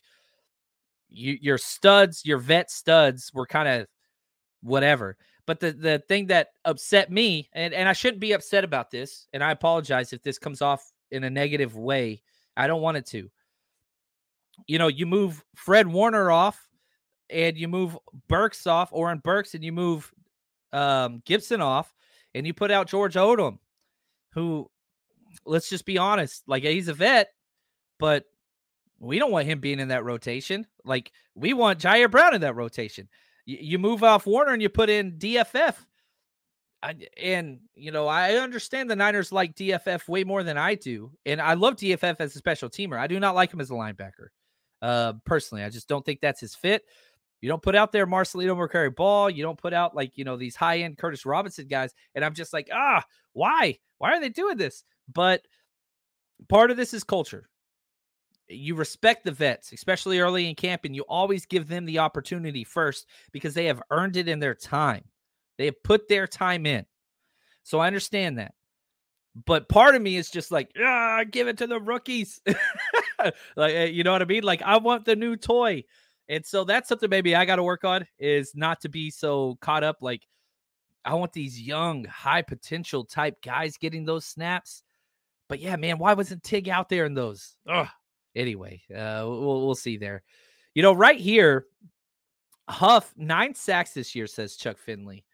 you, 1.10 1.36
your 1.40 1.58
studs, 1.58 2.24
your 2.24 2.38
vet 2.38 2.70
studs 2.70 3.30
were 3.34 3.46
kind 3.46 3.68
of 3.68 3.86
whatever. 4.62 5.16
But 5.50 5.58
the 5.58 5.72
the 5.72 5.98
thing 6.06 6.28
that 6.28 6.50
upset 6.64 7.10
me, 7.10 7.48
and, 7.52 7.74
and 7.74 7.88
I 7.88 7.92
shouldn't 7.92 8.20
be 8.20 8.30
upset 8.30 8.62
about 8.62 8.92
this, 8.92 9.26
and 9.32 9.42
I 9.42 9.50
apologize 9.50 10.12
if 10.12 10.22
this 10.22 10.38
comes 10.38 10.62
off 10.62 10.92
in 11.10 11.24
a 11.24 11.28
negative 11.28 11.74
way. 11.74 12.22
I 12.56 12.68
don't 12.68 12.82
want 12.82 12.98
it 12.98 13.06
to. 13.06 13.28
You 14.68 14.78
know, 14.78 14.86
you 14.86 15.06
move 15.06 15.44
Fred 15.56 15.88
Warner 15.88 16.30
off 16.30 16.68
and 17.30 17.58
you 17.58 17.66
move 17.66 17.98
Burks 18.28 18.64
off, 18.68 18.90
or 18.92 19.10
in 19.10 19.18
Burks, 19.18 19.54
and 19.54 19.64
you 19.64 19.72
move 19.72 20.12
um, 20.72 21.20
Gipson 21.28 21.58
off, 21.58 21.92
and 22.32 22.46
you 22.46 22.54
put 22.54 22.70
out 22.70 22.86
George 22.86 23.14
Odum, 23.14 23.58
who 24.34 24.70
let's 25.44 25.68
just 25.68 25.84
be 25.84 25.98
honest, 25.98 26.44
like 26.46 26.62
he's 26.62 26.86
a 26.86 26.94
vet, 26.94 27.30
but 27.98 28.24
we 29.00 29.18
don't 29.18 29.32
want 29.32 29.48
him 29.48 29.58
being 29.58 29.80
in 29.80 29.88
that 29.88 30.04
rotation. 30.04 30.68
Like 30.84 31.10
we 31.34 31.54
want 31.54 31.80
Ji'Ayir 31.80 32.08
Brown 32.08 32.36
in 32.36 32.42
that 32.42 32.54
rotation. 32.54 33.08
You 33.58 33.78
move 33.78 34.02
off 34.04 34.26
Warner 34.26 34.52
and 34.52 34.62
you 34.62 34.68
put 34.68 34.90
in 34.90 35.12
DFF. 35.12 35.74
And 37.22 37.60
you 37.74 37.90
know, 37.90 38.06
I 38.06 38.36
understand 38.36 38.90
the 38.90 38.96
Niners 38.96 39.32
like 39.32 39.54
DFF 39.54 40.08
way 40.08 40.24
more 40.24 40.42
than 40.42 40.56
I 40.56 40.74
do, 40.74 41.12
and 41.26 41.40
I 41.40 41.52
love 41.52 41.76
DFF 41.76 42.16
as 42.20 42.34
a 42.34 42.38
special 42.38 42.70
teamer. 42.70 42.98
I 42.98 43.06
do 43.06 43.20
not 43.20 43.34
like 43.34 43.52
him 43.52 43.60
as 43.60 43.70
a 43.70 43.74
linebacker. 43.74 44.28
Uh, 44.80 45.12
personally, 45.26 45.62
I 45.62 45.68
just 45.68 45.88
don't 45.88 46.04
think 46.04 46.20
that's 46.20 46.40
his 46.40 46.54
fit. 46.54 46.82
You 47.42 47.48
don't 47.48 47.62
put 47.62 47.74
out 47.74 47.92
there 47.92 48.06
Marcelino 48.06 48.56
McCrary 48.56 48.94
Ball. 48.94 49.28
You 49.28 49.42
don't 49.42 49.58
put 49.58 49.74
out 49.74 49.94
like 49.94 50.16
you 50.16 50.24
know 50.24 50.36
these 50.38 50.56
high 50.56 50.80
end 50.80 50.96
Curtis 50.96 51.26
Robinson 51.26 51.66
guys, 51.66 51.92
and 52.14 52.24
I'm 52.24 52.34
just 52.34 52.52
like, 52.52 52.68
ah, 52.72 53.04
why? 53.34 53.78
Why 53.98 54.12
are 54.12 54.20
they 54.20 54.30
doing 54.30 54.56
this? 54.56 54.84
But 55.12 55.42
part 56.48 56.70
of 56.70 56.78
this 56.78 56.94
is 56.94 57.04
culture. 57.04 57.48
You 58.50 58.74
respect 58.74 59.24
the 59.24 59.32
vets, 59.32 59.72
especially 59.72 60.18
early 60.18 60.48
in 60.48 60.54
camp, 60.54 60.84
and 60.84 60.94
you 60.94 61.02
always 61.02 61.46
give 61.46 61.68
them 61.68 61.84
the 61.86 62.00
opportunity 62.00 62.64
first 62.64 63.06
because 63.32 63.54
they 63.54 63.66
have 63.66 63.82
earned 63.90 64.16
it 64.16 64.28
in 64.28 64.40
their 64.40 64.54
time. 64.54 65.04
They 65.56 65.66
have 65.66 65.82
put 65.82 66.08
their 66.08 66.26
time 66.26 66.66
in. 66.66 66.84
So 67.62 67.78
I 67.78 67.86
understand 67.86 68.38
that. 68.38 68.54
But 69.46 69.68
part 69.68 69.94
of 69.94 70.02
me 70.02 70.16
is 70.16 70.30
just 70.30 70.50
like, 70.50 70.70
ah, 70.82 71.24
give 71.30 71.46
it 71.46 71.58
to 71.58 71.66
the 71.66 71.80
rookies. 71.80 72.40
like, 73.56 73.74
eh, 73.74 73.84
you 73.84 74.02
know 74.02 74.12
what 74.12 74.22
I 74.22 74.26
mean? 74.26 74.42
Like, 74.42 74.62
I 74.62 74.78
want 74.78 75.04
the 75.04 75.14
new 75.14 75.36
toy. 75.36 75.84
And 76.28 76.44
so 76.44 76.64
that's 76.64 76.88
something 76.88 77.10
maybe 77.10 77.36
I 77.36 77.44
got 77.44 77.56
to 77.56 77.62
work 77.62 77.84
on 77.84 78.06
is 78.18 78.52
not 78.54 78.80
to 78.82 78.88
be 78.88 79.10
so 79.10 79.56
caught 79.60 79.84
up. 79.84 79.98
Like, 80.00 80.26
I 81.04 81.14
want 81.14 81.32
these 81.32 81.60
young, 81.60 82.04
high 82.04 82.42
potential 82.42 83.04
type 83.04 83.42
guys 83.42 83.76
getting 83.76 84.04
those 84.04 84.24
snaps. 84.24 84.82
But 85.48 85.60
yeah, 85.60 85.76
man, 85.76 85.98
why 85.98 86.14
wasn't 86.14 86.42
Tig 86.42 86.68
out 86.68 86.88
there 86.88 87.04
in 87.04 87.14
those? 87.14 87.56
Ugh. 87.68 87.88
Anyway, 88.34 88.82
uh, 88.94 89.24
we'll 89.24 89.66
we'll 89.66 89.74
see 89.74 89.96
there. 89.96 90.22
You 90.74 90.82
know, 90.82 90.92
right 90.92 91.18
here, 91.18 91.66
Huff 92.68 93.12
nine 93.16 93.54
sacks 93.54 93.92
this 93.92 94.14
year, 94.14 94.26
says 94.26 94.56
Chuck 94.56 94.78
Finley. 94.78 95.24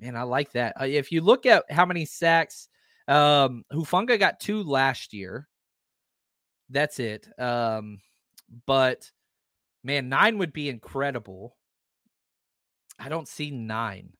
Man, 0.00 0.16
I 0.16 0.22
like 0.22 0.52
that. 0.52 0.80
Uh, 0.80 0.86
if 0.86 1.12
you 1.12 1.20
look 1.20 1.46
at 1.46 1.70
how 1.70 1.86
many 1.86 2.04
sacks, 2.04 2.68
um, 3.06 3.64
Hufanga 3.72 4.18
got 4.18 4.40
two 4.40 4.62
last 4.62 5.12
year. 5.12 5.46
That's 6.70 6.98
it. 6.98 7.28
Um, 7.38 8.00
but 8.66 9.10
man, 9.84 10.08
nine 10.08 10.38
would 10.38 10.52
be 10.52 10.68
incredible. 10.68 11.56
I 12.98 13.08
don't 13.08 13.28
see 13.28 13.50
nine. 13.50 14.12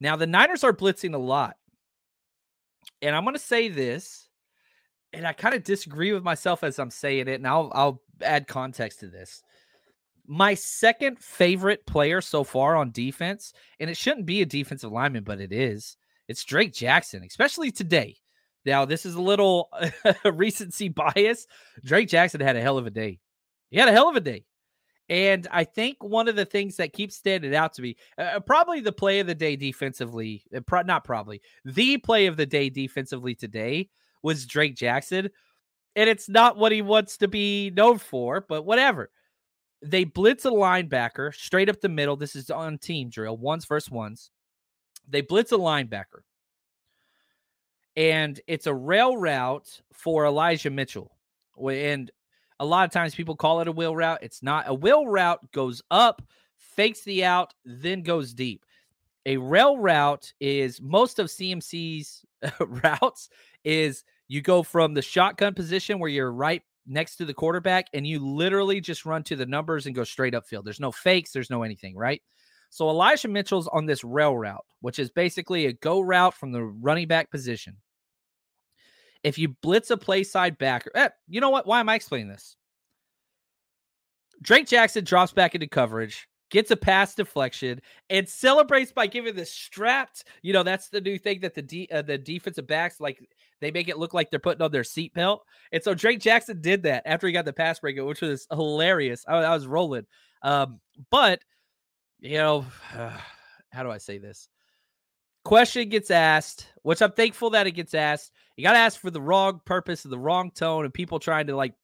Now 0.00 0.16
the 0.16 0.26
Niners 0.26 0.64
are 0.64 0.72
blitzing 0.72 1.14
a 1.14 1.18
lot. 1.18 1.56
And 3.02 3.14
I'm 3.14 3.24
going 3.24 3.34
to 3.34 3.38
say 3.38 3.68
this 3.68 4.29
and 5.12 5.26
I 5.26 5.32
kind 5.32 5.54
of 5.54 5.64
disagree 5.64 6.12
with 6.12 6.22
myself 6.22 6.62
as 6.62 6.78
I'm 6.78 6.90
saying 6.90 7.28
it, 7.28 7.34
and 7.34 7.46
I'll 7.46 7.70
I'll 7.74 8.02
add 8.22 8.46
context 8.46 9.00
to 9.00 9.08
this. 9.08 9.42
My 10.26 10.54
second 10.54 11.18
favorite 11.18 11.86
player 11.86 12.20
so 12.20 12.44
far 12.44 12.76
on 12.76 12.92
defense, 12.92 13.52
and 13.80 13.90
it 13.90 13.96
shouldn't 13.96 14.26
be 14.26 14.42
a 14.42 14.46
defensive 14.46 14.92
lineman, 14.92 15.24
but 15.24 15.40
it 15.40 15.52
is. 15.52 15.96
It's 16.28 16.44
Drake 16.44 16.72
Jackson, 16.72 17.24
especially 17.24 17.72
today. 17.72 18.16
Now, 18.64 18.84
this 18.84 19.04
is 19.04 19.14
a 19.14 19.22
little 19.22 19.70
recency 20.24 20.88
bias. 20.88 21.46
Drake 21.84 22.08
Jackson 22.08 22.40
had 22.40 22.56
a 22.56 22.60
hell 22.60 22.78
of 22.78 22.86
a 22.86 22.90
day. 22.90 23.18
He 23.70 23.78
had 23.78 23.88
a 23.88 23.92
hell 23.92 24.08
of 24.08 24.16
a 24.16 24.20
day. 24.20 24.44
And 25.08 25.48
I 25.50 25.64
think 25.64 25.96
one 26.00 26.28
of 26.28 26.36
the 26.36 26.44
things 26.44 26.76
that 26.76 26.92
keeps 26.92 27.16
standing 27.16 27.52
out 27.52 27.72
to 27.74 27.82
me, 27.82 27.96
uh, 28.16 28.38
probably 28.38 28.80
the 28.80 28.92
play 28.92 29.18
of 29.18 29.26
the 29.26 29.34
day 29.34 29.56
defensively, 29.56 30.44
uh, 30.54 30.60
pro- 30.60 30.82
not 30.82 31.02
probably, 31.02 31.40
the 31.64 31.96
play 31.98 32.26
of 32.26 32.36
the 32.36 32.46
day 32.46 32.70
defensively 32.70 33.34
today 33.34 33.88
was 34.22 34.46
Drake 34.46 34.76
Jackson. 34.76 35.30
And 35.96 36.08
it's 36.08 36.28
not 36.28 36.56
what 36.56 36.72
he 36.72 36.82
wants 36.82 37.16
to 37.18 37.28
be 37.28 37.70
known 37.70 37.98
for, 37.98 38.44
but 38.48 38.64
whatever. 38.64 39.10
They 39.82 40.04
blitz 40.04 40.44
a 40.44 40.50
linebacker 40.50 41.34
straight 41.34 41.68
up 41.68 41.80
the 41.80 41.88
middle. 41.88 42.16
This 42.16 42.36
is 42.36 42.50
on 42.50 42.78
team 42.78 43.08
drill, 43.08 43.36
ones 43.36 43.64
versus 43.64 43.90
ones. 43.90 44.30
They 45.08 45.22
blitz 45.22 45.52
a 45.52 45.56
linebacker. 45.56 46.22
And 47.96 48.40
it's 48.46 48.66
a 48.66 48.74
rail 48.74 49.16
route 49.16 49.80
for 49.92 50.26
Elijah 50.26 50.70
Mitchell. 50.70 51.16
And 51.58 52.10
a 52.60 52.64
lot 52.64 52.84
of 52.84 52.92
times 52.92 53.14
people 53.14 53.36
call 53.36 53.60
it 53.60 53.68
a 53.68 53.72
wheel 53.72 53.96
route. 53.96 54.20
It's 54.22 54.42
not. 54.42 54.68
A 54.68 54.74
wheel 54.74 55.06
route 55.06 55.50
goes 55.50 55.82
up, 55.90 56.22
fakes 56.56 57.02
the 57.02 57.24
out, 57.24 57.52
then 57.64 58.02
goes 58.02 58.32
deep. 58.32 58.64
A 59.26 59.38
rail 59.38 59.78
route 59.78 60.32
is 60.40 60.80
most 60.80 61.18
of 61.18 61.26
CMC's 61.26 62.24
routes 62.60 63.28
is 63.64 64.04
you 64.28 64.40
go 64.42 64.62
from 64.62 64.94
the 64.94 65.02
shotgun 65.02 65.54
position 65.54 65.98
where 65.98 66.10
you're 66.10 66.32
right 66.32 66.62
next 66.86 67.16
to 67.16 67.24
the 67.24 67.34
quarterback 67.34 67.86
and 67.94 68.06
you 68.06 68.24
literally 68.24 68.80
just 68.80 69.06
run 69.06 69.22
to 69.24 69.36
the 69.36 69.46
numbers 69.46 69.86
and 69.86 69.94
go 69.94 70.04
straight 70.04 70.34
upfield. 70.34 70.64
There's 70.64 70.80
no 70.80 70.92
fakes, 70.92 71.32
there's 71.32 71.50
no 71.50 71.62
anything, 71.62 71.96
right? 71.96 72.22
So 72.70 72.88
Elijah 72.88 73.28
Mitchell's 73.28 73.68
on 73.68 73.86
this 73.86 74.04
rail 74.04 74.36
route, 74.36 74.64
which 74.80 74.98
is 74.98 75.10
basically 75.10 75.66
a 75.66 75.72
go 75.72 76.00
route 76.00 76.34
from 76.34 76.52
the 76.52 76.62
running 76.62 77.08
back 77.08 77.30
position. 77.30 77.76
If 79.22 79.36
you 79.36 79.48
blitz 79.48 79.90
a 79.90 79.96
play 79.96 80.22
side 80.24 80.56
backer, 80.56 80.90
eh, 80.94 81.08
you 81.28 81.40
know 81.40 81.50
what? 81.50 81.66
Why 81.66 81.80
am 81.80 81.88
I 81.88 81.96
explaining 81.96 82.28
this? 82.28 82.56
Drake 84.40 84.66
Jackson 84.66 85.04
drops 85.04 85.32
back 85.32 85.54
into 85.54 85.66
coverage, 85.66 86.26
gets 86.50 86.70
a 86.70 86.76
pass 86.76 87.14
deflection, 87.14 87.80
and 88.08 88.28
celebrates 88.28 88.92
by 88.92 89.06
giving 89.06 89.34
the 89.34 89.46
strapped. 89.46 90.24
You 90.42 90.52
know, 90.52 90.62
that's 90.62 90.88
the 90.88 91.00
new 91.00 91.18
thing 91.18 91.40
that 91.40 91.54
the 91.54 91.62
de- 91.62 91.88
uh, 91.90 92.02
the 92.02 92.18
defensive 92.18 92.66
backs 92.66 93.00
like. 93.00 93.28
They 93.60 93.70
make 93.70 93.88
it 93.88 93.98
look 93.98 94.14
like 94.14 94.30
they're 94.30 94.40
putting 94.40 94.62
on 94.62 94.72
their 94.72 94.84
seatbelt. 94.84 95.40
And 95.70 95.82
so 95.82 95.92
Drake 95.92 96.20
Jackson 96.20 96.62
did 96.62 96.84
that 96.84 97.02
after 97.04 97.26
he 97.26 97.32
got 97.34 97.44
the 97.44 97.52
pass 97.52 97.78
breakup, 97.78 98.06
which 98.06 98.22
was 98.22 98.46
hilarious. 98.50 99.22
I, 99.28 99.34
I 99.36 99.54
was 99.54 99.66
rolling. 99.66 100.06
Um, 100.42 100.80
but 101.10 101.42
you 102.20 102.38
know, 102.38 102.64
uh, 102.96 103.16
how 103.72 103.82
do 103.82 103.90
I 103.90 103.98
say 103.98 104.18
this? 104.18 104.48
Question 105.44 105.88
gets 105.88 106.10
asked, 106.10 106.66
which 106.82 107.00
I'm 107.00 107.12
thankful 107.12 107.50
that 107.50 107.66
it 107.66 107.72
gets 107.72 107.94
asked. 107.94 108.32
You 108.56 108.64
got 108.64 108.72
to 108.72 108.78
ask 108.78 109.00
for 109.00 109.10
the 109.10 109.22
wrong 109.22 109.60
purpose 109.64 110.04
and 110.04 110.12
the 110.12 110.18
wrong 110.18 110.50
tone, 110.50 110.84
and 110.84 110.92
people 110.92 111.18
trying 111.18 111.46
to 111.46 111.56
like 111.56 111.74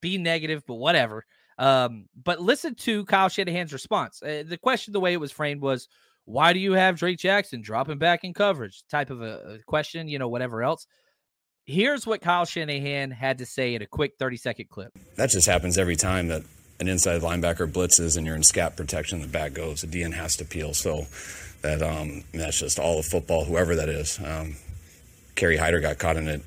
be 0.00 0.18
negative, 0.18 0.64
but 0.66 0.74
whatever. 0.74 1.24
Um, 1.62 2.06
but 2.20 2.40
listen 2.40 2.74
to 2.74 3.04
Kyle 3.04 3.28
Shanahan's 3.28 3.72
response. 3.72 4.20
Uh, 4.20 4.42
the 4.44 4.58
question, 4.58 4.92
the 4.92 4.98
way 4.98 5.12
it 5.12 5.20
was 5.20 5.30
framed, 5.30 5.60
was 5.60 5.86
why 6.24 6.52
do 6.52 6.58
you 6.58 6.72
have 6.72 6.98
Drake 6.98 7.18
Jackson 7.18 7.62
dropping 7.62 7.98
back 7.98 8.24
in 8.24 8.34
coverage? 8.34 8.82
Type 8.90 9.10
of 9.10 9.22
a, 9.22 9.60
question, 9.64 10.08
you 10.08 10.18
know, 10.18 10.26
whatever 10.26 10.64
else. 10.64 10.88
Here's 11.64 12.04
what 12.04 12.20
Kyle 12.20 12.44
Shanahan 12.44 13.12
had 13.12 13.38
to 13.38 13.46
say 13.46 13.76
in 13.76 13.82
a 13.82 13.86
quick 13.86 14.14
30 14.18 14.38
second 14.38 14.70
clip. 14.70 14.92
That 15.14 15.30
just 15.30 15.46
happens 15.46 15.78
every 15.78 15.94
time 15.94 16.26
that 16.28 16.42
an 16.80 16.88
inside 16.88 17.22
linebacker 17.22 17.70
blitzes 17.70 18.16
and 18.16 18.26
you're 18.26 18.34
in 18.34 18.42
scat 18.42 18.76
protection, 18.76 19.20
the 19.20 19.28
back 19.28 19.52
goes. 19.52 19.82
The 19.82 19.86
DN 19.86 20.14
has 20.14 20.36
to 20.38 20.44
peel. 20.44 20.74
So 20.74 21.06
that 21.60 21.80
um, 21.80 22.24
that's 22.34 22.58
just 22.58 22.80
all 22.80 22.98
of 22.98 23.06
football, 23.06 23.44
whoever 23.44 23.76
that 23.76 23.88
is. 23.88 24.18
Um, 24.18 24.56
Kerry 25.36 25.58
Hyder 25.58 25.78
got 25.80 25.98
caught 25.98 26.16
in 26.16 26.26
it 26.26 26.42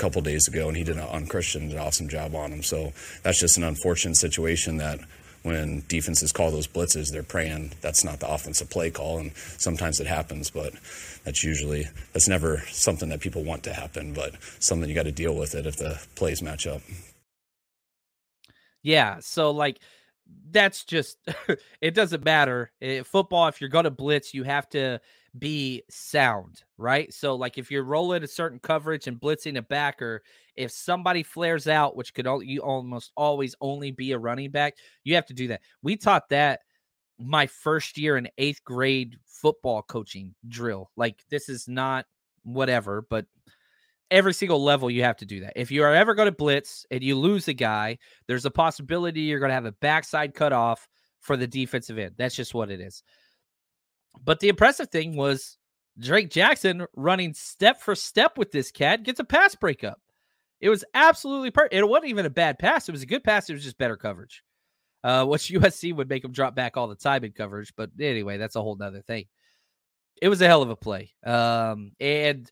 couple 0.00 0.22
days 0.22 0.48
ago, 0.48 0.68
and 0.68 0.76
he 0.76 0.82
did 0.82 0.98
on 0.98 1.26
Christian 1.26 1.68
did 1.68 1.76
an 1.76 1.82
awesome 1.82 2.08
job 2.08 2.34
on 2.34 2.52
him. 2.52 2.62
So 2.62 2.92
that's 3.22 3.38
just 3.38 3.58
an 3.58 3.64
unfortunate 3.64 4.16
situation 4.16 4.78
that 4.78 4.98
when 5.42 5.82
defenses 5.88 6.32
call 6.32 6.50
those 6.50 6.66
blitzes, 6.66 7.10
they're 7.10 7.22
praying 7.22 7.72
that's 7.80 8.04
not 8.04 8.20
the 8.20 8.28
offensive 8.28 8.70
play 8.70 8.90
call, 8.90 9.18
and 9.18 9.32
sometimes 9.36 10.00
it 10.00 10.06
happens, 10.06 10.50
but 10.50 10.72
that's 11.24 11.44
usually 11.44 11.86
that's 12.12 12.28
never 12.28 12.62
something 12.70 13.08
that 13.10 13.20
people 13.20 13.44
want 13.44 13.62
to 13.64 13.72
happen, 13.72 14.12
but 14.12 14.34
something 14.58 14.88
you 14.88 14.94
got 14.94 15.04
to 15.04 15.12
deal 15.12 15.34
with 15.34 15.54
it 15.54 15.66
if 15.66 15.76
the 15.76 16.00
plays 16.14 16.42
match 16.42 16.66
up. 16.66 16.80
Yeah. 18.82 19.18
So 19.20 19.50
like 19.50 19.80
that's 20.50 20.84
just 20.84 21.18
it 21.80 21.94
doesn't 21.94 22.24
matter. 22.24 22.72
It, 22.80 23.06
football, 23.06 23.48
if 23.48 23.60
you're 23.60 23.70
gonna 23.70 23.90
blitz, 23.90 24.34
you 24.34 24.44
have 24.44 24.68
to 24.70 25.00
be 25.38 25.82
sound, 25.88 26.62
right? 26.76 27.12
So 27.12 27.34
like 27.34 27.58
if 27.58 27.70
you're 27.70 27.84
rolling 27.84 28.22
a 28.22 28.28
certain 28.28 28.58
coverage 28.58 29.06
and 29.06 29.20
blitzing 29.20 29.56
a 29.56 29.62
backer, 29.62 30.22
if 30.56 30.70
somebody 30.70 31.22
flares 31.22 31.68
out, 31.68 31.96
which 31.96 32.14
could 32.14 32.26
all, 32.26 32.42
you 32.42 32.60
almost 32.60 33.12
always 33.16 33.54
only 33.60 33.90
be 33.90 34.12
a 34.12 34.18
running 34.18 34.50
back, 34.50 34.74
you 35.04 35.14
have 35.14 35.26
to 35.26 35.34
do 35.34 35.48
that. 35.48 35.60
We 35.82 35.96
taught 35.96 36.28
that 36.30 36.60
my 37.18 37.46
first 37.46 37.98
year 37.98 38.16
in 38.16 38.28
eighth 38.38 38.64
grade 38.64 39.16
football 39.26 39.82
coaching 39.82 40.34
drill. 40.48 40.90
Like 40.96 41.22
this 41.30 41.48
is 41.48 41.68
not 41.68 42.06
whatever, 42.42 43.06
but 43.08 43.26
every 44.10 44.34
single 44.34 44.62
level 44.62 44.90
you 44.90 45.04
have 45.04 45.16
to 45.18 45.26
do 45.26 45.40
that. 45.40 45.52
If 45.54 45.70
you 45.70 45.84
are 45.84 45.94
ever 45.94 46.14
going 46.14 46.26
to 46.26 46.32
blitz 46.32 46.84
and 46.90 47.02
you 47.02 47.16
lose 47.16 47.46
a 47.48 47.52
guy, 47.52 47.98
there's 48.26 48.46
a 48.46 48.50
possibility 48.50 49.20
you're 49.20 49.38
going 49.38 49.50
to 49.50 49.54
have 49.54 49.66
a 49.66 49.72
backside 49.72 50.34
cut 50.34 50.52
off 50.52 50.88
for 51.20 51.36
the 51.36 51.46
defensive 51.46 51.98
end. 51.98 52.14
That's 52.16 52.34
just 52.34 52.54
what 52.54 52.70
it 52.70 52.80
is. 52.80 53.02
But 54.22 54.40
the 54.40 54.48
impressive 54.48 54.90
thing 54.90 55.16
was 55.16 55.58
Drake 55.98 56.30
Jackson 56.30 56.86
running 56.96 57.34
step 57.34 57.80
for 57.80 57.94
step 57.94 58.38
with 58.38 58.52
this 58.52 58.70
cat 58.70 59.02
gets 59.02 59.20
a 59.20 59.24
pass 59.24 59.54
breakup. 59.54 60.00
It 60.60 60.68
was 60.68 60.84
absolutely 60.94 61.50
perfect. 61.50 61.74
It 61.74 61.88
wasn't 61.88 62.10
even 62.10 62.26
a 62.26 62.30
bad 62.30 62.58
pass. 62.58 62.88
It 62.88 62.92
was 62.92 63.02
a 63.02 63.06
good 63.06 63.24
pass. 63.24 63.48
It 63.48 63.54
was 63.54 63.64
just 63.64 63.78
better 63.78 63.96
coverage. 63.96 64.42
Uh, 65.02 65.24
which 65.24 65.42
USC 65.48 65.94
would 65.94 66.08
make 66.08 66.24
him 66.24 66.32
drop 66.32 66.54
back 66.54 66.76
all 66.76 66.88
the 66.88 66.94
time 66.94 67.24
in 67.24 67.32
coverage. 67.32 67.72
But 67.76 67.90
anyway, 67.98 68.36
that's 68.36 68.56
a 68.56 68.62
whole 68.62 68.76
nother 68.76 69.02
thing. 69.02 69.26
It 70.20 70.28
was 70.28 70.42
a 70.42 70.46
hell 70.46 70.62
of 70.62 70.70
a 70.70 70.76
play. 70.76 71.12
Um, 71.24 71.92
and 71.98 72.50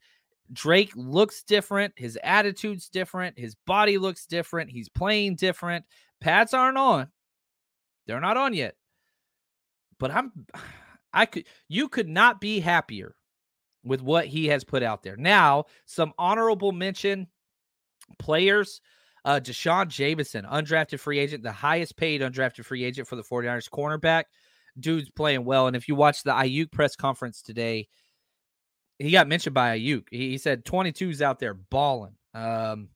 Drake 0.52 0.92
looks 0.96 1.42
different. 1.42 1.92
His 1.96 2.18
attitude's 2.22 2.88
different. 2.88 3.38
His 3.38 3.54
body 3.66 3.98
looks 3.98 4.24
different. 4.24 4.70
He's 4.70 4.88
playing 4.88 5.36
different. 5.36 5.84
Pads 6.20 6.54
aren't 6.54 6.78
on. 6.78 7.08
They're 8.06 8.20
not 8.20 8.38
on 8.38 8.54
yet. 8.54 8.74
But 9.98 10.10
I'm 10.12 10.32
I 11.18 11.26
could 11.26 11.46
you 11.68 11.88
could 11.88 12.08
not 12.08 12.40
be 12.40 12.60
happier 12.60 13.16
with 13.82 14.00
what 14.02 14.26
he 14.26 14.46
has 14.46 14.62
put 14.62 14.84
out 14.84 15.02
there. 15.02 15.16
Now, 15.16 15.64
some 15.84 16.12
honorable 16.16 16.70
mention 16.70 17.26
players. 18.18 18.80
Uh 19.24 19.40
D'Shawn 19.40 19.88
Jamison, 19.88 20.44
undrafted 20.44 21.00
free 21.00 21.18
agent, 21.18 21.42
the 21.42 21.50
highest 21.50 21.96
paid 21.96 22.20
undrafted 22.20 22.64
free 22.64 22.84
agent 22.84 23.08
for 23.08 23.16
the 23.16 23.24
49ers 23.24 23.68
cornerback. 23.68 24.24
Dude's 24.78 25.10
playing 25.10 25.44
well. 25.44 25.66
And 25.66 25.74
if 25.74 25.88
you 25.88 25.96
watch 25.96 26.22
the 26.22 26.30
Aiyuk 26.30 26.70
press 26.70 26.94
conference 26.94 27.42
today, 27.42 27.88
he 29.00 29.10
got 29.10 29.26
mentioned 29.26 29.54
by 29.54 29.76
Aiyuk. 29.76 30.04
He, 30.12 30.30
he 30.30 30.38
said 30.38 30.64
22's 30.64 31.20
out 31.20 31.40
there 31.40 31.54
balling. 31.54 32.14
Um, 32.32 32.90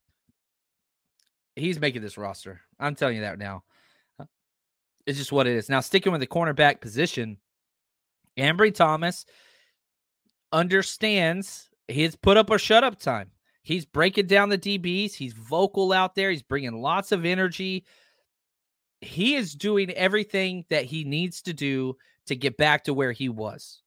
he's 1.56 1.80
making 1.80 2.02
this 2.02 2.16
roster. 2.16 2.60
I'm 2.78 2.94
telling 2.94 3.16
you 3.16 3.22
that 3.22 3.40
now. 3.40 3.64
It's 5.06 5.18
just 5.18 5.32
what 5.32 5.48
it 5.48 5.56
is. 5.56 5.68
Now, 5.68 5.80
sticking 5.80 6.12
with 6.12 6.20
the 6.20 6.28
cornerback 6.28 6.80
position, 6.80 7.38
Ambry 8.38 8.74
Thomas 8.74 9.26
understands 10.52 11.68
he's 11.88 12.16
put 12.16 12.36
up 12.36 12.50
a 12.50 12.58
shut 12.58 12.84
up 12.84 12.98
time. 12.98 13.30
He's 13.62 13.84
breaking 13.84 14.26
down 14.26 14.48
the 14.48 14.58
DBs. 14.58 15.14
He's 15.14 15.34
vocal 15.34 15.92
out 15.92 16.14
there. 16.14 16.30
He's 16.30 16.42
bringing 16.42 16.80
lots 16.82 17.12
of 17.12 17.24
energy. 17.24 17.84
He 19.00 19.34
is 19.34 19.54
doing 19.54 19.90
everything 19.90 20.64
that 20.70 20.84
he 20.84 21.04
needs 21.04 21.42
to 21.42 21.52
do 21.52 21.96
to 22.26 22.36
get 22.36 22.56
back 22.56 22.84
to 22.84 22.94
where 22.94 23.12
he 23.12 23.28
was. 23.28 23.82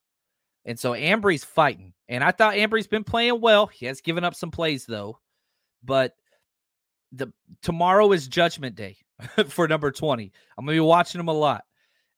And 0.66 0.80
so 0.80 0.94
Ambry's 0.94 1.44
fighting. 1.44 1.94
And 2.08 2.24
I 2.24 2.32
thought 2.32 2.56
Ambry's 2.56 2.88
been 2.88 3.04
playing 3.04 3.42
well. 3.42 3.68
He 3.68 3.86
has 3.86 4.02
given 4.02 4.24
up 4.24 4.36
some 4.36 4.52
plays 4.52 4.86
though. 4.86 5.20
But 5.84 6.16
the 7.12 7.32
tomorrow 7.62 8.12
is 8.12 8.28
judgment 8.28 8.76
day 8.76 8.98
for 9.48 9.68
number 9.68 9.92
20. 9.92 10.32
I'm 10.58 10.66
going 10.66 10.76
to 10.76 10.82
be 10.82 10.86
watching 10.86 11.20
him 11.20 11.28
a 11.28 11.34
lot. 11.34 11.64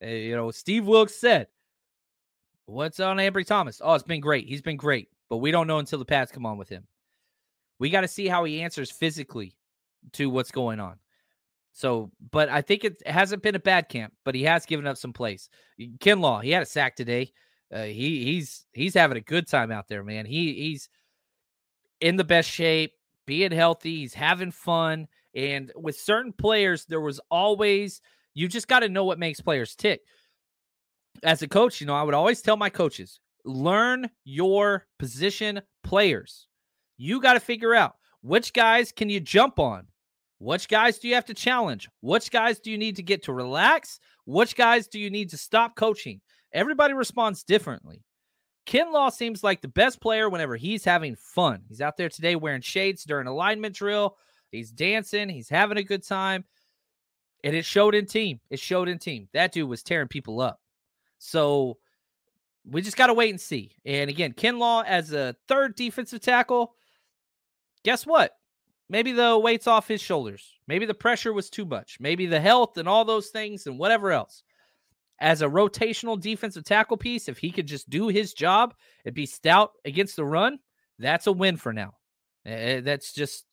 Uh, 0.01 0.07
you 0.07 0.35
know, 0.35 0.51
Steve 0.51 0.85
Wilks 0.85 1.15
said, 1.15 1.47
What's 2.67 2.99
on 2.99 3.17
Ambry 3.17 3.45
Thomas? 3.45 3.81
Oh, 3.83 3.93
it's 3.93 4.03
been 4.03 4.19
great. 4.19 4.47
He's 4.47 4.61
been 4.61 4.77
great. 4.77 5.07
But 5.29 5.37
we 5.37 5.51
don't 5.51 5.67
know 5.67 5.79
until 5.79 5.99
the 5.99 6.05
pads 6.05 6.31
come 6.31 6.45
on 6.45 6.57
with 6.57 6.69
him. 6.69 6.85
We 7.79 7.89
got 7.89 8.01
to 8.01 8.07
see 8.07 8.27
how 8.27 8.43
he 8.43 8.61
answers 8.61 8.91
physically 8.91 9.55
to 10.13 10.29
what's 10.29 10.51
going 10.51 10.79
on. 10.79 10.97
So, 11.71 12.11
but 12.31 12.49
I 12.49 12.61
think 12.61 12.83
it 12.83 13.01
hasn't 13.05 13.43
been 13.43 13.55
a 13.55 13.59
bad 13.59 13.87
camp, 13.87 14.13
but 14.25 14.35
he 14.35 14.43
has 14.43 14.65
given 14.65 14.85
up 14.85 14.97
some 14.97 15.13
plays. 15.13 15.49
Kinlaw, 15.79 16.43
he 16.43 16.51
had 16.51 16.63
a 16.63 16.65
sack 16.65 16.95
today. 16.95 17.31
Uh, 17.71 17.83
he 17.83 18.23
he's 18.23 18.65
he's 18.73 18.93
having 18.93 19.17
a 19.17 19.21
good 19.21 19.47
time 19.47 19.71
out 19.71 19.87
there, 19.87 20.03
man. 20.03 20.25
He 20.25 20.53
he's 20.53 20.89
in 22.01 22.15
the 22.15 22.23
best 22.23 22.49
shape, 22.49 22.93
being 23.25 23.51
healthy, 23.51 23.97
he's 23.97 24.13
having 24.13 24.51
fun. 24.51 25.07
And 25.35 25.71
with 25.75 25.99
certain 25.99 26.33
players, 26.33 26.85
there 26.85 27.01
was 27.01 27.19
always 27.29 28.01
you 28.33 28.47
just 28.47 28.67
got 28.67 28.79
to 28.79 28.89
know 28.89 29.03
what 29.03 29.19
makes 29.19 29.41
players 29.41 29.75
tick. 29.75 30.01
As 31.23 31.41
a 31.41 31.47
coach, 31.47 31.81
you 31.81 31.87
know, 31.87 31.95
I 31.95 32.03
would 32.03 32.13
always 32.13 32.41
tell 32.41 32.57
my 32.57 32.69
coaches, 32.69 33.19
learn 33.45 34.09
your 34.23 34.85
position 34.99 35.61
players. 35.83 36.47
You 36.97 37.21
got 37.21 37.33
to 37.33 37.39
figure 37.39 37.73
out 37.73 37.95
which 38.21 38.53
guys 38.53 38.91
can 38.91 39.09
you 39.09 39.19
jump 39.19 39.59
on? 39.59 39.87
Which 40.39 40.67
guys 40.67 40.99
do 40.99 41.07
you 41.07 41.15
have 41.15 41.25
to 41.25 41.33
challenge? 41.33 41.89
Which 42.01 42.29
guys 42.29 42.59
do 42.59 42.69
you 42.69 42.77
need 42.77 42.95
to 42.97 43.03
get 43.03 43.23
to 43.23 43.33
relax? 43.33 43.99
Which 44.25 44.55
guys 44.55 44.87
do 44.87 44.99
you 44.99 45.09
need 45.09 45.29
to 45.31 45.37
stop 45.37 45.75
coaching? 45.75 46.21
Everybody 46.53 46.93
responds 46.93 47.43
differently. 47.43 48.03
Kinlaw 48.67 49.11
seems 49.11 49.43
like 49.43 49.61
the 49.61 49.67
best 49.67 50.01
player 50.01 50.29
whenever 50.29 50.55
he's 50.55 50.83
having 50.83 51.15
fun. 51.15 51.61
He's 51.69 51.81
out 51.81 51.97
there 51.97 52.09
today 52.09 52.35
wearing 52.35 52.61
shades 52.61 53.03
during 53.03 53.25
alignment 53.27 53.75
drill. 53.75 54.17
He's 54.51 54.71
dancing. 54.71 55.29
He's 55.29 55.49
having 55.49 55.77
a 55.77 55.83
good 55.83 56.05
time. 56.05 56.43
And 57.43 57.55
it 57.55 57.65
showed 57.65 57.95
in 57.95 58.05
team. 58.05 58.39
It 58.49 58.59
showed 58.59 58.89
in 58.89 58.99
team. 58.99 59.29
That 59.33 59.53
dude 59.53 59.69
was 59.69 59.83
tearing 59.83 60.07
people 60.07 60.41
up. 60.41 60.59
So 61.17 61.77
we 62.65 62.81
just 62.81 62.97
got 62.97 63.07
to 63.07 63.13
wait 63.13 63.29
and 63.29 63.41
see. 63.41 63.75
And 63.85 64.09
again, 64.09 64.33
Kinlaw 64.33 64.85
as 64.85 65.13
a 65.13 65.35
third 65.47 65.75
defensive 65.75 66.21
tackle, 66.21 66.73
guess 67.83 68.05
what? 68.05 68.33
maybe 68.89 69.11
the 69.11 69.37
weight's 69.37 69.67
off 69.67 69.87
his 69.87 70.01
shoulders. 70.01 70.53
Maybe 70.67 70.85
the 70.85 70.93
pressure 70.93 71.33
was 71.33 71.49
too 71.49 71.65
much. 71.65 71.97
Maybe 71.99 72.25
the 72.25 72.39
health 72.39 72.77
and 72.77 72.87
all 72.87 73.05
those 73.05 73.27
things 73.27 73.67
and 73.67 73.77
whatever 73.77 74.11
else. 74.11 74.43
As 75.19 75.41
a 75.41 75.47
rotational 75.47 76.19
defensive 76.19 76.63
tackle 76.63 76.97
piece, 76.97 77.27
if 77.27 77.39
he 77.39 77.51
could 77.51 77.67
just 77.67 77.89
do 77.89 78.07
his 78.07 78.33
job 78.33 78.75
and 79.05 79.15
be 79.15 79.25
stout 79.25 79.71
against 79.83 80.15
the 80.15 80.25
run, 80.25 80.59
that's 80.99 81.27
a 81.27 81.31
win 81.31 81.57
for 81.57 81.73
now. 81.73 81.93
That's 82.45 83.13
just 83.13 83.45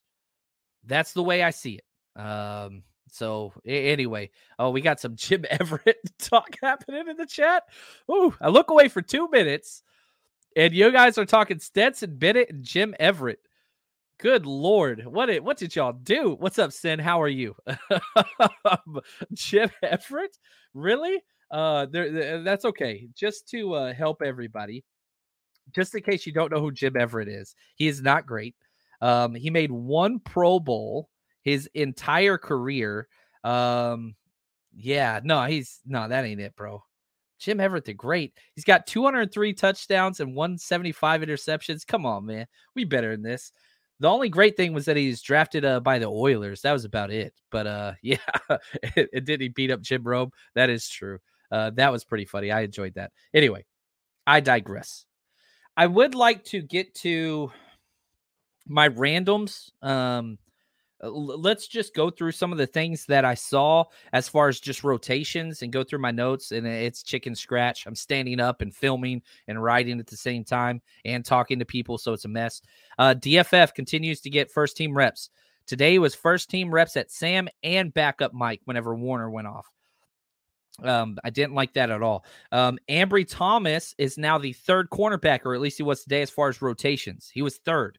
that's 0.85 1.13
the 1.13 1.23
way 1.23 1.41
I 1.41 1.49
see 1.49 1.79
it. 1.79 2.21
Um, 2.21 2.83
so 3.11 3.53
anyway, 3.65 4.29
oh, 4.59 4.71
we 4.71 4.81
got 4.81 4.99
some 4.99 5.15
Jim 5.15 5.45
Everett 5.49 5.97
talk 6.19 6.55
happening 6.61 7.07
in 7.07 7.17
the 7.17 7.25
chat. 7.25 7.63
Ooh, 8.11 8.33
I 8.41 8.49
look 8.49 8.69
away 8.69 8.87
for 8.87 9.01
two 9.01 9.29
minutes, 9.29 9.83
and 10.55 10.73
you 10.73 10.91
guys 10.91 11.17
are 11.17 11.25
talking 11.25 11.59
Stetson 11.59 12.17
Bennett 12.17 12.49
and 12.49 12.63
Jim 12.63 12.95
Everett. 12.99 13.39
Good 14.17 14.45
lord, 14.45 15.05
what 15.05 15.29
it 15.29 15.43
what 15.43 15.57
did 15.57 15.75
y'all 15.75 15.91
do? 15.91 16.35
What's 16.39 16.57
up, 16.57 16.71
Sin? 16.71 16.99
How 16.99 17.21
are 17.21 17.27
you, 17.27 17.55
Jim 19.33 19.69
Everett? 19.83 20.37
Really? 20.73 21.21
Uh, 21.51 21.85
there, 21.91 22.41
that's 22.41 22.65
okay. 22.65 23.07
Just 23.13 23.49
to 23.49 23.73
uh, 23.73 23.93
help 23.93 24.21
everybody, 24.21 24.85
just 25.73 25.93
in 25.95 26.01
case 26.01 26.25
you 26.25 26.31
don't 26.31 26.51
know 26.51 26.61
who 26.61 26.71
Jim 26.71 26.95
Everett 26.95 27.27
is, 27.27 27.55
he 27.75 27.87
is 27.87 28.01
not 28.01 28.25
great. 28.25 28.55
Um, 29.01 29.35
he 29.35 29.49
made 29.49 29.71
one 29.71 30.19
Pro 30.19 30.59
Bowl 30.61 31.09
his 31.45 31.69
entire 31.75 32.37
career. 32.37 33.07
Um, 33.43 34.15
yeah, 34.75 35.21
no, 35.23 35.45
he's 35.45 35.79
no, 35.85 36.07
that 36.09 36.25
ain't 36.25 36.41
it, 36.41 36.55
bro. 36.55 36.83
Jim 37.39 37.59
Everett, 37.59 37.85
the 37.85 37.93
great. 37.93 38.33
He's 38.55 38.65
got 38.65 38.87
203 38.87 39.53
touchdowns 39.53 40.19
and 40.19 40.35
175 40.35 41.21
interceptions. 41.21 41.85
Come 41.85 42.05
on, 42.05 42.25
man. 42.25 42.47
We 42.75 42.85
better 42.85 43.11
than 43.11 43.21
this. 43.21 43.51
The 43.99 44.09
only 44.09 44.29
great 44.29 44.57
thing 44.57 44.73
was 44.73 44.85
that 44.85 44.97
he's 44.97 45.21
drafted 45.21 45.63
uh, 45.63 45.79
by 45.79 45.99
the 45.99 46.07
Oilers. 46.07 46.61
That 46.61 46.73
was 46.73 46.85
about 46.85 47.11
it. 47.11 47.33
But 47.51 47.67
uh, 47.67 47.93
yeah, 48.01 48.17
it, 48.95 49.09
it 49.13 49.25
did 49.25 49.41
he 49.41 49.49
beat 49.49 49.71
up 49.71 49.81
Jim 49.81 50.03
Rome? 50.03 50.31
That 50.55 50.69
is 50.69 50.89
true. 50.89 51.19
Uh, 51.51 51.69
that 51.75 51.91
was 51.91 52.03
pretty 52.03 52.25
funny. 52.25 52.51
I 52.51 52.61
enjoyed 52.61 52.95
that. 52.95 53.11
Anyway, 53.33 53.65
I 54.25 54.39
digress. 54.39 55.05
I 55.77 55.87
would 55.87 56.15
like 56.15 56.43
to 56.45 56.61
get 56.61 56.95
to 56.95 57.51
my 58.67 58.89
randoms. 58.89 59.69
Um, 59.83 60.39
let's 61.09 61.67
just 61.67 61.93
go 61.93 62.09
through 62.09 62.31
some 62.31 62.51
of 62.51 62.57
the 62.57 62.67
things 62.67 63.05
that 63.05 63.25
I 63.25 63.33
saw 63.33 63.85
as 64.13 64.29
far 64.29 64.47
as 64.47 64.59
just 64.59 64.83
rotations 64.83 65.61
and 65.61 65.71
go 65.71 65.83
through 65.83 65.99
my 65.99 66.11
notes. 66.11 66.51
And 66.51 66.65
it's 66.65 67.03
chicken 67.03 67.35
scratch. 67.35 67.85
I'm 67.85 67.95
standing 67.95 68.39
up 68.39 68.61
and 68.61 68.73
filming 68.73 69.21
and 69.47 69.61
writing 69.61 69.99
at 69.99 70.07
the 70.07 70.17
same 70.17 70.43
time 70.43 70.81
and 71.03 71.23
talking 71.23 71.59
to 71.59 71.65
people. 71.65 71.97
So 71.97 72.13
it's 72.13 72.25
a 72.25 72.29
mess. 72.29 72.61
Uh, 72.97 73.15
DFF 73.17 73.73
continues 73.73 74.21
to 74.21 74.29
get 74.29 74.51
first 74.51 74.77
team 74.77 74.95
reps. 74.95 75.29
Today 75.67 75.97
was 75.97 76.13
first 76.13 76.49
team 76.49 76.71
reps 76.71 76.95
at 76.95 77.11
Sam 77.11 77.47
and 77.63 77.93
backup 77.93 78.33
Mike 78.33 78.61
whenever 78.65 78.93
Warner 78.93 79.29
went 79.29 79.47
off. 79.47 79.67
Um, 80.83 81.17
I 81.23 81.29
didn't 81.29 81.55
like 81.55 81.73
that 81.73 81.89
at 81.89 82.01
all. 82.01 82.25
Um, 82.51 82.77
Ambry 82.89 83.27
Thomas 83.27 83.95
is 83.97 84.17
now 84.17 84.37
the 84.37 84.53
third 84.53 84.89
cornerback, 84.89 85.45
or 85.45 85.55
at 85.55 85.61
least 85.61 85.77
he 85.77 85.83
was 85.83 86.03
today 86.03 86.21
as 86.21 86.29
far 86.29 86.49
as 86.49 86.61
rotations. 86.61 87.29
He 87.33 87.41
was 87.41 87.57
third. 87.57 87.97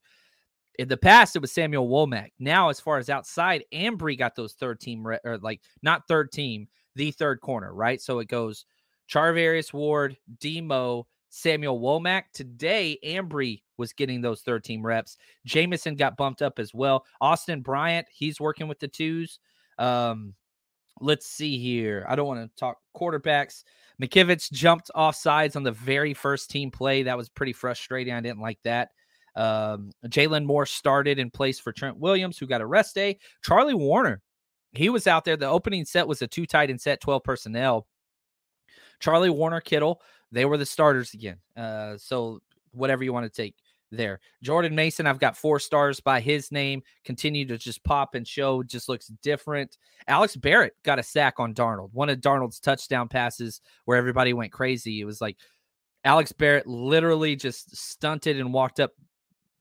In 0.79 0.89
the 0.89 0.97
past, 0.97 1.37
it 1.37 1.41
was 1.41 1.53
Samuel 1.53 1.89
Womack. 1.89 2.33
Now, 2.39 2.69
as 2.69 2.81
far 2.81 2.99
as 2.99 3.09
outside, 3.09 3.65
Ambry 3.73 4.19
got 4.19 4.37
those 4.37 4.53
third 4.55 4.81
team, 4.81 5.07
re- 5.07 5.19
or 5.25 5.39
like 5.39 5.61
not 5.83 6.07
third 6.09 6.33
team, 6.33 6.69
the 6.95 7.11
third 7.11 7.41
corner, 7.41 7.75
right? 7.75 8.01
So 8.01 8.19
it 8.19 8.29
goes 8.29 8.67
Charvarius 9.09 9.73
Ward, 9.73 10.17
Demo, 10.41 11.07
Samuel 11.29 11.81
Womack. 11.81 12.25
Today, 12.33 12.99
Ambry 13.05 13.63
was 13.77 13.93
getting 13.93 14.21
those 14.21 14.43
third 14.43 14.65
team 14.65 14.85
reps. 14.85 15.17
Jamison 15.45 15.97
got 15.97 16.17
bumped 16.17 16.43
up 16.43 16.59
as 16.59 16.75
well. 16.75 17.05
Austin 17.21 17.61
Bryant, 17.61 18.07
he's 18.11 18.41
working 18.41 18.69
with 18.69 18.79
the 18.79 18.89
twos. 18.89 19.39
Um, 19.79 20.35
let's 21.01 21.27
see 21.27 21.59
here. 21.59 22.07
I 22.09 22.17
don't 22.17 22.27
want 22.27 22.51
to 22.51 22.57
talk 22.57 22.79
quarterbacks. 22.97 23.65
McKivitz 24.01 24.51
jumped 24.53 24.91
off 24.95 25.17
sides 25.17 25.57
on 25.57 25.63
the 25.63 25.73
very 25.73 26.15
first 26.15 26.51
team 26.51 26.71
play. 26.71 27.03
That 27.03 27.17
was 27.17 27.29
pretty 27.29 27.53
frustrating. 27.53 28.15
I 28.15 28.21
didn't 28.21 28.41
like 28.41 28.59
that. 28.65 28.91
Um, 29.37 29.93
Jaylon 30.07 30.45
Moore 30.45 30.67
started 30.67 31.19
in 31.19 31.31
place 31.31 31.61
for 31.61 31.73
Trent 31.73 31.99
Williams, 31.99 32.39
who 32.39 32.47
got 32.47 32.61
a 32.63 32.67
rest 32.67 32.95
day. 32.95 33.19
Charlie 33.45 33.75
Woerner, 33.75 34.19
he 34.73 34.89
was 34.89 35.07
out 35.07 35.25
there. 35.25 35.37
The 35.37 35.49
opening 35.49 35.85
set 35.85 36.09
was 36.09 36.23
a 36.23 36.27
two 36.27 36.47
tight 36.47 36.71
end 36.71 36.81
set, 36.81 37.01
12 37.01 37.23
personnel. 37.23 37.87
Charlie 38.99 39.31
Woerner, 39.31 39.63
Kittle, 39.63 40.01
they 40.33 40.45
were 40.45 40.57
the 40.57 40.67
starters 40.67 41.13
again. 41.15 41.37
Uh, 41.57 41.97
so 41.99 42.41
whatever 42.73 43.05
you 43.05 43.13
want 43.13 43.31
to 43.31 43.43
take 43.43 43.55
there. 43.93 44.21
Jordan 44.43 44.75
Mason, 44.75 45.07
I've 45.07 45.19
got 45.19 45.37
four 45.37 45.61
stars 45.61 46.01
by 46.01 46.21
his 46.21 46.51
name. 46.51 46.83
Continue 47.05 47.47
to 47.47 47.59
just 47.59 47.85
pop 47.85 48.15
and 48.15 48.27
show, 48.27 48.63
just 48.63 48.89
looks 48.89 49.09
different. 49.23 49.77
Alex 50.09 50.37
Barrett 50.37 50.75
got 50.83 50.99
a 50.99 51.03
sack 51.03 51.35
on 51.39 51.55
Darnold, 51.55 51.91
one 51.93 52.09
of 52.09 52.19
Darnold's 52.19 52.61
touchdown 52.61 53.09
passes 53.09 53.61
where 53.85 53.97
everybody 53.97 54.33
went 54.33 54.53
crazy. 54.53 55.01
It 55.01 55.05
was 55.05 55.21
like 55.21 55.37
Alex 56.05 56.33
Barrett 56.33 56.67
literally 56.67 57.37
just 57.37 57.77
stunted 57.77 58.39
and 58.39 58.53
walked 58.53 58.81
up 58.81 58.93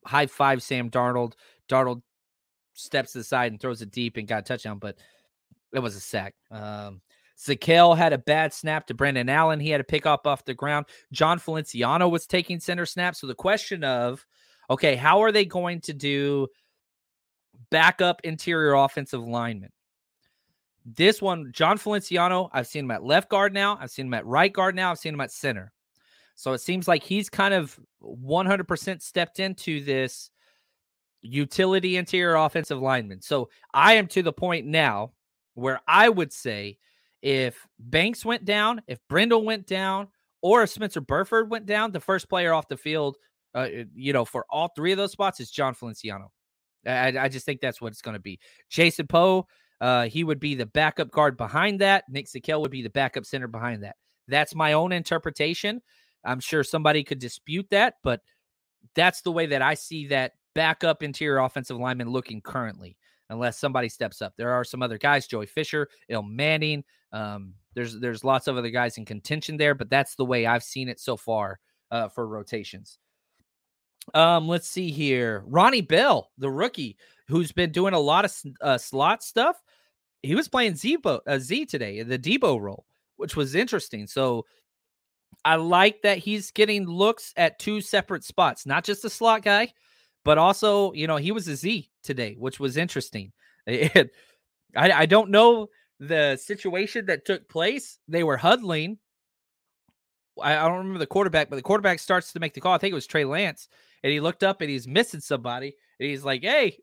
high 0.05 0.27
five 0.27 0.61
Sam 0.63 0.89
Darnold. 0.89 1.33
Darnold 1.69 2.01
steps 2.73 3.13
to 3.13 3.19
the 3.19 3.23
side 3.23 3.51
and 3.51 3.59
throws 3.59 3.81
it 3.81 3.91
deep 3.91 4.17
and 4.17 4.27
got 4.27 4.39
a 4.39 4.43
touchdown, 4.43 4.79
but 4.79 4.97
it 5.73 5.79
was 5.79 5.95
a 5.95 5.99
sack. 5.99 6.35
Um, 6.51 7.01
Zakelj 7.37 7.97
had 7.97 8.13
a 8.13 8.17
bad 8.17 8.53
snap 8.53 8.87
to 8.87 8.93
Brandon 8.93 9.29
Allen. 9.29 9.59
He 9.59 9.69
had 9.69 9.79
to 9.79 9.83
pick 9.83 10.05
up 10.05 10.25
off 10.25 10.45
the 10.45 10.53
ground. 10.53 10.85
Jon 11.11 11.39
Feliciano 11.39 12.07
was 12.07 12.25
taking 12.25 12.59
center 12.59 12.85
snap. 12.85 13.15
So 13.15 13.27
the 13.27 13.35
question 13.35 13.83
of, 13.83 14.25
okay, 14.69 14.95
how 14.95 15.21
are 15.21 15.31
they 15.31 15.45
going 15.45 15.81
to 15.81 15.93
do 15.93 16.47
backup 17.69 18.21
interior 18.23 18.73
offensive 18.73 19.21
linemen? 19.21 19.71
This 20.85 21.21
one, 21.21 21.51
Jon 21.51 21.77
Feliciano, 21.77 22.49
I've 22.53 22.67
seen 22.67 22.85
him 22.85 22.91
at 22.91 23.03
left 23.03 23.29
guard 23.29 23.53
now. 23.53 23.77
I've 23.81 23.91
seen 23.91 24.05
him 24.05 24.13
at 24.13 24.25
right 24.25 24.53
guard 24.53 24.75
now. 24.75 24.91
I've 24.91 24.99
seen 24.99 25.15
him 25.15 25.21
at 25.21 25.31
center. 25.31 25.73
So 26.35 26.53
it 26.53 26.59
seems 26.59 26.87
like 26.87 27.03
he's 27.03 27.29
kind 27.29 27.53
of 27.53 27.79
100% 28.03 29.01
stepped 29.01 29.39
into 29.39 29.83
this 29.83 30.29
utility 31.21 31.97
interior 31.97 32.35
offensive 32.35 32.81
lineman. 32.81 33.21
So 33.21 33.49
I 33.73 33.93
am 33.93 34.07
to 34.07 34.21
the 34.21 34.33
point 34.33 34.65
now 34.65 35.13
where 35.55 35.79
I 35.87 36.09
would 36.09 36.31
say 36.31 36.77
if 37.21 37.65
Banks 37.79 38.23
went 38.23 38.45
down, 38.45 38.81
if 38.87 38.99
Brendel 39.09 39.43
went 39.43 39.65
down, 39.65 40.09
or 40.41 40.63
if 40.63 40.69
Spencer 40.69 41.01
Burford 41.01 41.49
went 41.49 41.65
down, 41.65 41.91
the 41.91 41.99
first 41.99 42.29
player 42.29 42.53
off 42.53 42.67
the 42.67 42.77
field, 42.77 43.17
uh, 43.55 43.67
you 43.95 44.13
know, 44.13 44.25
for 44.25 44.45
all 44.49 44.69
three 44.75 44.91
of 44.91 44.97
those 44.97 45.11
spots 45.11 45.39
is 45.39 45.49
Jon 45.49 45.73
Feliciano. 45.73 46.31
I, 46.85 47.17
I 47.17 47.29
just 47.29 47.45
think 47.45 47.61
that's 47.61 47.81
what 47.81 47.93
it's 47.93 48.01
going 48.01 48.13
to 48.13 48.21
be. 48.21 48.39
Jason 48.69 49.07
Poe, 49.07 49.47
uh, 49.81 50.05
he 50.05 50.23
would 50.23 50.39
be 50.39 50.53
the 50.53 50.67
backup 50.67 51.09
guard 51.09 51.35
behind 51.35 51.81
that. 51.81 52.03
Nick 52.09 52.27
Zakelj 52.27 52.61
would 52.61 52.69
be 52.69 52.83
the 52.83 52.91
backup 52.91 53.25
center 53.25 53.47
behind 53.47 53.83
that. 53.83 53.95
That's 54.27 54.53
my 54.53 54.73
own 54.73 54.91
interpretation. 54.91 55.81
I'm 56.25 56.39
sure 56.39 56.63
somebody 56.63 57.03
could 57.03 57.19
dispute 57.19 57.67
that, 57.71 57.95
but 58.03 58.21
that's 58.95 59.21
the 59.21 59.31
way 59.31 59.45
that 59.47 59.61
I 59.61 59.73
see 59.73 60.07
that 60.07 60.33
backup 60.53 61.03
interior 61.03 61.39
offensive 61.39 61.77
lineman 61.77 62.09
looking 62.09 62.41
currently, 62.41 62.97
unless 63.29 63.59
somebody 63.59 63.89
steps 63.89 64.21
up. 64.21 64.33
There 64.37 64.51
are 64.51 64.63
some 64.63 64.81
other 64.81 64.97
guys, 64.97 65.27
Joey 65.27 65.45
Fisher, 65.45 65.87
Il 66.09 66.23
Manning. 66.23 66.83
Um, 67.11 67.53
there's 67.75 67.99
there's 67.99 68.23
lots 68.23 68.47
of 68.47 68.57
other 68.57 68.69
guys 68.69 68.97
in 68.97 69.05
contention 69.05 69.57
there, 69.57 69.75
but 69.75 69.89
that's 69.89 70.15
the 70.15 70.25
way 70.25 70.45
I've 70.45 70.63
seen 70.63 70.89
it 70.89 70.99
so 70.99 71.17
far 71.17 71.59
uh, 71.91 72.09
for 72.09 72.27
rotations. 72.27 72.99
Um, 74.13 74.47
let's 74.47 74.67
see 74.67 74.91
here. 74.91 75.43
Ronnie 75.47 75.81
Bell, 75.81 76.31
the 76.37 76.49
rookie, 76.49 76.97
who's 77.27 77.51
been 77.51 77.71
doing 77.71 77.93
a 77.93 77.99
lot 77.99 78.25
of 78.25 78.33
uh, 78.61 78.77
slot 78.77 79.23
stuff. 79.23 79.61
He 80.21 80.35
was 80.35 80.47
playing 80.47 80.77
uh, 81.05 81.39
Z 81.39 81.65
today, 81.65 82.03
the 82.03 82.19
Deebo 82.19 82.59
role, 82.59 82.85
which 83.17 83.35
was 83.35 83.55
interesting. 83.55 84.07
So 84.07 84.45
I 85.43 85.55
like 85.55 86.01
that 86.03 86.19
he's 86.19 86.51
getting 86.51 86.85
looks 86.85 87.33
at 87.35 87.59
two 87.59 87.81
separate 87.81 88.23
spots, 88.23 88.65
not 88.65 88.83
just 88.83 89.05
a 89.05 89.09
slot 89.09 89.43
guy, 89.43 89.73
but 90.23 90.37
also, 90.37 90.91
you 90.93 91.07
know, 91.07 91.17
he 91.17 91.31
was 91.31 91.47
a 91.47 91.55
Z 91.55 91.89
today, 92.03 92.35
which 92.37 92.59
was 92.59 92.77
interesting. 92.77 93.31
It, 93.67 94.11
I, 94.75 94.91
I 94.91 95.05
don't 95.07 95.31
know 95.31 95.69
the 95.99 96.37
situation 96.37 97.07
that 97.07 97.25
took 97.25 97.49
place. 97.49 97.97
They 98.07 98.23
were 98.23 98.37
huddling. 98.37 98.99
I, 100.39 100.55
I 100.55 100.67
don't 100.67 100.77
remember 100.79 100.99
the 100.99 101.07
quarterback, 101.07 101.49
but 101.49 101.55
the 101.55 101.63
quarterback 101.63 101.97
starts 101.97 102.31
to 102.33 102.39
make 102.39 102.53
the 102.53 102.61
call. 102.61 102.73
I 102.73 102.77
think 102.77 102.91
it 102.91 102.95
was 102.95 103.07
Trey 103.07 103.25
Lance, 103.25 103.67
and 104.03 104.11
he 104.11 104.19
looked 104.19 104.43
up 104.43 104.61
and 104.61 104.69
he's 104.69 104.87
missing 104.87 105.21
somebody, 105.21 105.73
and 105.99 106.09
he's 106.09 106.23
like, 106.23 106.43
"Hey, 106.43 106.77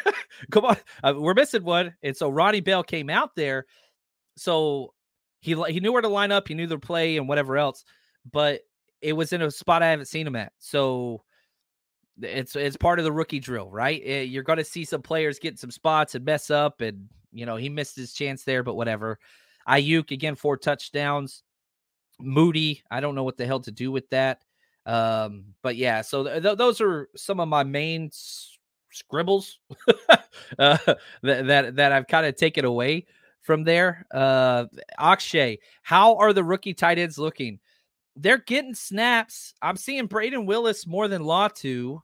come 0.52 0.66
on, 0.66 0.76
uh, 1.02 1.14
we're 1.16 1.34
missing 1.34 1.64
one." 1.64 1.94
And 2.04 2.16
so 2.16 2.28
Ronnie 2.28 2.60
Bell 2.60 2.84
came 2.84 3.10
out 3.10 3.34
there, 3.34 3.66
so 4.36 4.94
he 5.40 5.54
he 5.68 5.80
knew 5.80 5.92
where 5.92 6.02
to 6.02 6.08
line 6.08 6.30
up, 6.30 6.46
he 6.46 6.54
knew 6.54 6.66
the 6.66 6.78
play 6.78 7.16
and 7.16 7.28
whatever 7.28 7.56
else 7.56 7.84
but 8.32 8.62
it 9.00 9.12
was 9.12 9.32
in 9.32 9.42
a 9.42 9.50
spot 9.50 9.82
I 9.82 9.90
haven't 9.90 10.06
seen 10.06 10.26
him 10.26 10.36
at. 10.36 10.52
So 10.58 11.22
it's 12.20 12.56
it's 12.56 12.76
part 12.76 12.98
of 12.98 13.04
the 13.04 13.12
rookie 13.12 13.40
drill, 13.40 13.70
right? 13.70 14.00
Eh, 14.04 14.22
you're 14.22 14.42
going 14.42 14.58
to 14.58 14.64
see 14.64 14.84
some 14.84 15.02
players 15.02 15.38
get 15.38 15.58
some 15.58 15.70
spots 15.70 16.14
and 16.14 16.24
mess 16.24 16.50
up, 16.50 16.80
and 16.80 17.08
you 17.32 17.46
know 17.46 17.56
he 17.56 17.68
missed 17.68 17.96
his 17.96 18.12
chance 18.12 18.44
there, 18.44 18.62
but 18.62 18.74
whatever. 18.74 19.18
Aiyuk 19.68 20.10
again, 20.10 20.34
four 20.34 20.56
touchdowns. 20.56 21.42
Moody, 22.20 22.82
I 22.90 23.00
don't 23.00 23.14
know 23.14 23.22
what 23.22 23.36
the 23.36 23.46
hell 23.46 23.60
to 23.60 23.70
do 23.70 23.92
with 23.92 24.08
that. 24.10 24.42
Um, 24.86 25.44
but 25.62 25.76
yeah, 25.76 26.00
so 26.00 26.24
th- 26.24 26.42
th- 26.42 26.58
those 26.58 26.80
are 26.80 27.08
some 27.14 27.40
of 27.40 27.48
my 27.48 27.62
main 27.62 28.10
scribbles 28.90 29.58
uh, 30.58 30.78
that, 31.22 31.46
that 31.46 31.76
that 31.76 31.92
I've 31.92 32.06
kind 32.06 32.26
of 32.26 32.36
taken 32.36 32.64
away 32.64 33.06
from 33.42 33.64
there. 33.64 34.06
Uh, 34.12 34.64
Akshay, 34.98 35.58
how 35.82 36.16
are 36.16 36.32
the 36.32 36.42
rookie 36.42 36.74
tight 36.74 36.98
ends 36.98 37.18
looking? 37.18 37.60
They're 38.20 38.38
getting 38.38 38.74
snaps. 38.74 39.54
I'm 39.62 39.76
seeing 39.76 40.08
Brayden 40.08 40.44
Willis 40.44 40.86
more 40.86 41.06
than 41.06 41.22
Latu, 41.22 42.02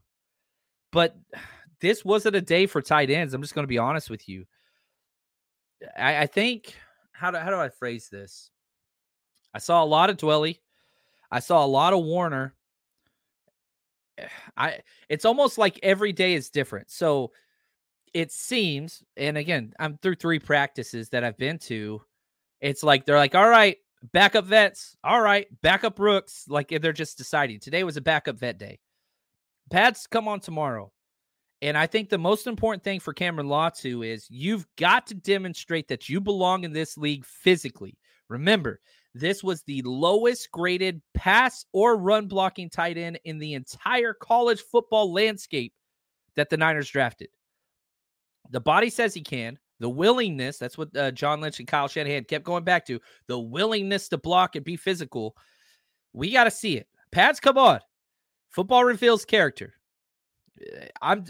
but 0.92 1.16
this 1.80 2.04
wasn't 2.04 2.36
a 2.36 2.40
day 2.40 2.66
for 2.66 2.80
tight 2.80 3.10
ends. 3.10 3.34
I'm 3.34 3.42
just 3.42 3.54
going 3.54 3.64
to 3.64 3.68
be 3.68 3.78
honest 3.78 4.08
with 4.08 4.28
you. 4.28 4.46
I, 5.98 6.22
I 6.22 6.26
think 6.26 6.74
how 7.12 7.30
do 7.30 7.38
how 7.38 7.50
do 7.50 7.56
I 7.56 7.68
phrase 7.68 8.08
this? 8.08 8.50
I 9.52 9.58
saw 9.58 9.82
a 9.82 9.84
lot 9.84 10.08
of 10.08 10.16
Dwelley. 10.16 10.60
I 11.30 11.40
saw 11.40 11.64
a 11.64 11.66
lot 11.66 11.92
of 11.92 12.04
Warner. 12.04 12.54
Eh, 14.16 14.28
I 14.56 14.78
it's 15.08 15.24
almost 15.24 15.58
like 15.58 15.78
every 15.82 16.12
day 16.12 16.34
is 16.34 16.48
different. 16.48 16.90
So 16.90 17.32
it 18.14 18.30
seems, 18.30 19.02
and 19.16 19.36
again, 19.36 19.74
I'm 19.78 19.98
through 19.98 20.14
three 20.14 20.38
practices 20.38 21.08
that 21.10 21.24
I've 21.24 21.36
been 21.36 21.58
to. 21.58 22.00
It's 22.60 22.84
like 22.84 23.04
they're 23.04 23.18
like, 23.18 23.34
all 23.34 23.48
right, 23.48 23.76
backup 24.12 24.44
vets, 24.44 24.96
all 25.02 25.20
right, 25.20 25.46
backup 25.62 25.98
rooks. 25.98 26.44
Like 26.48 26.68
they're 26.68 26.92
just 26.92 27.18
deciding. 27.18 27.60
Today 27.60 27.84
was 27.84 27.96
a 27.96 28.02
backup 28.02 28.38
vet 28.38 28.58
day. 28.58 28.78
Pads 29.70 30.06
come 30.06 30.28
on 30.28 30.40
tomorrow. 30.40 30.92
And 31.62 31.78
I 31.78 31.86
think 31.86 32.10
the 32.10 32.18
most 32.18 32.46
important 32.46 32.84
thing 32.84 33.00
for 33.00 33.14
Cameron 33.14 33.46
Latu 33.46 34.06
is 34.06 34.26
you've 34.28 34.66
got 34.76 35.06
to 35.06 35.14
demonstrate 35.14 35.88
that 35.88 36.08
you 36.08 36.20
belong 36.20 36.64
in 36.64 36.72
this 36.72 36.98
league 36.98 37.24
physically. 37.24 37.96
Remember, 38.28 38.80
this 39.14 39.42
was 39.42 39.62
the 39.62 39.80
lowest 39.82 40.50
graded 40.50 41.00
pass 41.14 41.64
or 41.72 41.96
run 41.96 42.26
blocking 42.26 42.68
tight 42.68 42.98
end 42.98 43.18
in 43.24 43.38
the 43.38 43.54
entire 43.54 44.12
college 44.12 44.60
football 44.60 45.12
landscape 45.12 45.72
that 46.36 46.50
the 46.50 46.56
Niners 46.56 46.90
drafted. 46.90 47.28
The 48.50 48.60
body 48.60 48.90
says 48.90 49.14
he 49.14 49.22
can. 49.22 49.58
The 49.84 49.90
willingness, 49.90 50.56
that's 50.56 50.78
what 50.78 50.96
uh, 50.96 51.10
John 51.10 51.42
Lynch 51.42 51.58
and 51.58 51.68
Kyle 51.68 51.88
Shanahan 51.88 52.24
kept 52.24 52.42
going 52.42 52.64
back 52.64 52.86
to 52.86 53.00
the 53.26 53.38
willingness 53.38 54.08
to 54.08 54.16
block 54.16 54.56
and 54.56 54.64
be 54.64 54.76
physical. 54.76 55.36
We 56.14 56.32
got 56.32 56.44
to 56.44 56.50
see 56.50 56.78
it. 56.78 56.88
Pads, 57.12 57.38
come 57.38 57.58
on. 57.58 57.80
Football 58.48 58.86
reveals 58.86 59.26
character. 59.26 59.74
Eh, 60.58 60.86
I'm, 61.02 61.26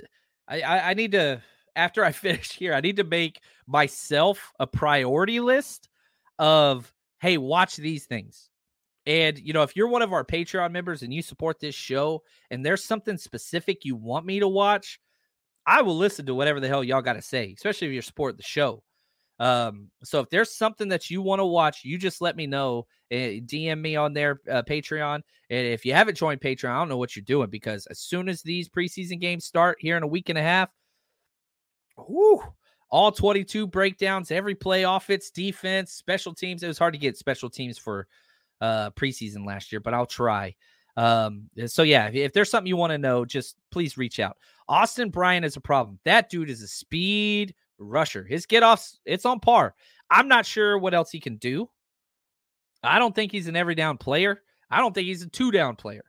I, 0.46 0.62
I 0.62 0.94
need 0.94 1.10
to, 1.10 1.42
after 1.74 2.04
I 2.04 2.12
finish 2.12 2.52
here, 2.52 2.74
I 2.74 2.80
need 2.80 2.98
to 2.98 3.02
make 3.02 3.40
myself 3.66 4.52
a 4.60 4.68
priority 4.68 5.40
list 5.40 5.88
of, 6.38 6.94
hey, 7.18 7.38
watch 7.38 7.74
these 7.74 8.06
things. 8.06 8.50
And, 9.04 9.36
you 9.36 9.52
know, 9.52 9.62
if 9.62 9.74
you're 9.74 9.88
one 9.88 10.02
of 10.02 10.12
our 10.12 10.24
Patreon 10.24 10.70
members 10.70 11.02
and 11.02 11.12
you 11.12 11.22
support 11.22 11.58
this 11.58 11.74
show 11.74 12.22
and 12.52 12.64
there's 12.64 12.84
something 12.84 13.18
specific 13.18 13.84
you 13.84 13.96
want 13.96 14.26
me 14.26 14.38
to 14.38 14.46
watch, 14.46 15.00
I 15.66 15.82
will 15.82 15.96
listen 15.96 16.26
to 16.26 16.34
whatever 16.34 16.60
the 16.60 16.68
hell 16.68 16.84
y'all 16.84 17.02
got 17.02 17.14
to 17.14 17.22
say, 17.22 17.54
especially 17.56 17.88
if 17.88 17.92
you're 17.92 18.02
support 18.02 18.36
the 18.36 18.42
show. 18.42 18.82
Um, 19.40 19.90
so 20.02 20.20
if 20.20 20.30
there's 20.30 20.54
something 20.54 20.88
that 20.88 21.10
you 21.10 21.22
want 21.22 21.40
to 21.40 21.44
watch, 21.44 21.84
you 21.84 21.98
just 21.98 22.20
let 22.20 22.36
me 22.36 22.46
know. 22.46 22.86
Uh, 23.12 23.40
DM 23.44 23.80
me 23.80 23.96
on 23.96 24.12
their 24.12 24.40
uh, 24.50 24.62
Patreon. 24.62 25.20
And 25.50 25.66
if 25.66 25.84
you 25.84 25.92
haven't 25.92 26.16
joined 26.16 26.40
Patreon, 26.40 26.70
I 26.70 26.78
don't 26.78 26.88
know 26.88 26.96
what 26.96 27.14
you're 27.14 27.24
doing 27.24 27.50
because 27.50 27.86
as 27.86 27.98
soon 27.98 28.28
as 28.28 28.42
these 28.42 28.68
preseason 28.68 29.20
games 29.20 29.44
start 29.44 29.78
here 29.80 29.96
in 29.96 30.02
a 30.02 30.08
week 30.08 30.28
and 30.28 30.38
a 30.38 30.42
half, 30.42 30.70
whoo, 31.96 32.42
all 32.90 33.12
22 33.12 33.66
breakdowns, 33.66 34.30
every 34.30 34.54
play, 34.54 34.84
offense, 34.84 35.30
defense, 35.30 35.92
special 35.92 36.34
teams. 36.34 36.62
It 36.62 36.68
was 36.68 36.78
hard 36.78 36.94
to 36.94 36.98
get 36.98 37.16
special 37.16 37.50
teams 37.50 37.78
for 37.78 38.06
uh 38.60 38.90
preseason 38.90 39.46
last 39.46 39.72
year, 39.72 39.80
but 39.80 39.94
I'll 39.94 40.06
try. 40.06 40.54
Um, 40.96 41.50
so 41.66 41.82
yeah, 41.82 42.08
if, 42.08 42.14
if 42.14 42.32
there's 42.32 42.50
something 42.50 42.68
you 42.68 42.76
want 42.76 42.92
to 42.92 42.98
know, 42.98 43.24
just 43.24 43.56
please 43.70 43.98
reach 43.98 44.20
out. 44.20 44.36
Austin 44.68 45.10
Bryant 45.10 45.44
is 45.44 45.56
a 45.56 45.60
problem. 45.60 45.98
That 46.04 46.30
dude 46.30 46.50
is 46.50 46.62
a 46.62 46.68
speed 46.68 47.54
rusher. 47.78 48.24
His 48.24 48.46
get 48.46 48.62
offs, 48.62 48.98
it's 49.04 49.26
on 49.26 49.40
par. 49.40 49.74
I'm 50.10 50.28
not 50.28 50.46
sure 50.46 50.78
what 50.78 50.94
else 50.94 51.10
he 51.10 51.20
can 51.20 51.36
do. 51.36 51.68
I 52.82 52.98
don't 52.98 53.14
think 53.14 53.32
he's 53.32 53.48
an 53.48 53.56
every 53.56 53.74
down 53.74 53.98
player. 53.98 54.42
I 54.70 54.78
don't 54.78 54.94
think 54.94 55.06
he's 55.06 55.22
a 55.22 55.28
two 55.28 55.50
down 55.50 55.76
player. 55.76 56.04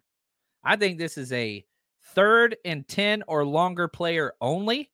I 0.64 0.76
think 0.76 0.98
this 0.98 1.18
is 1.18 1.32
a 1.32 1.66
third 2.14 2.58
and 2.66 2.88
10 2.88 3.24
or 3.28 3.46
longer 3.46 3.88
player 3.88 4.34
only. 4.42 4.90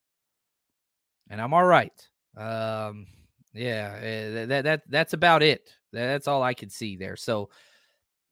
And 1.30 1.42
I'm 1.42 1.54
all 1.54 1.66
right. 1.66 1.94
Um, 2.38 3.08
yeah, 3.54 3.98
eh, 4.02 4.46
that, 4.46 4.64
that 4.64 4.82
that's 4.90 5.14
about 5.14 5.44
it. 5.44 5.70
That's 5.92 6.28
all 6.28 6.42
I 6.44 6.54
can 6.54 6.70
see 6.70 6.96
there. 6.96 7.16
So, 7.16 7.50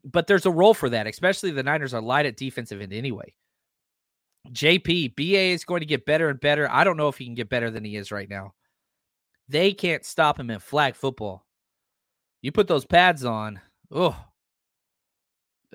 but 0.04 0.28
there's 0.28 0.46
a 0.46 0.52
role 0.52 0.74
for 0.74 0.90
that, 0.90 1.08
especially 1.08 1.52
the 1.52 1.64
Niners 1.64 1.94
are 1.94 2.02
light 2.02 2.26
at 2.26 2.38
defensive 2.38 2.82
end 2.82 2.94
anyway. 2.94 3.34
JP, 4.52 5.16
BA 5.16 5.54
is 5.54 5.66
going 5.66 5.82
to 5.82 5.86
get 5.86 6.06
better 6.06 6.30
and 6.30 6.40
better. 6.40 6.70
I 6.72 6.84
don't 6.84 6.98
know 6.98 7.10
if 7.10 7.18
he 7.18 7.26
can 7.26 7.36
get 7.36 7.50
better 7.50 7.70
than 7.70 7.84
he 7.84 7.96
is 7.96 8.12
right 8.12 8.30
now. 8.30 8.54
They 9.48 9.74
can't 9.74 10.06
stop 10.06 10.40
him 10.40 10.50
in 10.50 10.60
flag 10.60 10.96
football. 10.96 11.46
You 12.42 12.52
put 12.52 12.68
those 12.68 12.86
pads 12.86 13.26
on. 13.26 13.60
Oh, 13.92 14.16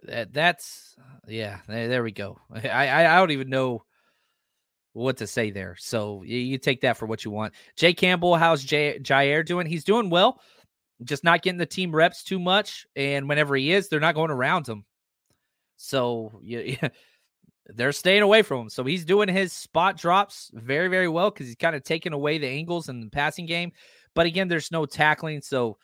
that, 0.04 0.32
that's 0.32 0.96
yeah. 1.26 1.58
There, 1.68 2.02
we 2.02 2.12
go. 2.12 2.38
I, 2.54 2.88
I, 2.88 3.14
I 3.14 3.18
don't 3.18 3.32
even 3.32 3.50
know 3.50 3.84
what 4.92 5.16
to 5.18 5.26
say 5.26 5.50
there. 5.50 5.76
So 5.78 6.22
you, 6.22 6.38
you 6.38 6.58
take 6.58 6.80
that 6.82 6.96
for 6.96 7.06
what 7.06 7.24
you 7.24 7.30
want. 7.30 7.52
Jay 7.76 7.92
Campbell, 7.92 8.36
how's 8.36 8.64
Jay 8.64 8.98
Jair 9.00 9.44
doing? 9.44 9.66
He's 9.66 9.84
doing 9.84 10.08
well, 10.08 10.40
just 11.02 11.24
not 11.24 11.42
getting 11.42 11.58
the 11.58 11.66
team 11.66 11.94
reps 11.94 12.22
too 12.22 12.38
much. 12.38 12.86
And 12.94 13.28
whenever 13.28 13.56
he 13.56 13.72
is, 13.72 13.88
they're 13.88 14.00
not 14.00 14.14
going 14.14 14.30
around 14.30 14.68
him. 14.68 14.84
So 15.76 16.38
yeah, 16.42 16.88
they're 17.66 17.92
staying 17.92 18.22
away 18.22 18.42
from 18.42 18.62
him. 18.62 18.70
So 18.70 18.84
he's 18.84 19.04
doing 19.04 19.28
his 19.28 19.52
spot 19.52 19.96
drops 19.98 20.50
very, 20.54 20.88
very 20.88 21.08
well 21.08 21.30
because 21.30 21.46
he's 21.46 21.56
kind 21.56 21.74
of 21.74 21.82
taking 21.82 22.12
away 22.12 22.38
the 22.38 22.48
angles 22.48 22.88
in 22.88 23.00
the 23.00 23.10
passing 23.10 23.46
game. 23.46 23.72
But 24.14 24.26
again, 24.26 24.48
there's 24.48 24.70
no 24.70 24.86
tackling. 24.86 25.42
So 25.42 25.78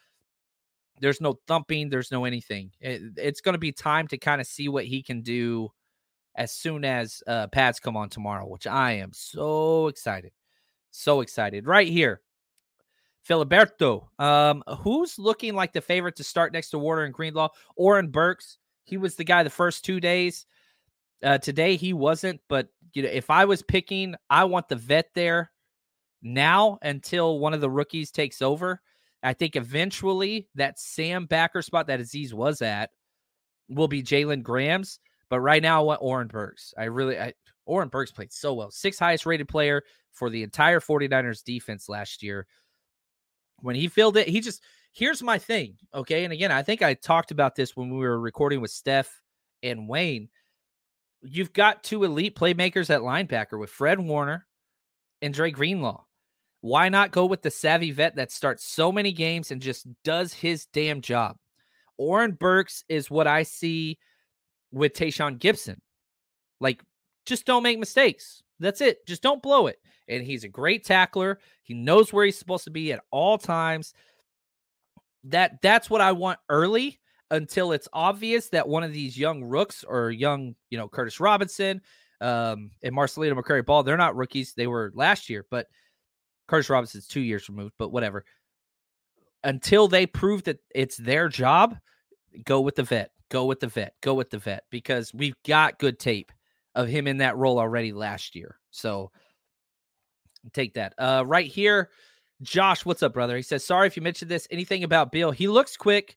there's 1.00 1.20
no 1.20 1.38
thumping. 1.46 1.88
There's 1.88 2.12
no 2.12 2.24
anything. 2.24 2.70
It, 2.80 3.02
it's 3.16 3.40
going 3.40 3.54
to 3.54 3.58
be 3.58 3.72
time 3.72 4.06
to 4.08 4.18
kind 4.18 4.40
of 4.40 4.46
see 4.46 4.68
what 4.68 4.84
he 4.84 5.02
can 5.02 5.22
do 5.22 5.70
as 6.36 6.52
soon 6.52 6.84
as 6.84 7.22
uh, 7.26 7.48
pads 7.48 7.80
come 7.80 7.96
on 7.96 8.08
tomorrow, 8.08 8.46
which 8.46 8.66
I 8.66 8.92
am 8.92 9.10
so 9.12 9.88
excited. 9.88 10.32
So 10.90 11.20
excited. 11.20 11.66
Right 11.66 11.88
here. 11.88 12.20
Filiberto. 13.28 14.06
Um, 14.18 14.62
who's 14.80 15.18
looking 15.18 15.54
like 15.54 15.72
the 15.72 15.80
favorite 15.80 16.16
to 16.16 16.24
start 16.24 16.52
next 16.52 16.70
to 16.70 16.78
Warner 16.78 17.04
and 17.04 17.14
Greenlaw? 17.14 17.48
Oren 17.76 18.08
Burks. 18.08 18.58
He 18.84 18.96
was 18.96 19.14
the 19.14 19.24
guy 19.24 19.42
the 19.42 19.50
first 19.50 19.84
two 19.84 20.00
days. 20.00 20.46
Uh, 21.22 21.38
today 21.38 21.76
he 21.76 21.92
wasn't, 21.92 22.40
but 22.48 22.68
you 22.94 23.02
know, 23.02 23.10
if 23.10 23.28
I 23.28 23.44
was 23.44 23.62
picking, 23.62 24.14
I 24.30 24.44
want 24.44 24.68
the 24.68 24.76
vet 24.76 25.10
there 25.14 25.52
now 26.22 26.78
until 26.82 27.38
one 27.38 27.52
of 27.52 27.60
the 27.60 27.70
rookies 27.70 28.10
takes 28.10 28.40
over. 28.40 28.80
I 29.22 29.34
think 29.34 29.54
eventually 29.54 30.48
that 30.54 30.78
Sam 30.78 31.26
backer 31.26 31.60
spot 31.60 31.86
that 31.88 32.00
Azeez 32.00 32.32
was 32.32 32.62
at 32.62 32.90
will 33.68 33.88
be 33.88 34.02
Jalen 34.02 34.42
Graham's. 34.42 34.98
But 35.28 35.40
right 35.40 35.62
now, 35.62 35.78
I 35.80 35.84
want 35.84 36.02
Oren 36.02 36.26
Burks. 36.26 36.74
I 36.76 36.84
really, 36.84 37.18
I, 37.18 37.32
Oren 37.66 37.88
Burks 37.88 38.10
played 38.10 38.32
so 38.32 38.54
well. 38.54 38.70
Sixth 38.70 38.98
highest 38.98 39.26
rated 39.26 39.48
player 39.48 39.82
for 40.12 40.28
the 40.28 40.42
entire 40.42 40.80
49ers 40.80 41.44
defense 41.44 41.88
last 41.88 42.22
year. 42.22 42.46
When 43.62 43.76
he 43.76 43.88
filled 43.88 44.16
it, 44.16 44.28
he 44.28 44.40
just, 44.40 44.62
here's 44.92 45.22
my 45.22 45.38
thing. 45.38 45.76
Okay. 45.94 46.24
And 46.24 46.32
again, 46.32 46.52
I 46.52 46.62
think 46.62 46.82
I 46.82 46.94
talked 46.94 47.30
about 47.30 47.54
this 47.54 47.76
when 47.76 47.90
we 47.90 47.98
were 47.98 48.18
recording 48.18 48.60
with 48.60 48.70
Steph 48.70 49.20
and 49.62 49.88
Wayne 49.88 50.28
you've 51.22 51.52
got 51.52 51.82
two 51.82 52.04
elite 52.04 52.36
playmakers 52.36 52.90
at 52.90 53.00
linebacker 53.00 53.58
with 53.58 53.70
Fred 53.70 54.00
Warner 54.00 54.46
and 55.22 55.34
Dre 55.34 55.50
Greenlaw. 55.50 56.04
Why 56.62 56.88
not 56.88 57.10
go 57.10 57.26
with 57.26 57.42
the 57.42 57.50
savvy 57.50 57.90
vet 57.90 58.16
that 58.16 58.32
starts 58.32 58.64
so 58.64 58.92
many 58.92 59.12
games 59.12 59.50
and 59.50 59.62
just 59.62 59.86
does 60.04 60.32
his 60.32 60.66
damn 60.66 61.00
job? 61.00 61.36
Oren 61.96 62.32
Burks 62.32 62.84
is 62.88 63.10
what 63.10 63.26
I 63.26 63.44
see 63.44 63.98
with 64.70 64.92
Tashaun 64.92 65.38
Gipson. 65.38 65.78
Like, 66.60 66.82
just 67.26 67.46
don't 67.46 67.62
make 67.62 67.78
mistakes. 67.78 68.42
That's 68.58 68.80
it. 68.80 69.06
Just 69.06 69.22
don't 69.22 69.42
blow 69.42 69.66
it. 69.66 69.78
And 70.10 70.24
he's 70.24 70.44
a 70.44 70.48
great 70.48 70.84
tackler. 70.84 71.38
He 71.62 71.74
knows 71.74 72.12
where 72.12 72.24
he's 72.24 72.38
supposed 72.38 72.64
to 72.64 72.70
be 72.70 72.92
at 72.92 73.00
all 73.10 73.38
times. 73.38 73.94
That 75.24 75.62
that's 75.62 75.88
what 75.88 76.00
I 76.00 76.12
want 76.12 76.38
early 76.48 76.98
until 77.30 77.72
it's 77.72 77.88
obvious 77.92 78.48
that 78.48 78.68
one 78.68 78.82
of 78.82 78.92
these 78.92 79.16
young 79.16 79.44
rooks 79.44 79.84
or 79.84 80.10
young, 80.10 80.54
you 80.68 80.78
know, 80.78 80.88
Curtis 80.88 81.20
Robinson 81.20 81.80
um, 82.20 82.70
and 82.82 82.94
Marcelino 82.94 83.34
McCrary 83.34 83.64
Ball, 83.64 83.82
they're 83.82 83.96
not 83.96 84.16
rookies. 84.16 84.52
They 84.54 84.66
were 84.66 84.92
last 84.94 85.30
year, 85.30 85.46
but 85.50 85.66
Curtis 86.48 86.68
Robinson's 86.68 87.06
two 87.06 87.20
years 87.20 87.48
removed, 87.48 87.74
but 87.78 87.92
whatever. 87.92 88.24
Until 89.44 89.88
they 89.88 90.06
prove 90.06 90.42
that 90.44 90.58
it's 90.74 90.96
their 90.96 91.28
job, 91.28 91.76
go 92.44 92.60
with 92.60 92.74
the 92.74 92.82
vet, 92.82 93.12
go 93.30 93.44
with 93.46 93.60
the 93.60 93.68
vet, 93.68 93.94
go 94.02 94.14
with 94.14 94.30
the 94.30 94.38
vet, 94.38 94.64
because 94.70 95.14
we've 95.14 95.40
got 95.46 95.78
good 95.78 95.98
tape 95.98 96.32
of 96.74 96.88
him 96.88 97.06
in 97.06 97.18
that 97.18 97.36
role 97.36 97.58
already 97.58 97.92
last 97.92 98.34
year. 98.34 98.58
So 98.70 99.12
take 100.52 100.74
that. 100.74 100.94
Uh, 100.98 101.24
right 101.26 101.46
here, 101.46 101.90
Josh, 102.42 102.84
what's 102.84 103.02
up, 103.02 103.14
brother? 103.14 103.36
He 103.36 103.42
says, 103.42 103.64
Sorry 103.64 103.86
if 103.86 103.96
you 103.96 104.02
mentioned 104.02 104.30
this. 104.30 104.48
Anything 104.50 104.84
about 104.84 105.12
Bill? 105.12 105.30
He 105.30 105.48
looks 105.48 105.76
quick 105.76 106.16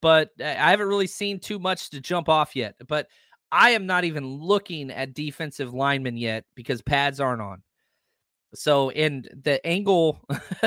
but 0.00 0.30
I 0.40 0.70
haven't 0.70 0.88
really 0.88 1.06
seen 1.06 1.40
too 1.40 1.58
much 1.58 1.90
to 1.90 2.00
jump 2.00 2.28
off 2.28 2.56
yet. 2.56 2.74
But 2.86 3.08
I 3.52 3.70
am 3.70 3.86
not 3.86 4.04
even 4.04 4.26
looking 4.26 4.90
at 4.90 5.14
defensive 5.14 5.74
linemen 5.74 6.16
yet 6.16 6.44
because 6.54 6.82
pads 6.82 7.20
aren't 7.20 7.42
on. 7.42 7.62
So 8.54 8.90
in 8.90 9.26
the 9.42 9.64
angle 9.66 10.20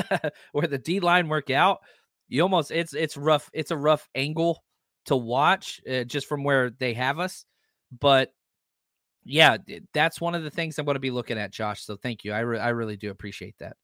where 0.51 0.67
the 0.67 0.77
D 0.77 0.99
line 0.99 1.27
work 1.27 1.49
out, 1.49 1.79
you 2.29 2.41
almost 2.41 2.71
it's 2.71 2.93
it's 2.93 3.17
rough. 3.17 3.49
It's 3.53 3.71
a 3.71 3.77
rough 3.77 4.07
angle 4.15 4.63
to 5.05 5.15
watch 5.15 5.81
uh, 5.89 6.03
just 6.03 6.27
from 6.27 6.43
where 6.43 6.69
they 6.69 6.93
have 6.93 7.19
us. 7.19 7.45
But 7.97 8.33
yeah, 9.25 9.57
that's 9.93 10.19
one 10.19 10.35
of 10.35 10.43
the 10.43 10.49
things 10.49 10.77
I'm 10.77 10.85
going 10.85 10.95
to 10.95 10.99
be 10.99 11.11
looking 11.11 11.37
at, 11.37 11.51
Josh. 11.51 11.83
So 11.83 11.95
thank 11.95 12.23
you. 12.23 12.33
I 12.33 12.39
re- 12.39 12.59
I 12.59 12.69
really 12.69 12.97
do 12.97 13.11
appreciate 13.11 13.55
that. 13.59 13.77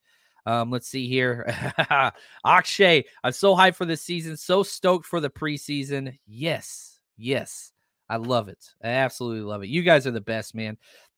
Um, 0.45 0.71
let's 0.71 0.87
see 0.87 1.07
here. 1.07 1.45
Akshay, 2.45 3.05
I'm 3.23 3.31
so 3.31 3.55
hyped 3.55 3.75
for 3.75 3.85
this 3.85 4.01
season. 4.01 4.37
So 4.37 4.63
stoked 4.63 5.05
for 5.05 5.19
the 5.19 5.29
preseason. 5.29 6.17
Yes, 6.27 6.99
yes. 7.17 7.71
I 8.09 8.17
love 8.17 8.49
it. 8.49 8.73
I 8.83 8.87
absolutely 8.87 9.41
love 9.41 9.63
it. 9.63 9.69
You 9.69 9.83
guys 9.83 10.07
are 10.07 10.11
the 10.11 10.21
best, 10.21 10.55
man. 10.55 10.77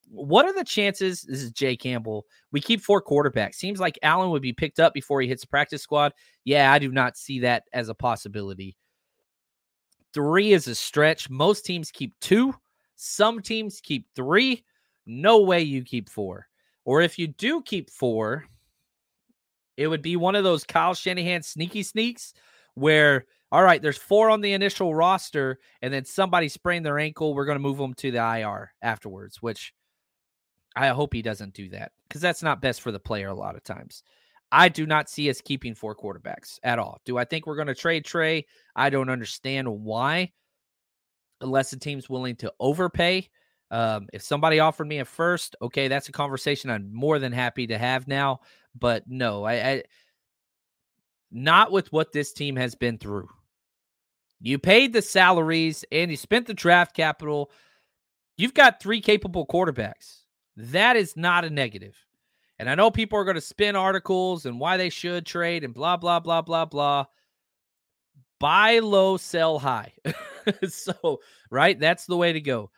What 0.10 0.46
are 0.46 0.54
the 0.54 0.66
chances? 0.66 1.22
This 1.22 1.42
is 1.42 1.52
Jay 1.52 1.78
Campbell. 1.78 2.26
We 2.52 2.60
keep 2.60 2.82
four 2.82 3.02
quarterbacks. 3.02 3.56
Seems 3.56 3.80
like 3.80 3.98
Allen 4.04 4.30
would 4.32 4.42
be 4.42 4.52
picked 4.52 4.82
up 4.82 4.94
before 4.94 5.22
he 5.22 5.28
hits 5.30 5.44
the 5.44 5.48
practice 5.48 5.82
squad. 5.82 6.12
Yeah, 6.44 6.72
I 6.72 6.80
do 6.80 6.92
not 6.92 7.16
see 7.16 7.40
that 7.40 7.64
as 7.72 7.88
a 7.88 7.96
possibility. 7.96 8.76
Three 10.14 10.52
is 10.52 10.68
a 10.68 10.76
stretch. 10.76 11.30
Most 11.30 11.66
teams 11.66 11.92
keep 11.92 12.14
two. 12.20 12.54
Some 12.96 13.42
teams 13.42 13.82
keep 13.82 14.08
three. 14.16 14.64
No 15.06 15.42
way 15.42 15.62
you 15.62 15.84
keep 15.84 16.10
four. 16.10 16.48
Or 16.86 17.02
if 17.02 17.18
you 17.20 17.28
do 17.28 17.62
keep 17.62 17.90
four, 17.90 18.46
it 19.78 19.88
would 19.88 20.02
be 20.02 20.16
one 20.16 20.36
of 20.36 20.44
those 20.44 20.64
Kyle 20.64 20.94
Shanahan 20.94 21.44
sneaky 21.44 21.84
sneaks 21.84 22.34
where, 22.76 23.26
all 23.52 23.64
right, 23.64 23.82
there's 23.82 23.98
four 23.98 24.30
on 24.30 24.42
the 24.42 24.54
initial 24.54 24.96
roster, 24.96 25.60
and 25.82 25.94
then 25.94 26.06
somebody 26.06 26.48
sprained 26.48 26.86
their 26.86 27.00
ankle. 27.00 27.34
We're 27.34 27.46
going 27.46 27.58
to 27.58 27.60
move 27.60 27.78
them 27.78 27.94
to 27.96 28.12
the 28.12 28.18
IR 28.18 28.74
afterwards, 28.82 29.42
which 29.42 29.74
I 30.76 30.90
hope 30.90 31.14
he 31.14 31.22
doesn't 31.22 31.54
do 31.54 31.70
that 31.70 31.92
because 32.08 32.22
that's 32.22 32.44
not 32.44 32.62
best 32.62 32.82
for 32.82 32.92
the 32.92 33.00
player 33.00 33.28
a 33.28 33.34
lot 33.34 33.56
of 33.56 33.64
times. 33.64 34.04
I 34.52 34.70
do 34.70 34.86
not 34.86 35.10
see 35.10 35.30
us 35.30 35.42
keeping 35.42 35.76
four 35.76 35.96
quarterbacks 35.96 36.60
at 36.64 36.80
all. 36.80 37.00
Do 37.06 37.18
I 37.18 37.26
think 37.26 37.46
we're 37.46 37.56
going 37.56 37.68
to 37.68 37.76
trade 37.76 38.04
Trey? 38.04 38.46
I 38.76 38.90
don't 38.90 39.10
understand 39.10 39.68
why, 39.68 40.34
unless 41.42 41.72
the 41.72 41.78
team's 41.78 42.10
willing 42.10 42.36
to 42.38 42.54
overpay. 42.60 43.30
Um, 43.70 44.08
if 44.14 44.22
somebody 44.22 44.60
offered 44.60 44.88
me 44.88 45.00
a 45.00 45.06
first, 45.06 45.56
okay, 45.62 45.88
that's 45.88 46.10
a 46.10 46.12
conversation 46.12 46.70
I'm 46.70 46.94
more 46.94 47.20
than 47.20 47.32
happy 47.32 47.68
to 47.68 47.78
have 47.78 48.08
now. 48.08 48.42
But 48.78 49.04
no, 49.08 49.44
I, 49.44 49.54
I 49.54 49.84
not 51.32 51.72
with 51.72 51.92
what 51.94 52.12
this 52.12 52.34
team 52.34 52.56
has 52.58 52.76
been 52.76 52.98
through. 52.98 53.30
You 54.42 54.60
paid 54.60 54.92
the 54.92 55.02
salaries 55.02 55.86
and 55.92 56.12
you 56.12 56.18
spent 56.18 56.48
the 56.48 56.54
draft 56.54 56.96
capital. 56.96 57.52
You've 58.38 58.54
got 58.54 58.82
three 58.82 59.00
capable 59.00 59.46
quarterbacks. 59.46 60.22
That 60.58 60.96
is 60.96 61.16
not 61.16 61.46
a 61.46 61.50
negative. 61.50 61.96
And 62.60 62.70
I 62.70 62.76
know 62.76 62.92
people 62.92 63.18
are 63.18 63.24
going 63.24 63.36
to 63.36 63.42
spin 63.42 63.76
articles 63.76 64.46
and 64.46 64.60
why 64.60 64.78
they 64.78 64.90
should 64.90 65.26
trade 65.26 65.64
and 65.64 65.74
blah, 65.74 65.98
blah, 65.98 66.20
blah, 66.20 66.42
blah, 66.42 66.66
blah. 66.66 67.06
Buy 68.42 68.80
low, 68.80 69.18
sell 69.18 69.60
high. 69.60 69.94
so, 70.68 71.20
right? 71.52 71.80
That's 71.80 72.08
the 72.08 72.18
way 72.18 72.34
to 72.34 72.42
go. 72.42 72.72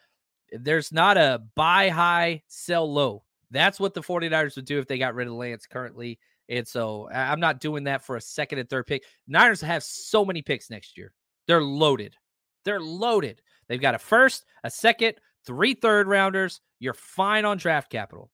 There's 0.51 0.91
not 0.91 1.17
a 1.17 1.41
buy 1.55 1.89
high, 1.89 2.43
sell 2.47 2.91
low. 2.91 3.23
That's 3.49 3.79
what 3.79 3.93
the 3.93 4.01
49ers 4.01 4.57
would 4.57 4.65
do 4.65 4.79
if 4.79 4.87
they 4.87 4.97
got 4.97 5.15
rid 5.15 5.27
of 5.27 5.33
Lance 5.33 5.65
currently. 5.65 6.19
And 6.49 6.67
so 6.67 7.09
I'm 7.09 7.39
not 7.39 7.61
doing 7.61 7.85
that 7.85 8.03
for 8.03 8.17
a 8.17 8.21
second 8.21 8.59
and 8.59 8.69
third 8.69 8.87
pick. 8.87 9.03
Niners 9.27 9.61
have 9.61 9.83
so 9.83 10.25
many 10.25 10.41
picks 10.41 10.69
next 10.69 10.97
year. 10.97 11.13
They're 11.47 11.63
loaded. 11.63 12.15
They're 12.65 12.81
loaded. 12.81 13.41
They've 13.67 13.81
got 13.81 13.95
a 13.95 13.99
first, 13.99 14.45
a 14.63 14.69
second, 14.69 15.15
three 15.45 15.73
third 15.73 16.07
rounders. 16.07 16.59
You're 16.79 16.93
fine 16.93 17.45
on 17.45 17.57
draft 17.57 17.89
capital. 17.89 18.29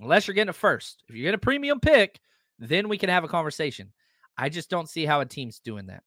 Unless 0.00 0.26
you're 0.26 0.34
getting 0.34 0.50
a 0.50 0.52
first. 0.52 1.02
If 1.08 1.14
you're 1.14 1.24
getting 1.24 1.36
a 1.36 1.38
premium 1.38 1.80
pick, 1.80 2.20
then 2.58 2.88
we 2.88 2.98
can 2.98 3.08
have 3.08 3.24
a 3.24 3.28
conversation. 3.28 3.92
I 4.36 4.48
just 4.48 4.68
don't 4.68 4.88
see 4.88 5.06
how 5.06 5.20
a 5.20 5.26
team's 5.26 5.60
doing 5.60 5.86
that. 5.86 6.02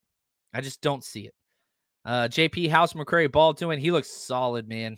I 0.53 0.61
just 0.61 0.81
don't 0.81 1.03
see 1.03 1.21
it. 1.21 1.33
Uh, 2.05 2.27
JP 2.29 2.69
House 2.69 2.93
McCrary 2.93 3.31
Ball 3.31 3.53
doing. 3.53 3.79
He 3.79 3.91
looks 3.91 4.09
solid, 4.09 4.67
man. 4.67 4.97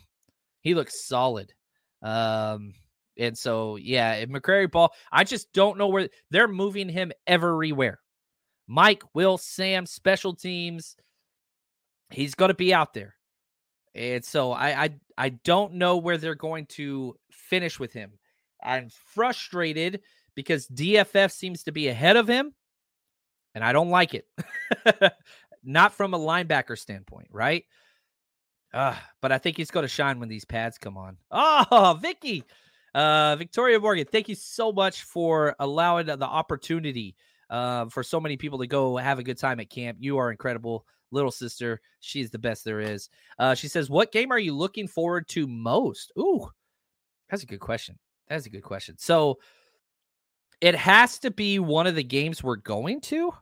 He 0.62 0.76
looks 0.76 1.08
solid. 1.08 1.54
Um, 2.02 2.74
and 3.18 3.38
so, 3.38 3.76
yeah, 3.76 4.24
McCrary 4.26 4.72
Ball, 4.72 4.94
I 5.12 5.24
just 5.24 5.52
don't 5.54 5.78
know 5.78 5.88
where 5.88 6.10
they're 6.30 6.48
moving 6.48 6.88
him 6.88 7.12
everywhere. 7.28 8.00
Mike, 8.68 9.04
Will, 9.14 9.38
Sam, 9.38 9.86
special 9.86 10.36
teams. 10.36 10.96
He's 12.12 12.36
going 12.36 12.50
to 12.50 12.56
be 12.56 12.74
out 12.74 12.94
there. 12.94 13.16
And 13.96 14.24
so 14.24 14.52
I, 14.52 14.84
I 14.84 14.90
I 15.18 15.30
don't 15.30 15.74
know 15.74 15.98
where 15.98 16.18
they're 16.18 16.36
going 16.36 16.68
to 16.68 17.16
finish 17.32 17.80
with 17.80 17.92
him. 17.92 18.14
I'm 18.64 18.90
frustrated 18.90 20.02
because 20.36 20.68
DFF 20.68 21.32
seems 21.32 21.64
to 21.64 21.72
be 21.72 21.88
ahead 21.88 22.16
of 22.16 22.28
him, 22.28 22.54
and 23.56 23.64
I 23.64 23.74
don't 23.74 23.90
like 23.90 24.14
it. 24.14 24.26
Not 25.64 25.94
from 25.94 26.14
a 26.14 26.20
linebacker 26.20 26.78
standpoint, 26.78 27.28
right? 27.32 27.66
Uh, 28.74 28.96
but 29.22 29.32
I 29.32 29.38
think 29.38 29.58
he's 29.58 29.72
going 29.72 29.84
to 29.84 29.90
shine 29.90 30.20
when 30.20 30.30
these 30.30 30.46
pads 30.46 30.78
come 30.78 30.98
on. 30.98 31.18
Oh, 31.32 31.98
Vicky, 32.02 32.44
uh, 32.94 33.36
Victoria 33.36 33.80
Morgan, 33.80 34.06
thank 34.12 34.30
you 34.30 34.36
so 34.36 34.72
much 34.72 35.04
for 35.04 35.56
allowing 35.60 36.06
the 36.06 36.22
opportunity 36.22 37.16
uh, 37.50 37.86
for 37.88 38.04
so 38.04 38.20
many 38.20 38.38
people 38.38 38.60
to 38.60 38.68
go 38.68 38.98
have 38.98 39.20
a 39.20 39.24
good 39.24 39.38
time 39.38 39.60
at 39.60 39.70
camp. 39.70 39.98
You 40.00 40.18
are 40.18 40.32
incredible, 40.32 40.86
little 41.12 41.32
sister. 41.32 41.82
She's 42.00 42.30
the 42.30 42.40
best 42.40 42.64
there 42.64 42.80
is. 42.80 43.10
Uh, 43.38 43.56
she 43.56 43.68
says, 43.68 43.90
"What 43.90 44.12
game 44.12 44.32
are 44.32 44.40
you 44.40 44.56
looking 44.56 44.88
forward 44.88 45.28
to 45.30 45.48
most?" 45.48 46.12
Ooh, 46.18 46.50
that's 47.30 47.44
a 47.44 47.48
good 47.48 47.60
question. 47.60 47.98
That's 48.28 48.46
a 48.46 48.52
good 48.52 48.64
question. 48.64 48.96
So 49.00 49.40
it 50.62 50.76
has 50.76 51.20
to 51.20 51.32
be 51.32 51.60
one 51.60 51.88
of 51.88 51.96
the 51.96 52.04
games 52.04 52.44
we're 52.44 52.58
going 52.58 53.02
to. 53.02 53.34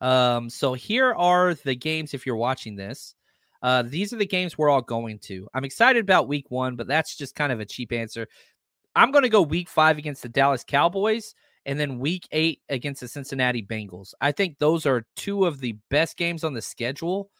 Um, 0.00 0.48
so 0.48 0.74
here 0.74 1.12
are 1.14 1.54
the 1.54 1.74
games 1.74 2.14
if 2.14 2.26
you're 2.26 2.36
watching 2.36 2.76
this. 2.76 3.14
Uh, 3.62 3.82
these 3.82 4.12
are 4.12 4.16
the 4.16 4.26
games 4.26 4.56
we're 4.56 4.70
all 4.70 4.80
going 4.80 5.18
to. 5.18 5.46
I'm 5.52 5.64
excited 5.64 6.00
about 6.00 6.28
week 6.28 6.50
one, 6.50 6.76
but 6.76 6.86
that's 6.86 7.16
just 7.16 7.34
kind 7.34 7.52
of 7.52 7.60
a 7.60 7.66
cheap 7.66 7.92
answer. 7.92 8.26
I'm 8.96 9.10
going 9.10 9.22
to 9.22 9.28
go 9.28 9.42
week 9.42 9.68
five 9.68 9.98
against 9.98 10.22
the 10.22 10.28
Dallas 10.28 10.64
Cowboys 10.66 11.34
and 11.66 11.78
then 11.78 11.98
week 11.98 12.26
eight 12.32 12.62
against 12.68 13.02
the 13.02 13.08
Cincinnati 13.08 13.62
Bengals. 13.62 14.14
I 14.20 14.32
think 14.32 14.58
those 14.58 14.86
are 14.86 15.06
two 15.14 15.44
of 15.44 15.60
the 15.60 15.76
best 15.90 16.16
games 16.16 16.42
on 16.42 16.54
the 16.54 16.62
schedule. 16.62 17.30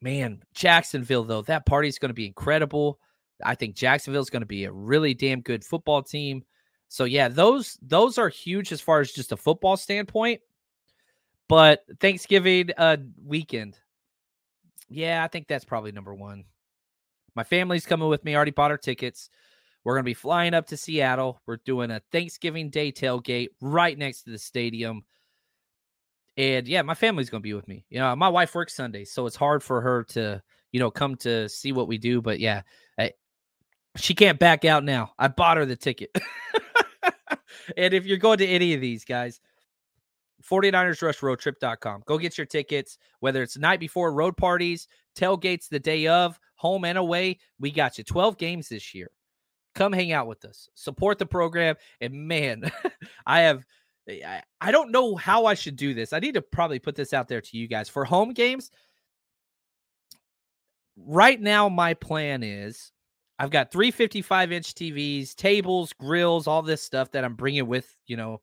Man, 0.00 0.42
Jacksonville, 0.54 1.24
though, 1.24 1.42
that 1.42 1.66
party 1.66 1.88
is 1.88 1.98
going 1.98 2.10
to 2.10 2.14
be 2.14 2.26
incredible. 2.26 2.98
I 3.44 3.54
think 3.54 3.76
Jacksonville 3.76 4.22
is 4.22 4.30
going 4.30 4.42
to 4.42 4.46
be 4.46 4.64
a 4.64 4.72
really 4.72 5.14
damn 5.14 5.40
good 5.40 5.64
football 5.64 6.02
team. 6.02 6.42
So 6.88 7.04
yeah, 7.04 7.28
those 7.28 7.78
those 7.82 8.18
are 8.18 8.28
huge 8.28 8.72
as 8.72 8.80
far 8.80 9.00
as 9.00 9.12
just 9.12 9.32
a 9.32 9.36
football 9.36 9.76
standpoint. 9.76 10.40
But 11.48 11.84
Thanksgiving 12.00 12.70
uh 12.76 12.98
weekend. 13.24 13.78
Yeah, 14.88 15.22
I 15.22 15.28
think 15.28 15.48
that's 15.48 15.66
probably 15.66 15.92
number 15.92 16.14
1. 16.14 16.44
My 17.34 17.44
family's 17.44 17.86
coming 17.86 18.08
with 18.08 18.24
me, 18.24 18.34
already 18.34 18.50
bought 18.52 18.70
our 18.70 18.78
tickets. 18.78 19.30
We're 19.84 19.94
going 19.94 20.04
to 20.04 20.10
be 20.10 20.14
flying 20.14 20.54
up 20.54 20.66
to 20.68 20.76
Seattle. 20.76 21.40
We're 21.46 21.58
doing 21.58 21.90
a 21.90 22.02
Thanksgiving 22.10 22.70
Day 22.70 22.90
tailgate 22.90 23.48
right 23.60 23.96
next 23.96 24.22
to 24.22 24.30
the 24.30 24.38
stadium. 24.38 25.04
And 26.36 26.68
yeah, 26.68 26.82
my 26.82 26.94
family's 26.94 27.30
going 27.30 27.42
to 27.42 27.46
be 27.46 27.54
with 27.54 27.68
me. 27.68 27.84
You 27.90 27.98
know, 27.98 28.14
my 28.16 28.28
wife 28.28 28.54
works 28.54 28.74
Sunday, 28.74 29.04
so 29.04 29.26
it's 29.26 29.36
hard 29.36 29.62
for 29.62 29.80
her 29.80 30.04
to, 30.10 30.42
you 30.72 30.80
know, 30.80 30.90
come 30.90 31.16
to 31.16 31.48
see 31.48 31.72
what 31.72 31.88
we 31.88 31.98
do. 31.98 32.20
But 32.20 32.38
yeah, 32.38 32.62
I, 32.98 33.12
she 33.96 34.14
can't 34.14 34.38
back 34.38 34.64
out 34.64 34.84
now. 34.84 35.12
I 35.18 35.28
bought 35.28 35.56
her 35.56 35.66
the 35.66 35.76
ticket. 35.76 36.10
and 37.76 37.94
if 37.94 38.06
you're 38.06 38.18
going 38.18 38.38
to 38.38 38.46
any 38.46 38.74
of 38.74 38.80
these 38.80 39.04
guys, 39.04 39.40
49ers 40.42 41.02
Rush 41.02 41.22
Road 41.22 41.40
Trip.com. 41.40 42.02
Go 42.06 42.18
get 42.18 42.38
your 42.38 42.46
tickets, 42.46 42.98
whether 43.20 43.42
it's 43.42 43.56
night 43.56 43.80
before 43.80 44.12
road 44.12 44.36
parties, 44.36 44.88
tailgates 45.16 45.68
the 45.68 45.80
day 45.80 46.06
of, 46.06 46.38
home 46.56 46.84
and 46.84 46.98
away. 46.98 47.38
We 47.58 47.70
got 47.70 47.98
you 47.98 48.04
12 48.04 48.38
games 48.38 48.68
this 48.68 48.94
year. 48.94 49.10
Come 49.74 49.92
hang 49.92 50.12
out 50.12 50.26
with 50.26 50.44
us, 50.44 50.68
support 50.74 51.18
the 51.18 51.26
program. 51.26 51.76
And 52.00 52.14
man, 52.14 52.70
I 53.26 53.40
have, 53.40 53.64
eh, 54.08 54.20
I, 54.26 54.42
I 54.60 54.72
don't 54.72 54.90
know 54.90 55.16
how 55.16 55.46
I 55.46 55.54
should 55.54 55.76
do 55.76 55.94
this. 55.94 56.12
I 56.12 56.18
need 56.18 56.34
to 56.34 56.42
probably 56.42 56.78
put 56.78 56.96
this 56.96 57.12
out 57.12 57.28
there 57.28 57.40
to 57.40 57.56
you 57.56 57.68
guys 57.68 57.88
for 57.88 58.04
home 58.04 58.32
games. 58.32 58.70
Right 60.96 61.40
now, 61.40 61.68
my 61.68 61.94
plan 61.94 62.42
is 62.42 62.92
I've 63.38 63.50
got 63.50 63.70
three 63.70 63.90
55 63.90 64.52
inch 64.52 64.74
TVs, 64.74 65.34
tables, 65.34 65.92
grills, 65.92 66.46
all 66.46 66.62
this 66.62 66.82
stuff 66.82 67.12
that 67.12 67.24
I'm 67.24 67.34
bringing 67.34 67.66
with, 67.66 67.96
you 68.06 68.16
know. 68.16 68.40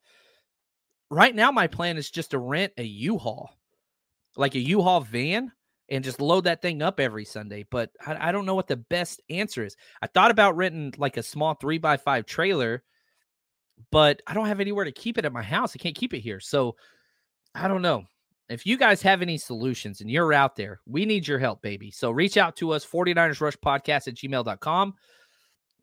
Right 1.12 1.36
now, 1.36 1.52
my 1.52 1.68
plan 1.68 1.98
is 1.98 2.10
just 2.10 2.32
to 2.32 2.40
rent 2.40 2.74
a 2.78 2.84
U 2.84 3.18
Haul, 3.18 3.58
like 4.36 4.56
a 4.56 4.60
U 4.60 4.82
Haul 4.82 5.02
van 5.02 5.52
and 5.90 6.04
just 6.04 6.22
load 6.22 6.46
that 6.46 6.62
thing 6.62 6.82
up 6.82 7.00
every 7.00 7.26
Sunday. 7.26 7.66
But 7.70 7.92
I, 8.06 8.30
I, 8.30 8.32
don't 8.32 8.46
know 8.46 8.56
what 8.56 8.68
the 8.68 8.78
best 8.78 9.22
answer 9.30 9.64
is. 9.64 9.76
I 10.02 10.08
thought 10.08 10.32
about 10.32 10.58
renting 10.58 10.94
like 10.98 11.18
a 11.18 11.24
small 11.24 11.54
three 11.54 11.78
by 11.78 11.98
five 11.98 12.26
trailer, 12.26 12.84
but 13.92 14.22
I 14.26 14.34
don't 14.34 14.48
have 14.48 14.60
anywhere 14.60 14.86
to 14.86 14.92
keep 14.92 15.18
it 15.18 15.26
at 15.26 15.34
my 15.34 15.44
house. 15.44 15.76
I 15.76 15.80
can't 15.80 15.96
keep 15.96 16.14
it 16.14 16.22
here. 16.22 16.40
So 16.40 16.76
I 17.54 17.68
don't 17.68 17.82
know. 17.82 18.06
If 18.50 18.66
you 18.66 18.78
guys 18.78 19.02
have 19.02 19.22
any 19.22 19.38
solutions 19.38 20.02
and 20.02 20.10
you're 20.10 20.34
out 20.34 20.56
there, 20.56 20.80
we 20.86 21.06
need 21.06 21.28
your 21.28 21.40
help, 21.40 21.62
baby. 21.62 21.90
So 21.92 22.12
reach 22.12 22.38
out 22.38 22.56
to 22.58 22.72
us, 22.72 22.86
49ers 22.86 23.42
Rush 23.42 23.58
Podcast 23.58 24.08
at 24.08 24.16
gmail.com. 24.16 24.94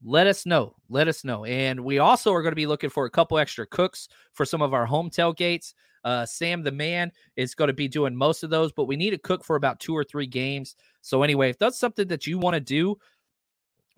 Let 0.04 0.26
us 0.26 0.46
know. 0.46 0.74
Let 0.88 1.08
us 1.08 1.24
know. 1.24 1.44
And 1.44 1.80
we 1.84 1.98
also 1.98 2.32
are 2.32 2.42
going 2.42 2.52
to 2.52 2.56
be 2.56 2.66
looking 2.66 2.90
for 2.90 3.04
a 3.04 3.10
couple 3.10 3.38
extra 3.38 3.66
cooks 3.66 4.08
for 4.32 4.44
some 4.44 4.62
of 4.62 4.74
our 4.74 4.86
home 4.86 5.10
tailgates. 5.10 5.74
Uh, 6.04 6.26
Sam 6.26 6.62
the 6.62 6.72
man 6.72 7.12
is 7.36 7.54
going 7.54 7.68
to 7.68 7.74
be 7.74 7.88
doing 7.88 8.16
most 8.16 8.42
of 8.42 8.50
those, 8.50 8.72
but 8.72 8.84
we 8.84 8.96
need 8.96 9.14
a 9.14 9.18
cook 9.18 9.44
for 9.44 9.54
about 9.56 9.78
two 9.78 9.96
or 9.96 10.02
three 10.02 10.26
games. 10.26 10.74
So 11.00 11.22
anyway, 11.22 11.50
if 11.50 11.58
that's 11.58 11.78
something 11.78 12.08
that 12.08 12.26
you 12.26 12.38
want 12.38 12.54
to 12.54 12.60
do, 12.60 12.96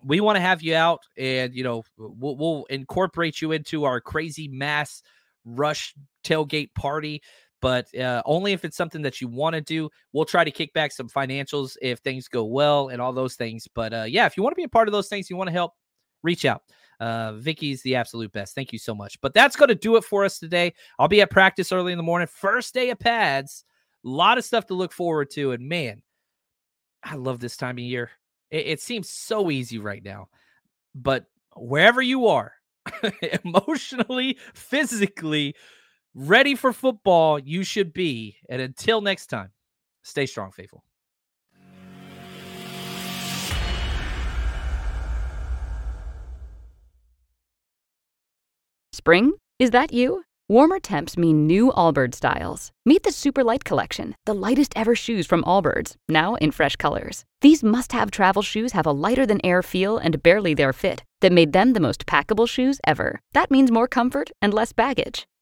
we 0.03 0.19
want 0.19 0.35
to 0.35 0.41
have 0.41 0.61
you 0.61 0.75
out, 0.75 0.99
and 1.17 1.55
you 1.55 1.63
know 1.63 1.83
we'll, 1.97 2.37
we'll 2.37 2.65
incorporate 2.69 3.41
you 3.41 3.53
into 3.53 3.85
our 3.85 3.99
crazy 3.99 4.47
mass 4.47 5.01
rush 5.45 5.95
tailgate 6.23 6.73
party 6.75 7.21
but 7.61 7.93
uh, 7.97 8.21
only 8.25 8.53
if 8.53 8.65
it's 8.65 8.77
something 8.77 9.01
that 9.01 9.21
you 9.21 9.27
want 9.27 9.55
to 9.55 9.61
do. 9.61 9.89
We'll 10.13 10.25
try 10.25 10.43
to 10.43 10.51
kick 10.51 10.73
back 10.73 10.91
some 10.91 11.09
financials 11.09 11.77
if 11.81 11.99
things 11.99 12.27
go 12.27 12.45
well 12.45 12.89
and 12.89 13.01
all 13.01 13.13
those 13.13 13.35
things. 13.35 13.67
But 13.73 13.93
uh, 13.93 14.05
yeah, 14.07 14.25
if 14.25 14.37
you 14.37 14.43
want 14.43 14.51
to 14.53 14.59
be 14.59 14.63
a 14.63 14.69
part 14.69 14.87
of 14.87 14.91
those 14.91 15.07
things, 15.07 15.29
you 15.29 15.35
want 15.35 15.47
to 15.47 15.53
help, 15.53 15.73
reach 16.23 16.45
out. 16.45 16.61
Uh, 16.99 17.33
Vicky's 17.33 17.81
the 17.81 17.95
absolute 17.95 18.31
best. 18.31 18.55
Thank 18.55 18.71
you 18.71 18.79
so 18.79 18.95
much. 18.95 19.19
But 19.21 19.33
that's 19.33 19.55
going 19.55 19.69
to 19.69 19.75
do 19.75 19.95
it 19.97 20.03
for 20.03 20.23
us 20.23 20.39
today. 20.39 20.73
I'll 20.97 21.07
be 21.07 21.21
at 21.21 21.31
practice 21.31 21.71
early 21.71 21.91
in 21.91 21.97
the 21.97 22.03
morning. 22.03 22.27
First 22.27 22.73
day 22.73 22.89
of 22.89 22.99
pads. 22.99 23.63
A 24.05 24.07
lot 24.07 24.37
of 24.37 24.45
stuff 24.45 24.67
to 24.67 24.73
look 24.75 24.91
forward 24.93 25.31
to. 25.31 25.51
And 25.51 25.67
man, 25.67 26.01
I 27.03 27.15
love 27.15 27.39
this 27.39 27.57
time 27.57 27.75
of 27.75 27.83
year. 27.83 28.11
It, 28.51 28.67
it 28.67 28.81
seems 28.81 29.09
so 29.09 29.49
easy 29.51 29.79
right 29.79 30.03
now. 30.03 30.29
But 30.93 31.25
wherever 31.55 32.01
you 32.01 32.27
are, 32.27 32.53
emotionally, 33.43 34.37
physically, 34.53 35.55
ready 36.15 36.55
for 36.55 36.71
football, 36.71 37.37
you 37.37 37.63
should 37.63 37.93
be. 37.93 38.37
And 38.49 38.61
until 38.61 39.01
next 39.01 39.27
time, 39.27 39.51
stay 40.03 40.25
strong, 40.25 40.51
faithful. 40.51 40.83
Spring? 48.93 49.33
Is 49.59 49.71
that 49.71 49.93
you? 49.93 50.23
Warmer 50.47 50.79
temps 50.79 51.17
mean 51.17 51.47
new 51.47 51.71
Allbirds 51.71 52.15
styles. 52.15 52.71
Meet 52.85 53.03
the 53.03 53.11
Super 53.11 53.43
Light 53.43 53.63
Collection, 53.63 54.15
the 54.25 54.33
lightest 54.33 54.73
ever 54.75 54.95
shoes 54.95 55.25
from 55.27 55.43
Allbirds, 55.43 55.95
now 56.07 56.35
in 56.35 56.51
fresh 56.51 56.75
colors. 56.75 57.25
These 57.41 57.63
must 57.63 57.91
have 57.91 58.09
travel 58.09 58.41
shoes 58.41 58.71
have 58.71 58.85
a 58.85 58.91
lighter 58.91 59.25
than 59.25 59.45
air 59.45 59.61
feel 59.63 59.97
and 59.97 60.23
barely 60.23 60.53
their 60.53 60.71
fit 60.71 61.03
that 61.21 61.31
made 61.31 61.51
them 61.51 61.73
the 61.73 61.79
most 61.79 62.05
packable 62.05 62.47
shoes 62.47 62.79
ever. 62.85 63.19
That 63.33 63.51
means 63.51 63.71
more 63.71 63.87
comfort 63.87 64.29
and 64.41 64.53
less 64.53 64.71
baggage. 64.71 65.25